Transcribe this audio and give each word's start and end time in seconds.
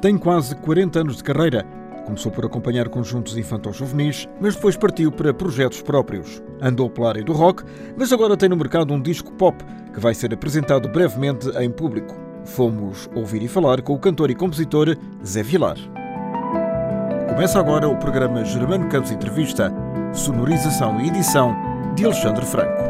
Tem 0.00 0.16
quase 0.16 0.54
40 0.54 1.00
anos 1.00 1.16
de 1.16 1.24
carreira. 1.24 1.64
Começou 2.06 2.30
por 2.30 2.46
acompanhar 2.46 2.88
conjuntos 2.88 3.36
infantos 3.36 3.76
juvenis, 3.76 4.28
mas 4.40 4.54
depois 4.54 4.76
partiu 4.76 5.10
para 5.10 5.34
projetos 5.34 5.82
próprios. 5.82 6.40
Andou 6.62 6.88
pela 6.88 7.08
área 7.08 7.24
do 7.24 7.32
rock, 7.32 7.64
mas 7.96 8.12
agora 8.12 8.36
tem 8.36 8.48
no 8.48 8.56
mercado 8.56 8.94
um 8.94 9.02
disco 9.02 9.32
pop 9.32 9.56
que 9.92 9.98
vai 9.98 10.14
ser 10.14 10.32
apresentado 10.32 10.88
brevemente 10.88 11.48
em 11.58 11.68
público. 11.68 12.14
Fomos 12.44 13.10
ouvir 13.12 13.42
e 13.42 13.48
falar 13.48 13.82
com 13.82 13.92
o 13.92 13.98
cantor 13.98 14.30
e 14.30 14.36
compositor 14.36 14.96
Zé 15.26 15.42
Vilar. 15.42 15.76
Começa 17.28 17.58
agora 17.58 17.88
o 17.88 17.98
programa 17.98 18.44
Germano 18.44 18.88
Campos 18.88 19.10
Entrevista, 19.10 19.72
sonorização 20.14 21.00
e 21.00 21.08
edição 21.08 21.56
de 21.96 22.04
Alexandre 22.04 22.46
Franco. 22.46 22.82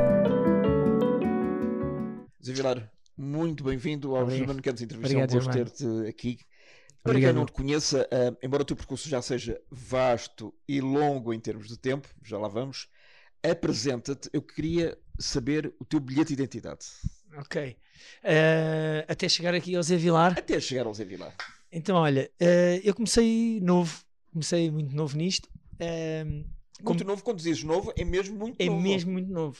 Zé 2.44 2.52
Vilar, 2.52 2.86
muito 3.16 3.64
bem-vindo 3.64 4.14
ao 4.14 4.28
Germano 4.28 4.62
Campos 4.62 4.82
Entrevista. 4.82 5.16
Obrigado, 5.16 5.30
é 5.30 5.40
um 5.40 5.44
gosto 5.44 5.52
ter-te 5.52 6.06
aqui. 6.06 6.38
Para 7.12 7.20
quem 7.20 7.32
não 7.32 7.46
te 7.46 7.52
conheça, 7.52 8.06
uh, 8.12 8.36
embora 8.42 8.62
o 8.62 8.66
teu 8.66 8.76
percurso 8.76 9.08
já 9.08 9.22
seja 9.22 9.60
vasto 9.70 10.54
e 10.68 10.80
longo 10.80 11.32
em 11.32 11.40
termos 11.40 11.68
de 11.68 11.78
tempo, 11.78 12.06
já 12.22 12.38
lá 12.38 12.48
vamos, 12.48 12.88
apresenta-te. 13.42 14.28
Eu 14.32 14.42
queria 14.42 14.98
saber 15.18 15.74
o 15.80 15.84
teu 15.84 16.00
bilhete 16.00 16.28
de 16.28 16.34
identidade. 16.34 16.84
Ok. 17.38 17.76
Uh, 18.22 19.04
até 19.08 19.28
chegar 19.28 19.54
aqui 19.54 19.74
ao 19.74 19.82
Zé 19.82 19.96
Vilar. 19.96 20.38
Até 20.38 20.60
chegar 20.60 20.86
ao 20.86 20.92
Zé 20.92 21.04
Vilar. 21.04 21.34
Então, 21.72 21.96
olha, 21.96 22.30
uh, 22.40 22.80
eu 22.84 22.94
comecei 22.94 23.58
novo, 23.60 24.04
comecei 24.30 24.70
muito 24.70 24.94
novo 24.94 25.16
nisto. 25.16 25.48
muito 26.82 27.04
novo, 27.04 27.22
quando 27.22 27.38
dizes 27.38 27.62
novo, 27.64 27.92
é 27.96 28.04
mesmo 28.04 28.36
muito 28.36 28.60
é 28.60 28.66
novo. 28.66 28.78
É 28.78 28.82
mesmo 28.82 29.12
muito 29.12 29.32
novo. 29.32 29.58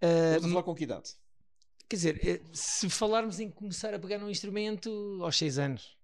Estás 0.00 0.44
a 0.44 0.48
falar 0.48 0.62
com 0.64 0.74
que 0.74 0.84
idade? 0.84 1.10
Quer 1.88 1.96
dizer, 1.96 2.42
se 2.52 2.90
falarmos 2.90 3.40
em 3.40 3.50
começar 3.50 3.94
a 3.94 3.98
pegar 3.98 4.18
num 4.18 4.28
instrumento 4.28 5.20
aos 5.22 5.38
6 5.38 5.58
anos 5.58 5.97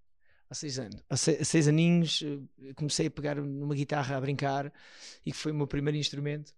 há 0.54 0.56
seis 0.56 0.78
anos. 0.78 1.02
Há 1.10 1.16
seis, 1.16 1.48
seis 1.48 1.68
aninhos 1.68 2.22
eh, 2.22 2.73
comecei 2.74 3.09
a 3.09 3.10
pegar 3.10 3.34
numa 3.34 3.74
guitarra 3.74 4.16
a 4.16 4.20
brincar 4.20 4.73
e 5.26 5.32
que 5.32 5.37
foi 5.37 5.52
o 5.52 5.54
meu 5.54 5.66
primeiro 5.66 5.98
instrumento. 5.98 6.54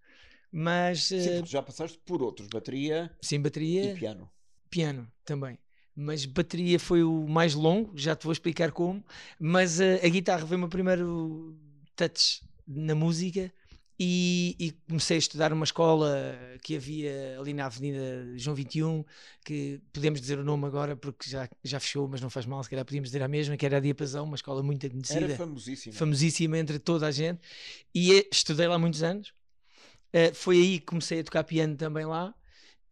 Mas 0.52 1.04
sim, 1.04 1.40
uh, 1.40 1.46
já 1.46 1.62
passaste 1.62 1.98
por 2.04 2.22
outros, 2.22 2.48
bateria, 2.48 3.10
sim, 3.20 3.40
bateria 3.40 3.92
e 3.92 3.94
piano. 3.94 4.30
Piano 4.70 5.10
também. 5.24 5.58
Mas 5.94 6.26
bateria 6.26 6.78
foi 6.78 7.02
o 7.02 7.26
mais 7.26 7.54
longo, 7.54 7.96
já 7.96 8.14
te 8.14 8.24
vou 8.24 8.32
explicar 8.32 8.70
como. 8.70 9.04
Mas 9.40 9.80
uh, 9.80 10.04
a 10.04 10.08
guitarra 10.08 10.46
foi 10.46 10.56
o 10.56 10.60
meu 10.60 10.68
primeiro 10.68 11.58
touch 11.96 12.42
na 12.66 12.94
música 12.94 13.52
e, 13.98 14.54
e, 14.58 14.72
comecei 14.88 15.16
a 15.16 15.18
estudar 15.18 15.50
numa 15.50 15.64
escola 15.64 16.38
que 16.62 16.76
havia 16.76 17.38
ali 17.38 17.54
na 17.54 17.66
Avenida 17.66 18.32
João 18.36 18.54
21, 18.54 19.04
que 19.44 19.80
podemos 19.92 20.20
dizer 20.20 20.38
o 20.38 20.44
nome 20.44 20.66
agora 20.66 20.94
porque 20.94 21.30
já, 21.30 21.48
já 21.64 21.80
fechou, 21.80 22.06
mas 22.06 22.20
não 22.20 22.28
faz 22.28 22.44
mal, 22.44 22.62
se 22.62 22.68
calhar 22.68 22.84
podíamos 22.84 23.08
dizer 23.08 23.22
a 23.22 23.28
mesma, 23.28 23.56
que 23.56 23.64
era 23.64 23.78
a 23.78 23.80
Diapasão, 23.80 24.24
uma 24.24 24.36
escola 24.36 24.62
muito 24.62 24.88
conhecida. 24.90 25.24
Era 25.24 25.36
famosíssima. 25.36 25.94
Famosíssima 25.94 26.58
entre 26.58 26.78
toda 26.78 27.06
a 27.06 27.10
gente. 27.10 27.40
E 27.94 28.28
estudei 28.30 28.66
lá 28.66 28.78
muitos 28.78 29.02
anos. 29.02 29.32
Uh, 30.08 30.34
foi 30.34 30.56
aí 30.56 30.78
que 30.78 30.86
comecei 30.86 31.20
a 31.20 31.24
tocar 31.24 31.44
piano 31.44 31.76
também 31.76 32.04
lá. 32.04 32.34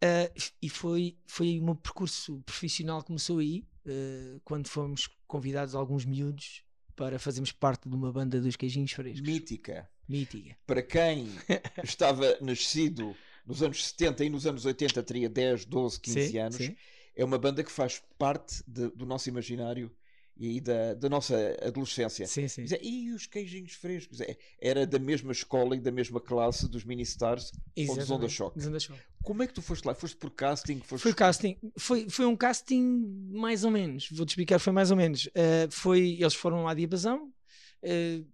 Uh, 0.03 0.51
e 0.61 0.69
foi, 0.69 1.17
foi 1.25 1.59
o 1.59 1.63
meu 1.63 1.75
percurso 1.75 2.41
profissional 2.45 3.03
começou 3.03 3.39
aí, 3.39 3.65
uh, 3.85 4.39
quando 4.43 4.67
fomos 4.67 5.07
convidados 5.27 5.73
alguns 5.73 6.05
miúdos 6.05 6.63
para 6.95 7.17
fazermos 7.19 7.51
parte 7.51 7.89
de 7.89 7.95
uma 7.95 8.11
banda 8.11 8.39
dos 8.39 8.55
queijinhos 8.55 8.91
frescos. 8.91 9.21
Mítica. 9.21 9.89
Mítica. 10.07 10.55
Para 10.65 10.81
quem 10.81 11.27
estava 11.83 12.37
nascido 12.41 13.15
nos 13.45 13.61
anos 13.61 13.85
70 13.87 14.25
e 14.25 14.29
nos 14.29 14.45
anos 14.45 14.65
80 14.65 15.03
teria 15.03 15.29
10, 15.29 15.65
12, 15.65 15.99
15 15.99 16.27
sim, 16.27 16.37
anos, 16.37 16.55
sim. 16.57 16.75
é 17.15 17.23
uma 17.23 17.37
banda 17.37 17.63
que 17.63 17.71
faz 17.71 18.01
parte 18.17 18.63
de, 18.67 18.89
do 18.89 19.05
nosso 19.05 19.29
imaginário 19.29 19.91
e 20.37 20.59
da, 20.59 20.93
da 20.93 21.07
nossa 21.07 21.35
adolescência. 21.61 22.27
Sim, 22.27 22.47
sim. 22.47 22.65
E 22.81 23.11
os 23.11 23.25
queijinhos 23.25 23.73
frescos? 23.73 24.19
Era 24.59 24.85
da 24.85 24.99
mesma 24.99 25.31
escola 25.31 25.77
e 25.77 25.79
da 25.79 25.91
mesma 25.91 26.19
classe 26.19 26.67
dos 26.67 26.83
Mini-Stars 26.83 27.53
ou 27.87 27.95
dos 27.95 28.11
Onda 28.11 28.27
Shock. 28.27 28.61
Shock. 28.79 28.99
Como 29.23 29.41
é 29.43 29.47
que 29.47 29.53
tu 29.53 29.61
foste 29.61 29.85
lá? 29.85 29.95
Foste 29.95 30.17
por 30.17 30.31
casting? 30.31 30.81
Foste... 30.81 31.03
Foi 31.03 31.13
casting. 31.13 31.57
Foi, 31.77 32.09
foi 32.09 32.25
um 32.25 32.35
casting 32.35 32.83
mais 33.31 33.63
ou 33.63 33.71
menos. 33.71 34.09
Vou-te 34.11 34.29
explicar, 34.29 34.59
foi 34.59 34.73
mais 34.73 34.91
ou 34.91 34.97
menos. 34.97 35.27
Uh, 35.27 35.71
foi, 35.71 36.17
eles 36.19 36.35
foram 36.35 36.63
lá 36.63 36.73
de 36.73 36.85
uh, 36.85 38.25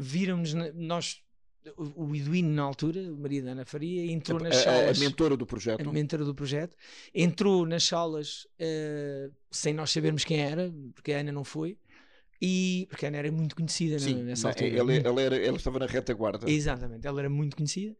viram-nos, 0.00 0.54
nós 0.74 1.22
o, 1.76 2.06
o 2.06 2.16
Eduino 2.16 2.50
na 2.50 2.62
altura, 2.62 3.02
Maria 3.12 3.42
da 3.42 3.50
Ana 3.52 3.64
Faria, 3.64 4.10
entrou 4.10 4.38
a, 4.40 4.44
nas 4.44 4.56
salas. 4.56 4.96
A, 4.96 5.04
mentora 5.04 5.36
do 5.36 5.46
projeto. 5.46 5.88
A 5.88 5.92
mentora 5.92 6.24
do 6.24 6.34
projeto. 6.34 6.76
Entrou 7.14 7.66
nas 7.66 7.84
salas 7.84 8.46
uh, 8.58 9.32
sem 9.50 9.74
nós 9.74 9.90
sabermos 9.90 10.24
quem 10.24 10.40
era, 10.40 10.72
porque 10.94 11.12
a 11.12 11.20
Ana 11.20 11.32
não 11.32 11.44
foi. 11.44 11.76
E, 12.40 12.86
porque 12.88 13.04
a 13.04 13.08
Ana 13.08 13.18
era 13.18 13.30
muito 13.30 13.54
conhecida 13.54 13.98
Sim, 13.98 14.22
nessa 14.22 14.48
altura. 14.48 14.70
Ela, 14.70 14.94
ela, 14.94 15.22
era, 15.22 15.36
ela 15.36 15.56
estava 15.58 15.78
na 15.78 15.86
retaguarda. 15.86 16.50
Exatamente, 16.50 17.06
ela 17.06 17.20
era 17.20 17.28
muito 17.28 17.56
conhecida. 17.56 17.94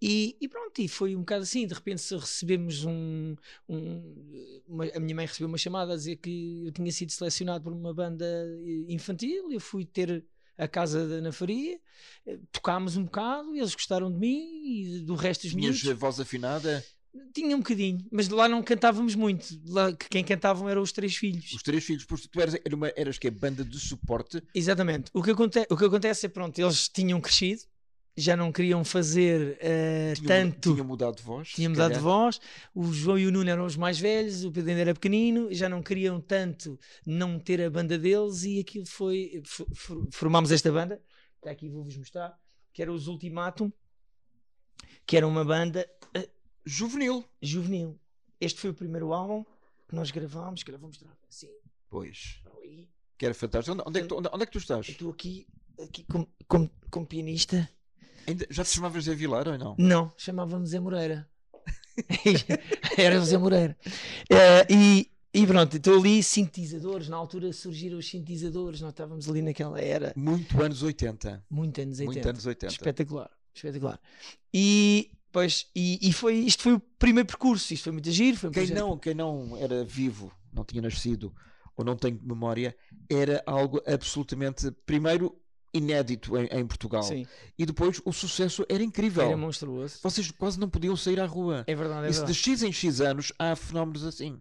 E, 0.00 0.36
e, 0.40 0.46
pronto, 0.46 0.80
e 0.80 0.86
foi 0.86 1.16
um 1.16 1.20
bocado 1.20 1.42
assim. 1.42 1.66
De 1.66 1.74
repente 1.74 2.14
recebemos 2.14 2.84
um. 2.84 3.34
um 3.68 4.62
uma, 4.68 4.84
a 4.94 5.00
minha 5.00 5.16
mãe 5.16 5.26
recebeu 5.26 5.48
uma 5.48 5.58
chamada 5.58 5.94
a 5.94 5.96
dizer 5.96 6.16
que 6.16 6.66
eu 6.66 6.72
tinha 6.72 6.92
sido 6.92 7.10
selecionado 7.10 7.64
por 7.64 7.72
uma 7.72 7.92
banda 7.92 8.26
infantil. 8.86 9.50
Eu 9.50 9.58
fui 9.58 9.84
ter 9.84 10.24
a 10.58 10.68
casa 10.68 11.06
da 11.06 11.14
Ana 11.16 11.32
Faria, 11.32 11.78
eh, 12.26 12.38
tocámos 12.52 12.96
um 12.96 13.04
bocado, 13.04 13.54
eles 13.54 13.74
gostaram 13.74 14.12
de 14.12 14.18
mim 14.18 14.62
e 14.64 15.00
do 15.00 15.14
resto 15.14 15.42
dos 15.42 15.52
Tinhas 15.52 15.82
miúdos. 15.82 16.00
voz 16.00 16.20
afinada? 16.20 16.84
Tinha 17.32 17.56
um 17.56 17.60
bocadinho, 17.60 18.06
mas 18.12 18.28
lá 18.28 18.48
não 18.48 18.62
cantávamos 18.62 19.14
muito. 19.14 19.58
Lá, 19.66 19.92
quem 20.10 20.22
cantavam 20.22 20.68
eram 20.68 20.82
os 20.82 20.92
três 20.92 21.16
filhos. 21.16 21.52
Os 21.52 21.62
três 21.62 21.82
filhos, 21.82 22.04
porque 22.04 22.28
tu 22.28 22.40
eras, 22.40 22.54
era 22.54 22.76
uma, 22.76 22.92
eras 22.94 23.18
que 23.18 23.26
é 23.26 23.30
banda 23.30 23.64
de 23.64 23.78
suporte. 23.80 24.42
Exatamente. 24.54 25.10
O 25.14 25.22
que, 25.22 25.30
aconte, 25.30 25.66
o 25.70 25.76
que 25.76 25.84
acontece 25.84 26.26
é 26.26 26.28
pronto, 26.28 26.58
eles 26.58 26.88
tinham 26.88 27.20
crescido, 27.20 27.62
já 28.18 28.36
não 28.36 28.50
queriam 28.50 28.84
fazer 28.84 29.58
uh, 29.58 30.14
tinha, 30.14 30.26
tanto. 30.26 30.72
Tinha 30.72 30.84
mudado 30.84 31.16
de 31.16 31.22
voz. 31.22 31.48
Tinha 31.48 31.68
mudado 31.68 31.90
calhar. 31.90 31.98
de 31.98 32.04
voz. 32.04 32.40
O 32.74 32.92
João 32.92 33.18
e 33.18 33.26
o 33.26 33.32
Nuno 33.32 33.48
eram 33.48 33.64
os 33.64 33.76
mais 33.76 33.98
velhos, 33.98 34.44
o 34.44 34.50
Pedro 34.50 34.70
ainda 34.70 34.82
era 34.82 34.94
pequenino, 34.94 35.52
já 35.52 35.68
não 35.68 35.82
queriam 35.82 36.20
tanto 36.20 36.78
não 37.06 37.38
ter 37.38 37.62
a 37.62 37.70
banda 37.70 37.96
deles 37.96 38.42
e 38.42 38.58
aquilo 38.60 38.86
foi. 38.86 39.42
Formámos 40.10 40.50
esta 40.50 40.70
banda, 40.72 41.00
que 41.40 41.48
aqui 41.48 41.68
vou-vos 41.68 41.96
mostrar, 41.96 42.36
que 42.72 42.82
era 42.82 42.92
os 42.92 43.06
Ultimatum, 43.06 43.72
que 45.06 45.16
era 45.16 45.26
uma 45.26 45.44
banda. 45.44 45.88
Uh, 46.16 46.28
juvenil. 46.64 47.24
Juvenil. 47.40 47.98
Este 48.40 48.60
foi 48.60 48.70
o 48.70 48.74
primeiro 48.74 49.12
álbum 49.12 49.44
que 49.88 49.94
nós 49.94 50.10
gravámos, 50.10 50.62
que 50.62 50.70
era, 50.70 50.78
vou 50.78 50.88
mostrar 50.88 51.16
assim. 51.28 51.48
Pois. 51.88 52.42
Que 53.16 53.26
era 53.26 53.34
fantástico. 53.34 53.74
Onde, 53.74 53.82
onde, 53.86 53.98
é, 53.98 54.02
que 54.02 54.08
tu, 54.08 54.16
onde, 54.16 54.28
onde 54.32 54.42
é 54.42 54.46
que 54.46 54.52
tu 54.52 54.58
estás? 54.58 54.88
Estou 54.88 55.10
aqui, 55.10 55.46
aqui 55.80 56.04
como, 56.04 56.28
como, 56.46 56.70
como 56.90 57.06
pianista. 57.06 57.68
Ainda, 58.28 58.46
já 58.50 58.62
te 58.62 58.70
chamavas 58.70 59.04
Zé 59.04 59.14
Vilar 59.14 59.48
ou 59.48 59.56
não? 59.56 59.74
Não, 59.78 60.12
chamávamos 60.18 60.70
Zé 60.70 60.78
Moreira. 60.78 61.26
Era 62.96 63.18
Zé 63.20 63.38
Moreira. 63.38 63.74
Uh, 64.30 64.70
e, 64.70 65.10
e 65.32 65.46
pronto, 65.46 65.78
estou 65.78 65.98
ali, 65.98 66.22
sintetizadores. 66.22 67.08
Na 67.08 67.16
altura 67.16 67.50
surgiram 67.54 67.96
os 67.98 68.06
sintetizadores, 68.06 68.82
nós 68.82 68.90
estávamos 68.90 69.28
ali 69.30 69.40
naquela 69.40 69.80
era. 69.80 70.12
Muito 70.14 70.62
anos 70.62 70.82
80. 70.82 71.42
Muito 71.48 71.80
anos 71.80 71.98
80. 72.00 72.12
Muito 72.12 72.28
anos 72.28 72.46
80. 72.46 72.72
Espetacular, 72.72 73.30
espetacular. 73.54 73.98
E, 74.52 75.10
pois, 75.32 75.66
e, 75.74 75.98
e 76.02 76.12
foi, 76.12 76.34
isto 76.34 76.62
foi 76.62 76.74
o 76.74 76.80
primeiro 76.98 77.26
percurso, 77.26 77.72
isto 77.72 77.84
foi 77.84 77.92
muito 77.92 78.10
giro. 78.10 78.36
Foi 78.36 78.50
um 78.50 78.52
quem, 78.52 78.66
não, 78.68 78.98
quem 78.98 79.14
não 79.14 79.56
era 79.56 79.84
vivo, 79.84 80.30
não 80.52 80.64
tinha 80.64 80.82
nascido 80.82 81.34
ou 81.74 81.84
não 81.84 81.96
tem 81.96 82.20
memória, 82.22 82.76
era 83.08 83.42
algo 83.46 83.80
absolutamente, 83.86 84.70
primeiro, 84.84 85.40
inédito 85.72 86.36
em, 86.36 86.46
em 86.46 86.66
Portugal. 86.66 87.02
Sim. 87.02 87.26
E 87.58 87.66
depois 87.66 88.00
o 88.04 88.12
sucesso 88.12 88.64
era 88.68 88.82
incrível. 88.82 89.22
Era 89.22 89.36
monstruoso. 89.36 89.98
Vocês 90.02 90.30
quase 90.30 90.58
não 90.58 90.68
podiam 90.68 90.96
sair 90.96 91.20
à 91.20 91.26
rua. 91.26 91.64
É 91.66 91.74
verdade, 91.74 92.06
é 92.06 92.10
e 92.10 92.12
verdade. 92.12 92.32
de 92.32 92.38
X 92.38 92.62
em 92.62 92.72
X 92.72 93.00
anos 93.00 93.32
há 93.38 93.54
fenómenos 93.54 94.04
assim. 94.04 94.40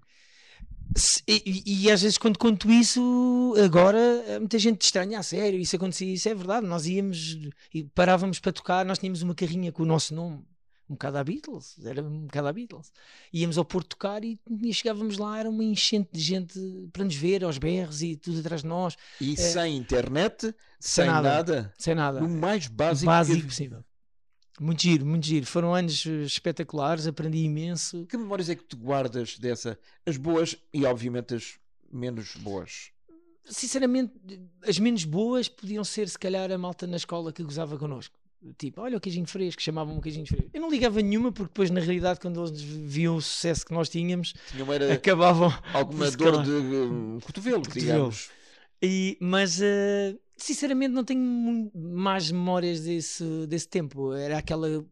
E, 1.27 1.43
e, 1.45 1.83
e, 1.83 1.91
às 1.91 2.01
vezes 2.01 2.17
quando 2.17 2.39
conto 2.39 2.71
isso 2.71 3.53
agora 3.63 3.99
muita 4.39 4.57
gente 4.57 4.81
estranha 4.81 5.19
a 5.19 5.23
sério 5.23 5.59
isso 5.59 5.75
acontecia, 5.75 6.11
isso 6.13 6.29
é 6.29 6.33
verdade 6.33 6.65
nós 6.65 6.87
íamos 6.87 7.37
e 7.73 7.83
parávamos 7.83 8.39
para 8.39 8.53
tocar 8.53 8.85
nós 8.85 8.97
tínhamos 8.97 9.21
uma 9.21 9.35
carrinha 9.35 9.69
com 9.71 9.83
o 9.83 9.85
nosso 9.85 10.15
nome 10.15 10.45
um 10.89 10.93
bocado 10.93 11.17
a 11.17 11.23
Beatles, 11.23 11.75
era 11.83 12.01
um 12.01 12.21
bocado 12.21 12.47
a 12.47 12.53
Beatles. 12.53 12.91
Íamos 13.33 13.57
ao 13.57 13.65
Porto 13.65 13.89
tocar 13.89 14.23
e, 14.23 14.39
e, 14.61 14.73
chegávamos 14.73 15.17
lá, 15.17 15.39
era 15.39 15.49
uma 15.49 15.63
enchente 15.63 16.09
de 16.13 16.21
gente 16.21 16.59
para 16.93 17.03
nos 17.03 17.15
ver, 17.15 17.43
aos 17.43 17.57
berros 17.57 18.01
e 18.01 18.15
tudo 18.15 18.39
atrás 18.39 18.61
de 18.61 18.67
nós. 18.67 18.95
E 19.19 19.33
é, 19.33 19.35
sem 19.35 19.75
internet, 19.75 20.41
sem, 20.79 21.03
sem 21.03 21.05
nada, 21.05 21.29
nada, 21.29 21.73
Sem 21.77 21.95
nada. 21.95 22.23
O 22.23 22.29
mais 22.29 22.67
básico, 22.67 23.05
básico 23.05 23.41
que... 23.41 23.47
possível. 23.47 23.83
Muito 24.59 24.81
giro, 24.81 25.05
muito 25.05 25.25
giro. 25.27 25.45
Foram 25.45 25.75
anos 25.75 26.03
eh, 26.07 26.23
espetaculares, 26.23 27.05
aprendi 27.05 27.39
imenso. 27.39 28.07
Que 28.07 28.17
memórias 28.17 28.49
é 28.49 28.55
que 28.55 28.63
tu 28.63 28.75
guardas 28.75 29.37
dessa? 29.37 29.77
As 30.03 30.17
boas 30.17 30.57
e, 30.73 30.83
obviamente, 30.83 31.35
as 31.35 31.59
menos 31.91 32.35
boas? 32.37 32.91
Sinceramente, 33.45 34.13
as 34.67 34.79
menos 34.79 35.03
boas 35.03 35.47
podiam 35.47 35.83
ser, 35.83 36.09
se 36.09 36.17
calhar, 36.17 36.51
a 36.51 36.57
malta 36.57 36.87
na 36.87 36.97
escola 36.97 37.31
que 37.31 37.43
gozava 37.43 37.77
connosco 37.77 38.16
tipo, 38.57 38.81
olha 38.81 38.97
o 38.97 39.01
queijinho 39.01 39.27
fresco, 39.27 39.61
chamavam-me 39.61 40.01
queijinho 40.01 40.25
fresco. 40.25 40.49
Eu 40.53 40.61
não 40.61 40.69
ligava 40.69 41.01
nenhuma, 41.01 41.31
porque 41.31 41.49
depois, 41.49 41.69
na 41.69 41.79
realidade, 41.79 42.19
quando 42.19 42.43
eles 42.45 42.61
viam 42.61 43.15
o 43.15 43.21
sucesso 43.21 43.65
que 43.65 43.73
nós 43.73 43.89
tínhamos, 43.89 44.33
era 44.73 44.93
acabavam 44.93 45.51
alguma 45.73 46.09
dor 46.11 46.43
de 46.43 46.51
um, 46.51 47.19
cotovelo, 47.21 47.61
cotovelo, 47.61 47.63
digamos. 47.73 48.29
E, 48.81 49.17
mas 49.19 49.59
uh, 49.59 50.19
sinceramente 50.35 50.93
não 50.93 51.03
tenho 51.03 51.71
mais 51.73 52.31
memórias 52.31 52.81
desse, 52.81 53.23
desse 53.47 53.67
tempo. 53.67 54.13
Era 54.13 54.37
aquela 54.37 54.85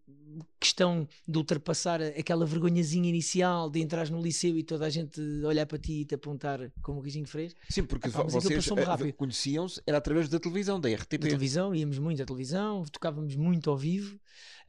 questão 0.60 1.08
de 1.28 1.38
ultrapassar 1.38 2.02
aquela 2.02 2.46
vergonhazinha 2.46 3.10
inicial 3.10 3.70
de 3.70 3.80
entrar 3.82 4.10
no 4.10 4.22
liceu 4.22 4.58
e 4.58 4.64
toda 4.64 4.86
a 4.86 4.90
gente 4.90 5.22
olhar 5.44 5.66
para 5.66 5.78
ti 5.78 6.02
e 6.02 6.06
te 6.06 6.16
apontar 6.16 6.72
como 6.82 7.00
o 7.00 7.02
Guijinho 7.02 7.28
Freire. 7.28 7.54
Sim, 7.70 7.84
porque 7.84 8.08
Epá, 8.08 8.24
vocês 8.24 8.68
eh, 8.68 9.12
conheciam-se, 9.12 9.82
era 9.86 9.98
através 9.98 10.30
da 10.30 10.40
televisão, 10.40 10.80
da 10.80 10.90
RTP. 10.90 11.18
Da 11.18 11.28
televisão, 11.28 11.74
íamos 11.74 12.00
muito 12.00 12.22
à 12.22 12.26
televisão, 12.26 12.84
tocávamos 12.92 13.36
muito 13.36 13.70
ao 13.70 13.78
vivo, 13.78 14.16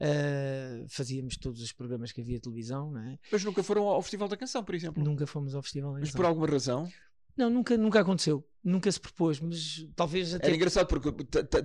uh, 0.01 0.85
fazíamos 0.89 1.37
todos 1.37 1.61
os 1.61 1.71
programas 1.71 2.11
que 2.11 2.21
havia 2.21 2.39
televisão, 2.39 2.91
não 2.91 3.01
é? 3.01 3.19
Mas 3.31 3.43
nunca 3.43 3.63
foram 3.63 3.87
ao 3.87 4.01
Festival 4.01 4.27
da 4.27 4.37
Canção, 4.37 4.63
por 4.63 4.75
exemplo? 4.75 5.03
Nunca 5.03 5.25
fomos 5.25 5.55
ao 5.55 5.61
Festival 5.61 5.93
da 5.93 5.99
Canção. 5.99 6.11
Mas 6.13 6.15
por 6.15 6.25
alguma 6.25 6.47
razão? 6.47 6.89
Não, 7.37 7.51
nunca, 7.51 7.77
nunca 7.77 7.99
aconteceu. 7.99 8.43
Nunca 8.63 8.91
se 8.91 8.99
propôs, 8.99 9.39
mas 9.39 9.87
talvez 9.95 10.33
até. 10.33 10.47
Era 10.47 10.55
engraçado 10.55 10.87
porque 10.87 11.11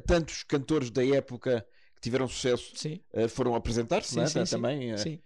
tantos 0.07 0.43
cantores 0.45 0.91
da 0.91 1.05
época 1.05 1.67
tiveram 2.03 2.29
sucesso 2.29 2.73
uh, 3.15 3.29
foram 3.29 3.55
apresentar-se, 3.55 4.19
é? 4.19 4.27
Sim, 4.27 4.45
também. 4.45 4.93
Uh... 4.93 4.99
Sim. 4.99 5.19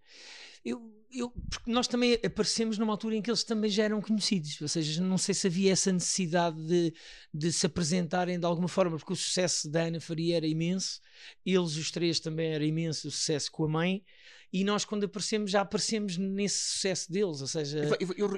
Eu, 0.65 0.93
eu, 1.11 1.31
porque 1.31 1.71
nós 1.71 1.89
também 1.89 2.15
aparecemos 2.25 2.77
numa 2.77 2.93
altura 2.93 3.17
em 3.17 3.23
que 3.23 3.31
eles 3.31 3.43
também 3.43 3.71
já 3.71 3.85
eram 3.85 4.01
conhecidos, 4.03 4.61
ou 4.61 4.69
seja, 4.69 5.03
não 5.03 5.17
sei 5.17 5.35
se 5.35 5.47
havia 5.47 5.73
essa 5.73 5.91
necessidade 5.91 6.61
de, 6.67 6.93
de 7.33 7.53
se 7.53 7.67
apresentarem 7.67 8.39
de 8.39 8.45
alguma 8.45 8.69
forma, 8.69 8.97
porque 8.99 9.13
o 9.13 9.17
sucesso 9.17 9.71
da 9.71 9.85
Ana 9.85 10.01
Faria 10.01 10.37
era 10.37 10.47
imenso, 10.47 11.01
eles, 11.45 11.77
os 11.77 11.91
três, 11.91 12.21
também 12.21 12.53
era 12.53 12.65
imenso 12.65 13.09
o 13.09 13.11
sucesso 13.11 13.51
com 13.51 13.65
a 13.65 13.69
mãe, 13.69 14.05
e 14.53 14.65
nós, 14.65 14.85
quando 14.85 15.05
aparecemos, 15.05 15.51
já 15.51 15.61
aparecemos 15.61 16.17
nesse 16.17 16.59
sucesso 16.59 17.11
deles, 17.11 17.41
ou 17.41 17.47
seja. 17.47 17.83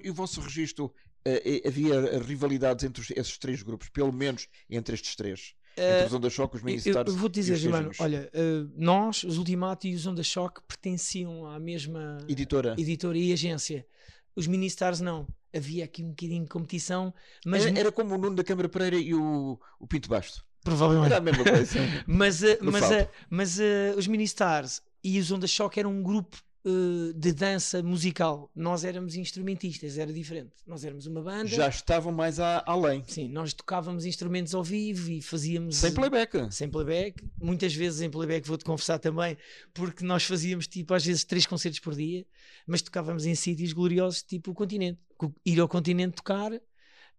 E 0.02 0.10
o 0.10 0.14
vosso 0.14 0.40
registro 0.40 0.86
uh, 0.86 1.68
havia 1.68 2.18
rivalidades 2.18 2.84
entre 2.84 3.02
os, 3.02 3.10
esses 3.10 3.38
três 3.38 3.62
grupos, 3.62 3.88
pelo 3.88 4.12
menos 4.12 4.48
entre 4.70 4.94
estes 4.94 5.14
três. 5.16 5.54
Entre 5.78 6.06
os 6.06 6.14
Onda 6.14 6.30
Choque, 6.30 6.56
os 6.56 6.62
Mini-Stars. 6.62 7.12
Eu, 7.12 7.18
vou-te 7.18 7.34
dizer, 7.34 7.56
Germano, 7.56 7.90
olha, 7.98 8.30
uh, 8.34 8.70
nós, 8.76 9.22
os 9.24 9.38
Ultimato 9.38 9.86
e 9.86 9.94
os 9.94 10.06
Onda 10.06 10.22
Choque, 10.22 10.60
pertenciam 10.66 11.46
à 11.46 11.58
mesma 11.58 12.18
editora, 12.28 12.74
editora 12.78 13.16
e 13.16 13.32
agência. 13.32 13.86
Os 14.34 14.46
Mini-Stars 14.46 15.00
não. 15.00 15.26
Havia 15.54 15.84
aqui 15.84 16.02
um 16.04 16.10
bocadinho 16.10 16.42
de 16.42 16.48
competição, 16.48 17.12
mas. 17.44 17.64
Era, 17.64 17.78
era 17.78 17.92
como 17.92 18.14
o 18.14 18.18
Nuno 18.18 18.36
da 18.36 18.44
Câmara 18.44 18.68
Pereira 18.68 18.96
e 18.96 19.14
o, 19.14 19.58
o 19.80 19.86
Pinto 19.86 20.08
Basto. 20.08 20.44
Provavelmente. 20.62 21.06
Era 21.06 21.16
a 21.16 21.20
mesma 21.20 21.44
coisa. 21.44 21.78
mas 22.06 22.42
uh, 22.42 22.58
mas, 22.60 22.84
mas 23.30 23.58
uh, 23.58 23.96
os 23.96 24.06
Mini-Stars 24.06 24.82
e 25.02 25.18
os 25.18 25.30
Onda 25.30 25.46
Choque 25.46 25.80
eram 25.80 25.90
um 25.90 26.02
grupo 26.02 26.36
uh, 26.68 27.12
de 27.14 27.32
dança 27.32 27.82
musical. 27.82 28.50
Nós 28.54 28.84
éramos 28.84 29.16
instrumentistas, 29.16 29.98
era 29.98 30.12
diferente. 30.12 30.52
Nós 30.66 30.84
éramos 30.84 31.06
uma 31.06 31.22
banda. 31.22 31.46
Já 31.48 31.68
estavam 31.68 32.12
mais 32.12 32.38
a, 32.38 32.62
além. 32.66 33.02
Sim, 33.06 33.28
nós 33.28 33.52
tocávamos 33.52 34.04
instrumentos 34.04 34.54
ao 34.54 34.62
vivo 34.62 35.10
e 35.10 35.22
fazíamos. 35.22 35.76
Sem 35.76 35.92
playback. 35.92 36.52
Sem 36.52 36.68
playback. 36.68 37.24
Muitas 37.40 37.74
vezes 37.74 38.00
em 38.00 38.10
playback, 38.10 38.46
vou-te 38.46 38.64
confessar 38.64 38.98
também, 38.98 39.36
porque 39.72 40.04
nós 40.04 40.24
fazíamos 40.24 40.66
tipo 40.66 40.92
às 40.94 41.04
vezes 41.04 41.24
três 41.24 41.46
concertos 41.46 41.80
por 41.80 41.94
dia, 41.94 42.26
mas 42.66 42.82
tocávamos 42.82 43.26
em 43.26 43.34
sítios 43.34 43.72
gloriosos, 43.72 44.22
tipo 44.22 44.50
o 44.50 44.54
continente. 44.54 44.98
Ir 45.44 45.58
ao 45.60 45.68
continente 45.68 46.16
tocar 46.16 46.52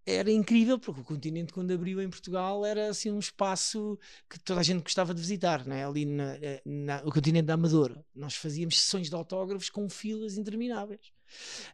era 0.05 0.31
incrível 0.31 0.79
porque 0.79 1.01
o 1.01 1.03
continente 1.03 1.53
quando 1.53 1.71
abriu 1.71 2.01
em 2.01 2.09
Portugal 2.09 2.65
era 2.65 2.89
assim 2.89 3.11
um 3.11 3.19
espaço 3.19 3.97
que 4.29 4.39
toda 4.39 4.59
a 4.59 4.63
gente 4.63 4.83
gostava 4.83 5.13
de 5.13 5.21
visitar, 5.21 5.65
né? 5.65 5.85
ali 5.85 6.05
na, 6.05 6.37
na, 6.65 7.01
o 7.05 7.11
continente 7.11 7.45
da 7.45 7.53
Amadora. 7.53 8.03
Nós 8.15 8.35
fazíamos 8.35 8.79
sessões 8.79 9.09
de 9.09 9.15
autógrafos 9.15 9.69
com 9.69 9.89
filas 9.89 10.37
intermináveis. 10.37 11.11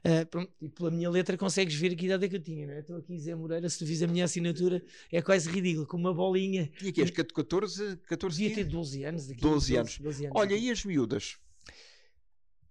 Uh, 0.04 0.26
pronto, 0.28 0.52
e 0.62 0.68
pela 0.68 0.92
minha 0.92 1.10
letra 1.10 1.38
consegues 1.38 1.76
ver 1.76 1.94
a 1.94 1.96
que 1.96 2.06
idade 2.06 2.26
é 2.26 2.30
que 2.30 2.36
eu 2.36 2.42
tinha, 2.42 2.68
né? 2.68 2.80
Estou 2.80 2.98
aqui 2.98 3.18
Zé 3.18 3.34
Moreira, 3.34 3.70
se 3.70 3.80
tu 3.80 3.86
vis 3.86 4.04
a 4.04 4.08
minha 4.08 4.26
assinatura 4.26 4.84
é 5.12 5.22
quase 5.22 5.50
ridículo, 5.50 5.88
com 5.88 5.98
uma 5.98 6.14
bolinha. 6.14 6.70
E 6.82 6.90
aqui 6.90 7.02
és 7.02 7.10
14, 7.10 7.98
14 8.06 8.38
Devia 8.38 8.56
ter 8.56 8.66
12 8.66 9.04
anos. 9.04 9.28
12, 9.28 9.40
12, 9.40 9.78
anos. 9.78 9.98
12 10.00 10.26
anos. 10.26 10.38
Olha, 10.38 10.56
e 10.56 10.70
as 10.70 10.84
miúdas? 10.84 11.38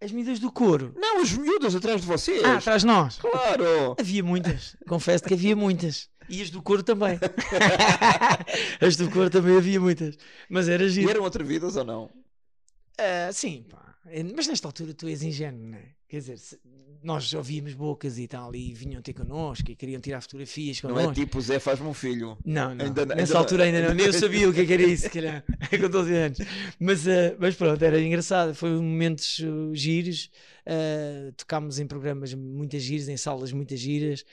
As 0.04 0.12
miúdas 0.12 0.38
do 0.38 0.52
couro. 0.52 0.92
Não, 0.98 1.22
as 1.22 1.32
miúdas 1.32 1.74
atrás 1.74 2.02
de 2.02 2.06
vocês. 2.06 2.44
Ah, 2.44 2.58
atrás 2.58 2.82
de 2.82 2.86
nós. 2.86 3.16
Claro. 3.16 3.96
Havia 3.98 4.22
muitas. 4.22 4.76
Confesso 4.86 5.24
que 5.24 5.32
havia 5.32 5.56
muitas. 5.56 6.10
E 6.28 6.42
as 6.42 6.50
do 6.50 6.60
couro 6.60 6.82
também. 6.82 7.18
as 8.82 8.96
do 8.96 9.10
couro 9.10 9.30
também 9.30 9.56
havia 9.56 9.80
muitas. 9.80 10.18
Mas 10.46 10.68
era 10.68 10.86
giro. 10.90 11.08
E 11.08 11.10
eram 11.10 11.24
atrevidas 11.24 11.76
ou 11.76 11.84
não? 11.84 12.04
Uh, 12.04 13.32
sim, 13.32 13.64
pá. 13.70 13.93
Mas 14.34 14.46
nesta 14.46 14.68
altura 14.68 14.92
tu 14.92 15.08
és 15.08 15.22
ingênuo, 15.22 15.66
não 15.66 15.78
é? 15.78 15.94
Quer 16.08 16.18
dizer, 16.18 16.38
nós 17.02 17.32
ouvíamos 17.34 17.74
bocas 17.74 18.18
e 18.18 18.26
tal, 18.26 18.54
e 18.54 18.72
vinham 18.72 19.02
ter 19.02 19.12
connosco 19.12 19.70
e 19.70 19.76
queriam 19.76 20.00
tirar 20.00 20.20
fotografias 20.20 20.80
connosco. 20.80 21.02
Não 21.02 21.10
é 21.10 21.14
tipo 21.14 21.40
Zé 21.40 21.58
faz-me 21.58 21.86
um 21.86 21.94
filho. 21.94 22.36
Não, 22.44 22.74
não. 22.74 22.84
Ainda, 22.84 23.06
Nessa 23.06 23.20
ainda 23.20 23.38
altura 23.38 23.64
ainda 23.64 23.88
não, 23.88 23.94
nem 23.94 24.06
eu 24.06 24.12
sabia 24.12 24.48
o 24.48 24.52
que, 24.52 24.60
é 24.60 24.66
que 24.66 24.72
era 24.72 24.82
isso, 24.82 25.10
que 25.10 25.18
era, 25.18 25.44
com 25.80 25.88
12 25.88 26.14
anos. 26.14 26.38
Mas, 26.78 27.06
uh, 27.06 27.36
mas 27.38 27.54
pronto, 27.54 27.82
era 27.82 28.00
engraçado, 28.00 28.54
foi 28.54 28.70
momentos 28.70 29.38
uh, 29.40 29.74
giros. 29.74 30.30
Uh, 30.66 31.32
tocámos 31.32 31.78
em 31.78 31.86
programas 31.86 32.32
muitas 32.32 32.82
giras, 32.82 33.08
em 33.08 33.16
salas 33.16 33.52
muitas 33.52 33.78
giras. 33.78 34.24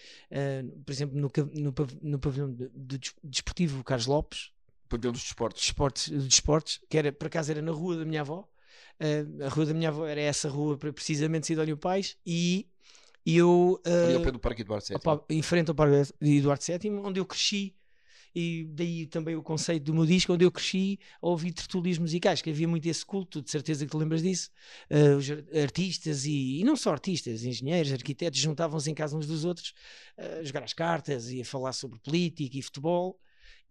Por 0.86 0.92
exemplo, 0.92 1.20
no, 1.20 1.30
no, 1.54 1.74
no 2.02 2.20
pavilhão 2.20 2.52
do 2.52 2.70
de, 2.74 2.98
de 2.98 3.14
desportivo 3.24 3.84
Carlos 3.84 4.08
Lopes. 4.08 4.52
Pavilhão 4.88 5.12
dos 5.12 5.24
desportos. 5.24 5.62
Desportos, 5.62 6.10
desportos, 6.10 6.82
que 6.90 6.98
era, 6.98 7.12
por 7.12 7.28
acaso 7.28 7.52
era 7.52 7.62
na 7.62 7.72
rua 7.72 7.98
da 7.98 8.06
minha 8.06 8.22
avó. 8.22 8.48
Uh, 9.00 9.44
a 9.46 9.50
rua 9.50 9.66
da 9.66 9.74
minha 9.74 9.90
avó 9.90 10.06
era 10.06 10.22
essa 10.22 10.50
rua, 10.50 10.78
precisamente 10.78 11.48
Sidónio 11.48 11.78
Pais, 11.78 12.18
e 12.26 12.68
eu. 13.26 13.82
Uh, 13.86 14.06
Ali 14.06 14.16
ao 14.16 14.22
pé 14.22 14.32
do 14.32 14.40
Parque 14.40 14.62
Eduardo 14.62 14.86
VII. 14.88 14.98
Opa, 14.98 15.24
em 15.30 15.42
frente 15.42 15.70
ao 15.70 15.76
Parque 15.76 16.14
Eduardo 16.22 16.64
VII, 16.64 16.92
onde 17.04 17.20
eu 17.20 17.26
cresci, 17.26 17.76
e 18.34 18.66
daí 18.72 19.06
também 19.08 19.36
o 19.36 19.44
conceito 19.44 19.84
do 19.84 19.94
meu 19.94 20.06
disco, 20.06 20.34
onde 20.34 20.46
eu 20.46 20.52
cresci 20.52 21.00
a 21.22 21.28
ouvir 21.28 21.52
tertúlias 21.52 21.98
musicais, 21.98 22.42
que 22.42 22.50
havia 22.50 22.68
muito 22.68 22.88
esse 22.88 23.06
culto, 23.06 23.42
de 23.42 23.52
certeza 23.52 23.86
que 23.86 23.92
te 23.92 23.98
lembras 23.98 24.22
disso. 24.22 24.50
Uh, 24.90 25.18
os 25.18 25.30
artistas 25.58 26.26
e, 26.26 26.60
e, 26.60 26.64
não 26.64 26.76
só 26.76 26.92
artistas, 26.92 27.44
engenheiros, 27.44 27.92
arquitetos, 27.92 28.40
juntavam-se 28.40 28.90
em 28.90 28.94
casa 28.94 29.18
uns 29.18 29.28
dos 29.28 29.46
outros 29.46 29.74
a 30.18 30.44
jogar 30.44 30.64
as 30.64 30.74
cartas 30.74 31.32
e 31.32 31.42
a 31.42 31.46
falar 31.46 31.74
sobre 31.74 32.00
política 32.00 32.58
e 32.58 32.62
futebol 32.62 33.20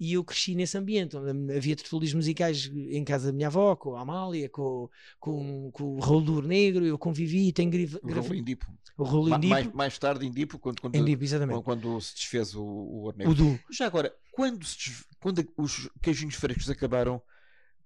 e 0.01 0.15
eu 0.15 0.25
cresci 0.25 0.55
nesse 0.55 0.79
ambiente, 0.79 1.15
onde 1.15 1.55
havia 1.55 1.77
tertúlios 1.77 2.15
musicais 2.15 2.73
em 2.75 3.05
casa 3.05 3.27
da 3.27 3.33
minha 3.37 3.49
avó, 3.49 3.77
com 3.77 3.95
a 3.97 4.01
Amália, 4.01 4.49
com, 4.49 4.89
com, 5.21 5.71
com 5.71 5.97
o 5.97 6.01
Raul 6.01 6.23
do 6.23 6.41
Negro, 6.41 6.87
eu 6.87 6.97
convivi 6.97 7.49
e 7.49 7.53
tenho 7.53 7.71
gravado. 7.71 8.01
O 8.03 8.11
Raul 8.11 8.35
Indipo. 8.35 8.67
O 8.97 9.05
Raul 9.05 9.29
Indipo. 9.29 9.51
Mais, 9.51 9.73
mais 9.75 9.99
tarde 9.99 10.27
Indipo, 10.27 10.59
quando, 10.59 10.81
quando, 10.81 10.97
Indipo, 10.97 11.23
exatamente. 11.23 11.63
quando 11.63 12.01
se 12.01 12.15
desfez 12.15 12.55
o, 12.55 12.65
o 12.65 13.13
Negro. 13.15 13.33
O 13.33 13.35
Du. 13.35 13.61
Já 13.71 13.85
agora, 13.85 14.11
quando, 14.33 14.65
se, 14.65 15.05
quando 15.21 15.47
os 15.59 15.91
queijinhos 16.01 16.35
frescos 16.35 16.71
acabaram, 16.71 17.21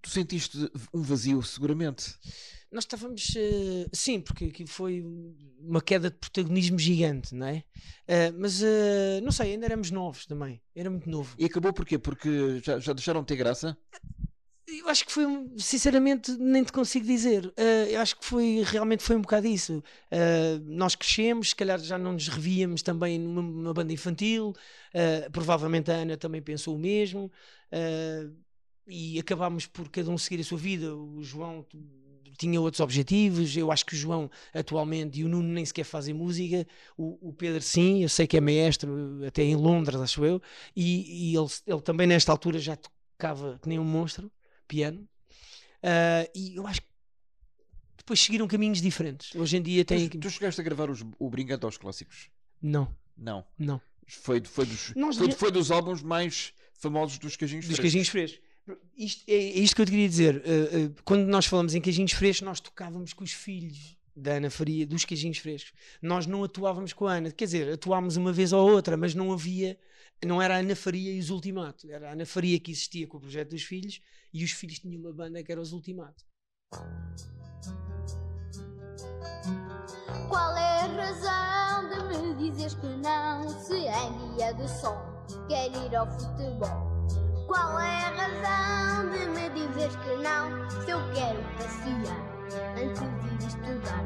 tu 0.04 0.10
sentiste 0.10 0.70
um 0.92 1.02
vazio, 1.02 1.42
seguramente? 1.42 2.16
nós 2.74 2.84
estávamos. 2.84 3.28
Uh, 3.30 3.88
sim, 3.92 4.20
porque 4.20 4.46
aquilo 4.46 4.68
foi 4.68 5.02
uma 5.60 5.80
queda 5.80 6.10
de 6.10 6.16
protagonismo 6.16 6.78
gigante, 6.78 7.34
não 7.34 7.46
é? 7.46 7.64
Uh, 8.08 8.36
mas 8.36 8.60
uh, 8.60 9.20
não 9.22 9.30
sei, 9.30 9.52
ainda 9.52 9.64
éramos 9.64 9.90
novos 9.90 10.26
também. 10.26 10.60
Era 10.74 10.90
muito 10.90 11.08
novo. 11.08 11.34
E 11.38 11.44
acabou 11.44 11.72
porquê? 11.72 11.98
Porque 11.98 12.60
já, 12.62 12.78
já 12.80 12.92
deixaram 12.92 13.20
de 13.20 13.28
ter 13.28 13.36
graça? 13.36 13.78
Eu 14.66 14.88
acho 14.88 15.06
que 15.06 15.12
foi, 15.12 15.24
sinceramente, 15.58 16.32
nem 16.32 16.64
te 16.64 16.72
consigo 16.72 17.06
dizer. 17.06 17.46
Uh, 17.46 17.90
eu 17.90 18.00
acho 18.00 18.16
que 18.18 18.24
foi 18.24 18.62
realmente 18.66 19.02
foi 19.02 19.14
um 19.14 19.20
bocado 19.20 19.46
isso. 19.46 19.82
Uh, 20.10 20.58
nós 20.64 20.94
crescemos, 20.94 21.50
se 21.50 21.56
calhar 21.56 21.78
já 21.78 21.96
não 21.96 22.14
nos 22.14 22.28
revíamos 22.28 22.82
também 22.82 23.18
numa, 23.18 23.42
numa 23.42 23.74
banda 23.74 23.92
infantil. 23.92 24.54
Uh, 24.92 25.30
provavelmente 25.30 25.90
a 25.90 25.94
Ana 25.94 26.16
também 26.16 26.42
pensou 26.42 26.74
o 26.74 26.78
mesmo. 26.78 27.30
E 28.86 29.18
acabámos 29.18 29.66
por 29.66 29.88
cada 29.88 30.10
um 30.10 30.18
seguir 30.18 30.40
a 30.40 30.44
sua 30.44 30.58
vida. 30.58 30.94
O 30.94 31.22
João 31.22 31.66
tinha 32.36 32.60
outros 32.60 32.80
objetivos. 32.80 33.56
Eu 33.56 33.70
acho 33.70 33.86
que 33.86 33.94
o 33.94 33.96
João 33.96 34.30
atualmente 34.52 35.20
e 35.20 35.24
o 35.24 35.28
Nuno 35.28 35.48
nem 35.48 35.64
sequer 35.64 35.84
fazem 35.84 36.14
música. 36.14 36.66
O, 36.96 37.28
o 37.28 37.32
Pedro, 37.32 37.62
sim, 37.62 38.02
eu 38.02 38.08
sei 38.08 38.26
que 38.26 38.36
é 38.36 38.40
maestro, 38.40 39.24
até 39.26 39.42
em 39.42 39.56
Londres, 39.56 40.00
acho 40.00 40.24
eu. 40.24 40.40
E, 40.74 41.30
e 41.30 41.36
ele, 41.36 41.48
ele 41.66 41.80
também, 41.80 42.06
nesta 42.06 42.32
altura, 42.32 42.58
já 42.58 42.76
tocava 42.76 43.58
que 43.62 43.68
nem 43.68 43.78
um 43.78 43.84
monstro, 43.84 44.30
piano. 44.66 45.08
Uh, 45.82 46.28
e 46.34 46.56
eu 46.56 46.66
acho 46.66 46.80
que 46.80 46.88
depois 47.98 48.20
seguiram 48.20 48.46
caminhos 48.46 48.80
diferentes. 48.80 49.34
Hoje 49.34 49.56
em 49.56 49.62
dia 49.62 49.84
tem. 49.84 50.08
Tu, 50.08 50.18
tu 50.18 50.30
chegaste 50.30 50.60
a 50.60 50.64
gravar 50.64 50.90
os, 50.90 51.04
o 51.18 51.30
Brincante 51.30 51.64
aos 51.64 51.76
Clássicos? 51.76 52.30
Não. 52.60 52.94
Não. 53.16 53.44
Não. 53.58 53.80
Foi, 54.06 54.42
foi, 54.44 54.66
dos, 54.66 54.92
foi, 55.16 55.32
foi 55.32 55.50
dos 55.50 55.70
álbuns 55.70 56.02
mais 56.02 56.52
famosos 56.74 57.18
dos 57.18 57.36
Cajinhos 57.36 57.66
Dos 57.66 57.78
Cajinhos 57.78 58.08
Frescos. 58.08 58.40
Isto, 58.96 59.24
é, 59.28 59.34
é 59.34 59.58
isto 59.58 59.76
que 59.76 59.82
eu 59.82 59.86
te 59.86 59.90
queria 59.90 60.08
dizer. 60.08 60.36
Uh, 60.36 60.86
uh, 60.86 60.94
quando 61.04 61.26
nós 61.26 61.46
falamos 61.46 61.74
em 61.74 61.80
queijinhos 61.80 62.12
frescos, 62.12 62.42
nós 62.42 62.60
tocávamos 62.60 63.12
com 63.12 63.24
os 63.24 63.32
filhos 63.32 63.96
da 64.16 64.34
Ana 64.34 64.50
Faria, 64.50 64.86
dos 64.86 65.04
queijinhos 65.04 65.38
frescos. 65.38 65.72
Nós 66.00 66.26
não 66.26 66.44
atuávamos 66.44 66.92
com 66.92 67.06
a 67.06 67.14
Ana, 67.14 67.30
quer 67.30 67.44
dizer, 67.44 67.72
atuámos 67.72 68.16
uma 68.16 68.32
vez 68.32 68.52
ou 68.52 68.70
outra, 68.70 68.96
mas 68.96 69.14
não 69.14 69.32
havia, 69.32 69.78
não 70.24 70.40
era 70.40 70.56
a 70.56 70.58
Ana 70.58 70.76
Faria 70.76 71.12
e 71.12 71.18
os 71.18 71.30
Ultimato, 71.30 71.90
era 71.90 72.10
a 72.10 72.12
Ana 72.12 72.24
Faria 72.24 72.58
que 72.60 72.70
existia 72.70 73.06
com 73.06 73.16
o 73.16 73.20
projeto 73.20 73.50
dos 73.50 73.62
filhos 73.62 74.00
e 74.32 74.44
os 74.44 74.52
filhos 74.52 74.78
tinham 74.78 75.00
uma 75.00 75.12
banda 75.12 75.42
que 75.42 75.50
era 75.50 75.60
os 75.60 75.72
Ultimato. 75.72 76.24
Qual 80.28 80.56
é 80.56 80.80
a 80.80 80.86
razão 80.86 81.88
de 81.88 82.18
me 82.18 82.50
dizeres 82.50 82.74
que 82.74 82.86
não 82.86 83.48
se 83.48 83.86
é 83.86 84.36
dia 84.36 84.52
de 84.52 84.68
sol? 84.80 85.14
quer 85.48 85.70
ir 85.70 85.94
ao 85.96 86.06
futebol. 86.06 86.93
Qual 87.46 87.78
é 87.78 88.04
a 88.04 88.10
razão 88.10 89.10
de 89.10 89.26
me 89.28 89.50
dizeres 89.50 89.96
que 89.96 90.16
não? 90.16 90.70
Se 90.82 90.90
eu 90.90 91.00
quero 91.12 91.42
passear 91.58 92.34
antes 92.76 93.00
de 93.00 93.28
ir 93.34 93.48
estudar. 93.48 94.04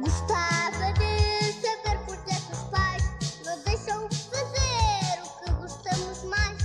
Gostava 0.00 0.92
de 0.92 1.52
saber 1.52 1.98
porque 2.06 2.30
é 2.30 2.40
que 2.40 2.52
os 2.52 2.62
pais 2.64 3.04
não 3.44 3.58
deixam 3.62 4.08
fazer 4.10 5.22
o 5.22 5.44
que 5.44 5.50
gostamos 5.52 6.24
mais. 6.24 6.58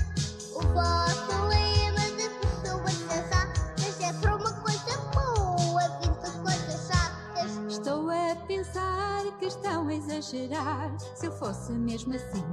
O 0.55 0.61
vosso 0.73 1.47
lema 1.47 2.05
de 2.17 2.29
pessoas 2.39 2.93
sensatas 2.93 4.01
é 4.01 4.13
para 4.19 4.35
uma 4.35 4.53
coisa 4.61 4.97
boa, 5.13 5.87
vinte 6.01 6.31
coisas 6.41 6.87
chatas. 6.87 7.51
Estou 7.69 8.09
a 8.09 8.35
pensar 8.47 9.23
que 9.39 9.45
estão 9.45 9.87
a 9.87 9.93
exagerar. 9.93 10.91
Se 11.15 11.27
eu 11.27 11.31
fosse 11.31 11.71
mesmo 11.71 12.15
assim, 12.15 12.43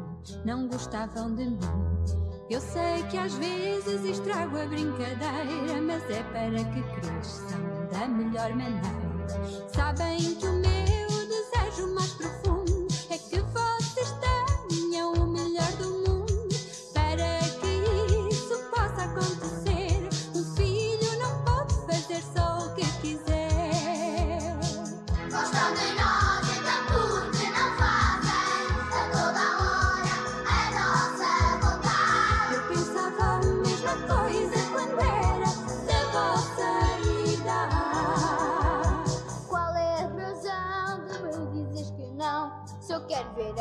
não 0.45 0.69
gostavam 0.69 1.35
de 1.35 1.47
mim. 1.47 2.26
Eu 2.49 2.61
sei 2.61 3.03
que 3.11 3.19
às 3.19 3.35
vezes 3.35 4.05
estrago 4.05 4.57
a 4.57 4.67
brincadeira, 4.67 5.83
mas 5.83 6.03
é 6.09 6.23
para 6.23 6.63
que 6.73 6.83
cresçam 7.01 7.61
da 7.91 8.07
melhor 8.07 8.51
maneira. 8.51 9.67
Sabem 9.75 10.17
que 10.37 10.47
o 10.47 10.53
meu 10.53 10.86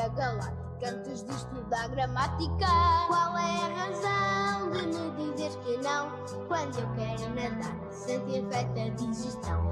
a 0.06 0.10
galáctica 0.10 0.90
antes 0.90 1.24
de 1.24 1.32
estudar 1.32 1.88
gramática. 1.90 2.68
Qual 3.08 3.38
é 3.38 3.64
a 3.64 3.70
razão 3.74 4.72
de 4.72 4.86
me 4.88 5.32
dizeres 5.34 5.56
que 5.64 5.78
não? 5.78 6.12
Quando 6.48 6.78
eu 6.80 6.88
quero 6.94 7.34
nadar 7.34 7.76
sem 7.92 8.20
ter 8.20 8.44
a 8.82 8.90
digestão. 8.90 9.64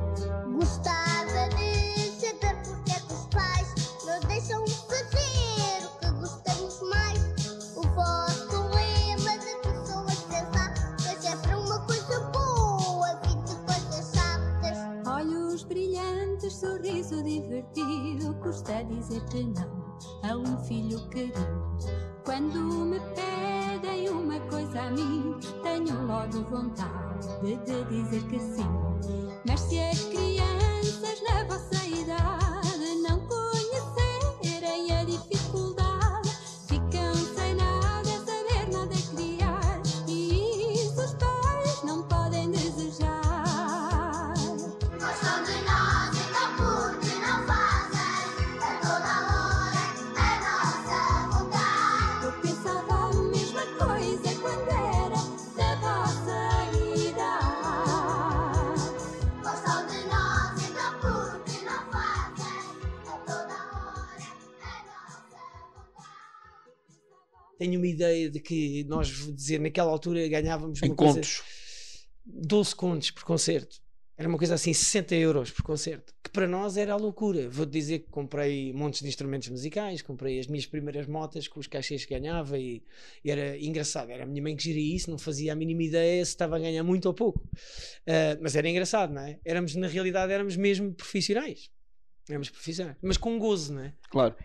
Gostava 0.56 1.50
de 1.50 2.10
saber 2.20 2.56
porque 2.64 2.92
é 2.92 3.00
que 3.00 3.14
os 3.14 3.28
pais 3.28 3.76
não 4.06 4.20
deixam 4.28 4.66
fazer 4.68 5.86
o 5.86 6.00
que 6.00 6.12
gostamos 6.20 6.82
mais. 6.90 7.76
O 7.76 7.84
vosso 7.90 8.70
lema 8.74 9.38
de 9.38 9.56
pessoas 9.62 10.18
sensatas 10.18 11.26
é 11.26 11.36
para 11.38 11.60
uma 11.60 11.80
coisa 11.86 12.20
boa, 12.32 13.16
vinte 13.28 13.56
coisas 13.68 14.12
chatas. 14.16 15.08
Olhos 15.08 15.64
brilhantes, 15.64 16.56
sorriso 16.56 17.22
divertido. 17.22 18.34
Custa 18.42 18.84
dizer 18.86 19.24
que 19.26 19.44
não 19.44 19.83
a 20.24 20.36
um 20.36 20.58
filho 20.66 21.00
querido. 21.10 21.64
Quando 22.24 22.60
me 22.60 23.00
pedem 23.16 24.10
uma 24.10 24.40
coisa 24.42 24.82
a 24.82 24.92
mim, 24.92 25.36
tenho 25.62 26.06
logo 26.08 26.44
vontade 26.50 27.28
de 27.66 27.84
dizer 27.86 28.24
que 28.28 28.40
sim. 28.40 28.68
Mas 29.46 29.60
se 29.60 29.80
as 29.80 30.02
crianças 30.04 31.22
na 31.28 31.44
vossa 31.44 31.86
idade 31.86 32.43
Tenho 67.64 67.80
uma 67.80 67.88
ideia 67.88 68.30
de 68.30 68.42
que 68.42 68.84
nós, 68.90 69.10
vou 69.10 69.34
dizer, 69.34 69.58
naquela 69.58 69.90
altura 69.90 70.28
ganhávamos 70.28 70.84
Em 70.84 70.88
uma 70.88 70.96
coisa, 70.98 71.14
contos. 71.14 71.42
12 72.26 72.76
contos 72.76 73.12
por 73.12 73.24
concerto. 73.24 73.82
Era 74.18 74.28
uma 74.28 74.38
coisa 74.38 74.56
assim, 74.56 74.74
60 74.74 75.16
euros 75.16 75.50
por 75.50 75.64
concerto. 75.64 76.14
Que 76.22 76.30
para 76.30 76.46
nós 76.46 76.76
era 76.76 76.92
a 76.92 76.98
loucura. 76.98 77.50
Vou-te 77.50 77.72
dizer 77.72 78.00
que 78.00 78.10
comprei 78.10 78.74
montes 78.74 79.02
de 79.02 79.08
instrumentos 79.08 79.48
musicais, 79.48 80.02
comprei 80.02 80.40
as 80.40 80.48
minhas 80.48 80.66
primeiras 80.66 81.08
motas 81.08 81.48
com 81.48 81.58
os 81.58 81.68
cachês 81.68 82.04
que 82.04 82.14
ganhava 82.14 82.60
e, 82.60 82.84
e 83.24 83.32
era 83.32 83.58
engraçado. 83.58 84.12
Era 84.12 84.24
a 84.24 84.28
minha 84.28 84.44
mãe 84.44 84.58
que 84.58 84.64
geria 84.64 84.94
isso, 84.94 85.10
não 85.10 85.18
fazia 85.18 85.54
a 85.54 85.56
mínima 85.56 85.84
ideia 85.84 86.26
se 86.26 86.32
estava 86.32 86.58
a 86.58 86.60
ganhar 86.60 86.84
muito 86.84 87.06
ou 87.06 87.14
pouco. 87.14 87.50
Ah, 88.06 88.38
mas 88.42 88.58
era 88.58 88.68
engraçado, 88.68 89.14
não 89.14 89.22
é? 89.22 89.40
Éramos, 89.46 89.74
na 89.76 89.88
realidade, 89.88 90.34
éramos 90.34 90.58
mesmo 90.58 90.94
profissionais. 90.94 91.70
Éramos 92.28 92.50
profissionais. 92.50 92.98
Mas 93.02 93.16
com 93.16 93.40
gozo, 93.40 93.74
não 93.74 93.84
é? 93.84 93.94
Claro. 94.12 94.36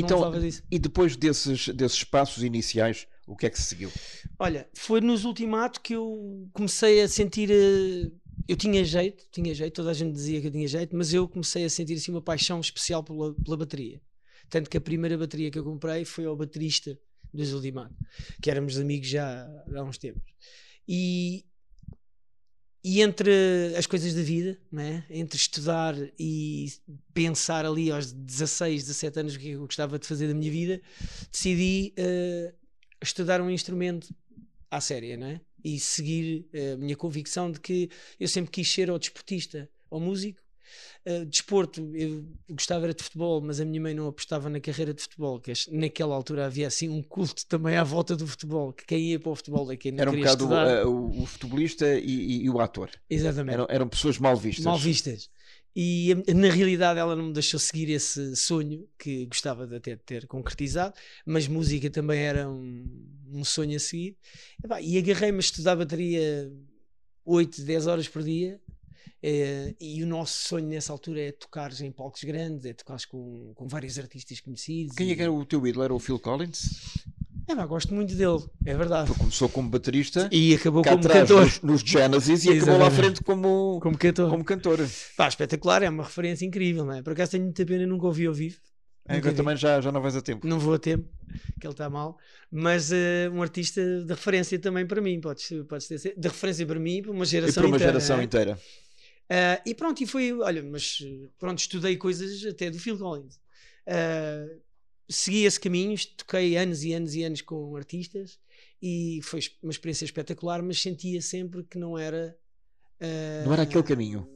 Então, 0.00 0.32
e 0.70 0.78
depois 0.78 1.16
desses, 1.16 1.68
desses 1.68 2.04
passos 2.04 2.42
iniciais, 2.42 3.06
o 3.26 3.36
que 3.36 3.46
é 3.46 3.50
que 3.50 3.58
se 3.60 3.66
seguiu? 3.66 3.90
Olha, 4.38 4.68
foi 4.74 5.00
nos 5.00 5.24
ultimatos 5.24 5.80
que 5.82 5.94
eu 5.94 6.48
comecei 6.52 7.02
a 7.02 7.08
sentir. 7.08 7.50
eh, 7.50 8.10
Eu 8.48 8.56
tinha 8.56 8.82
jeito, 8.84 9.24
tinha 9.30 9.54
jeito, 9.54 9.74
toda 9.74 9.90
a 9.90 9.94
gente 9.94 10.12
dizia 10.14 10.40
que 10.40 10.46
eu 10.46 10.50
tinha 10.50 10.66
jeito, 10.66 10.96
mas 10.96 11.12
eu 11.12 11.28
comecei 11.28 11.64
a 11.64 11.70
sentir 11.70 11.94
assim 11.94 12.10
uma 12.10 12.22
paixão 12.22 12.58
especial 12.60 13.02
pela, 13.04 13.34
pela 13.34 13.56
bateria. 13.56 14.00
Tanto 14.48 14.70
que 14.70 14.76
a 14.78 14.80
primeira 14.80 15.18
bateria 15.18 15.50
que 15.50 15.58
eu 15.58 15.64
comprei 15.64 16.04
foi 16.06 16.24
ao 16.24 16.34
baterista 16.34 16.98
dos 17.34 17.52
Ultimato, 17.52 17.94
que 18.40 18.50
éramos 18.50 18.78
amigos 18.78 19.08
já 19.08 19.46
há 19.76 19.82
uns 19.82 19.98
tempos. 19.98 20.22
E, 20.88 21.44
e 22.82 23.02
entre 23.02 23.74
as 23.76 23.86
coisas 23.86 24.14
da 24.14 24.22
vida, 24.22 24.58
né? 24.70 25.04
entre 25.10 25.36
estudar 25.36 25.94
e 26.18 26.72
pensar 27.12 27.66
ali 27.66 27.90
aos 27.90 28.12
16, 28.12 28.84
17 28.84 29.20
anos 29.20 29.34
o 29.34 29.38
que 29.38 29.50
eu 29.50 29.60
gostava 29.60 29.98
de 29.98 30.06
fazer 30.06 30.28
da 30.28 30.34
minha 30.34 30.50
vida, 30.50 30.80
decidi 31.30 31.92
eh, 31.96 32.54
estudar 33.02 33.40
um 33.40 33.50
instrumento 33.50 34.14
à 34.70 34.80
séria, 34.80 35.16
não 35.16 35.26
é? 35.26 35.40
E 35.64 35.78
seguir 35.80 36.48
eh, 36.52 36.72
a 36.72 36.76
minha 36.76 36.96
convicção 36.96 37.50
de 37.50 37.60
que 37.60 37.90
eu 38.18 38.28
sempre 38.28 38.52
quis 38.52 38.70
ser 38.70 38.90
ou 38.90 38.98
desportista 38.98 39.68
ou 39.90 40.00
músico. 40.00 40.40
Uh, 41.06 41.24
desporto, 41.26 41.80
eu 41.96 42.24
gostava 42.50 42.84
era 42.84 42.94
de 42.94 43.02
futebol, 43.02 43.40
mas 43.40 43.60
a 43.60 43.64
minha 43.64 43.80
mãe 43.80 43.94
não 43.94 44.06
apostava 44.08 44.48
na 44.48 44.60
carreira 44.60 44.92
de 44.94 45.02
futebol, 45.02 45.40
que 45.40 45.52
naquela 45.70 46.14
altura 46.14 46.46
havia 46.46 46.66
assim 46.66 46.88
um 46.88 47.02
culto 47.02 47.46
também 47.46 47.76
à 47.76 47.84
volta 47.84 48.14
do 48.16 48.26
futebol, 48.26 48.72
que 48.72 48.84
quem 48.84 49.10
ia 49.10 49.20
para 49.20 49.30
o 49.30 49.36
futebol 49.36 49.70
é 49.72 49.76
quem 49.76 49.92
não 49.92 50.00
Era 50.00 50.10
um 50.10 50.12
queria 50.12 50.24
bocado 50.24 50.44
estudar. 50.44 50.66
eh, 50.68 50.84
o, 50.84 51.22
o 51.22 51.26
futebolista 51.26 51.86
e, 51.98 52.04
e- 52.04 52.42
e 52.44 52.50
o 52.50 52.60
ator. 52.60 52.90
Exatamente 53.10 53.54
Eram, 53.54 53.66
eram 53.68 53.88
pessoas 53.88 54.18
mal 54.18 54.36
vistas. 54.36 54.64
mal 54.64 54.78
vistas. 54.78 55.30
E 55.74 56.12
a- 56.28 56.34
na 56.34 56.50
realidade 56.50 56.98
ela 56.98 57.14
não 57.14 57.26
me 57.26 57.32
deixou 57.32 57.58
seguir 57.60 57.90
esse 57.90 58.34
sonho 58.36 58.88
que 58.98 59.26
gostava 59.26 59.66
de 59.66 59.76
até 59.76 59.96
ter 59.96 60.26
concretizado, 60.26 60.94
mas 61.24 61.46
música 61.46 61.90
também 61.90 62.20
era 62.20 62.48
um, 62.48 62.84
um 63.32 63.44
sonho 63.44 63.76
a 63.76 63.80
seguir. 63.80 64.16
Epá, 64.64 64.80
E 64.80 64.98
agarrei-me 64.98 65.38
a 65.38 65.40
estudar 65.40 65.76
bateria 65.76 66.50
8, 67.24 67.62
10 67.62 67.86
horas 67.86 68.08
por 68.08 68.22
dia. 68.22 68.60
Eh, 69.22 69.74
e 69.80 70.02
o 70.02 70.06
nosso 70.06 70.48
sonho 70.48 70.66
nessa 70.68 70.92
altura 70.92 71.20
é 71.20 71.32
tocares 71.32 71.80
em 71.80 71.90
palcos 71.90 72.22
grandes, 72.24 72.64
é 72.64 72.72
tocares 72.72 73.04
com, 73.04 73.52
com 73.54 73.66
vários 73.68 73.98
artistas 73.98 74.40
conhecidos. 74.40 74.94
Quem 74.96 75.08
é 75.10 75.12
e- 75.12 75.16
que 75.16 75.22
era 75.22 75.32
o 75.32 75.44
teu 75.44 75.66
ídolo? 75.66 75.84
Era 75.84 75.94
o 75.94 75.98
Phil 75.98 76.18
Collins? 76.18 76.96
É, 77.50 77.54
gosto 77.66 77.94
muito 77.94 78.14
dele, 78.14 78.44
é 78.66 78.76
verdade. 78.76 79.10
Tu 79.10 79.18
começou 79.18 79.48
como 79.48 79.70
baterista, 79.70 80.28
E 80.30 80.54
acabou 80.54 80.84
como 80.84 81.02
cantor. 81.02 81.40
nos, 81.46 81.62
nos 81.62 81.80
Genesis 81.80 82.44
e 82.44 82.50
acabou 82.58 82.76
lá 82.76 82.88
à 82.88 82.90
frente 82.90 83.22
como, 83.24 83.80
Como 83.80 83.96
cantor. 83.96 84.28
como 84.28 84.44
cantor. 84.44 84.78
Pá, 85.16 85.28
espetacular, 85.28 85.82
é 85.82 85.88
uma 85.88 86.04
referência 86.04 86.44
incrível, 86.44 86.84
não 86.84 86.92
é? 86.92 87.02
Por 87.02 87.14
acaso 87.14 87.30
tenho 87.32 87.44
muita 87.44 87.64
pena, 87.64 87.86
nunca 87.86 88.04
ouvi 88.04 88.26
ao 88.26 88.34
vivo. 88.34 88.58
É, 89.10 89.18
vi. 89.18 89.32
também 89.32 89.56
já, 89.56 89.80
já 89.80 89.90
não 89.90 90.02
vais 90.02 90.14
a 90.14 90.20
tempo. 90.20 90.46
não 90.46 90.58
vou 90.58 90.74
a 90.74 90.78
tempo, 90.78 91.08
que 91.58 91.66
ele 91.66 91.72
está 91.72 91.88
mal, 91.88 92.18
mas 92.50 92.92
eh, 92.92 93.30
um 93.32 93.40
artista 93.40 93.80
de 94.04 94.12
referência 94.12 94.58
também 94.58 94.86
para 94.86 95.00
mim, 95.00 95.18
podes, 95.18 95.48
podes 95.66 95.88
ter 95.88 96.14
de 96.14 96.28
referência 96.28 96.66
para 96.66 96.78
mim 96.78 96.98
e 96.98 97.02
para 97.02 97.12
uma 97.12 97.24
E 97.24 97.26
geração 97.26 97.62
para 97.62 97.68
uma 97.68 97.76
inteira. 97.76 97.92
geração 97.94 98.16
né? 98.18 98.24
inteira. 98.24 98.58
Ah, 99.30 99.60
e 99.66 99.74
pronto, 99.74 100.02
e 100.02 100.06
foi, 100.06 100.32
olha, 100.32 100.62
mas 100.62 101.02
pronto, 101.38 101.58
estudei 101.58 101.96
coisas 101.96 102.44
até 102.46 102.70
do 102.70 102.78
Phil 102.78 102.98
Collins. 102.98 103.38
Ah, 103.86 104.46
segui 105.08 105.44
esse 105.44 105.58
caminho, 105.60 105.96
toquei 106.16 106.56
anos 106.56 106.82
e 106.84 106.92
anos 106.92 107.14
e 107.14 107.22
anos 107.24 107.40
com 107.42 107.74
artistas 107.76 108.38
e 108.80 109.20
foi 109.22 109.40
uma 109.62 109.70
experiência 109.72 110.04
espetacular, 110.04 110.62
mas 110.62 110.80
sentia 110.80 111.20
sempre 111.22 111.62
que 111.64 111.78
não 111.78 111.96
era. 111.98 112.36
ah, 113.00 113.42
Não 113.44 113.52
era 113.52 113.62
aquele 113.62 113.82
caminho. 113.82 114.26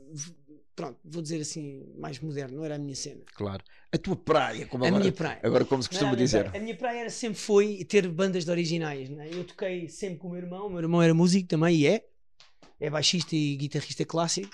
pronto, 0.74 0.98
vou 1.04 1.22
dizer 1.22 1.40
assim, 1.40 1.84
mais 1.98 2.18
moderno, 2.18 2.56
não 2.58 2.64
era 2.64 2.74
a 2.76 2.78
minha 2.78 2.94
cena. 2.96 3.22
Claro. 3.34 3.62
A 3.94 3.98
tua 3.98 4.16
praia, 4.16 4.66
como 4.66 4.84
A 4.84 4.88
agora, 4.88 5.00
minha 5.02 5.12
praia. 5.12 5.40
agora 5.42 5.64
como 5.66 5.82
se 5.82 5.88
costuma 5.88 6.12
não, 6.12 6.16
dizer. 6.18 6.46
A 6.54 6.58
minha 6.58 6.74
praia 6.76 7.00
era, 7.00 7.10
sempre 7.10 7.38
foi 7.38 7.84
ter 7.84 8.08
bandas 8.08 8.44
de 8.44 8.50
originais. 8.50 9.08
né? 9.10 9.28
Eu 9.30 9.44
toquei 9.44 9.86
sempre 9.88 10.18
com 10.18 10.28
o 10.28 10.30
meu 10.30 10.40
irmão. 10.40 10.66
O 10.66 10.70
meu 10.70 10.78
irmão 10.80 11.02
era 11.02 11.12
músico 11.14 11.46
também 11.48 11.76
e 11.76 11.86
é. 11.86 12.06
É 12.80 12.88
baixista 12.90 13.36
e 13.36 13.54
guitarrista 13.56 14.04
clássico. 14.04 14.50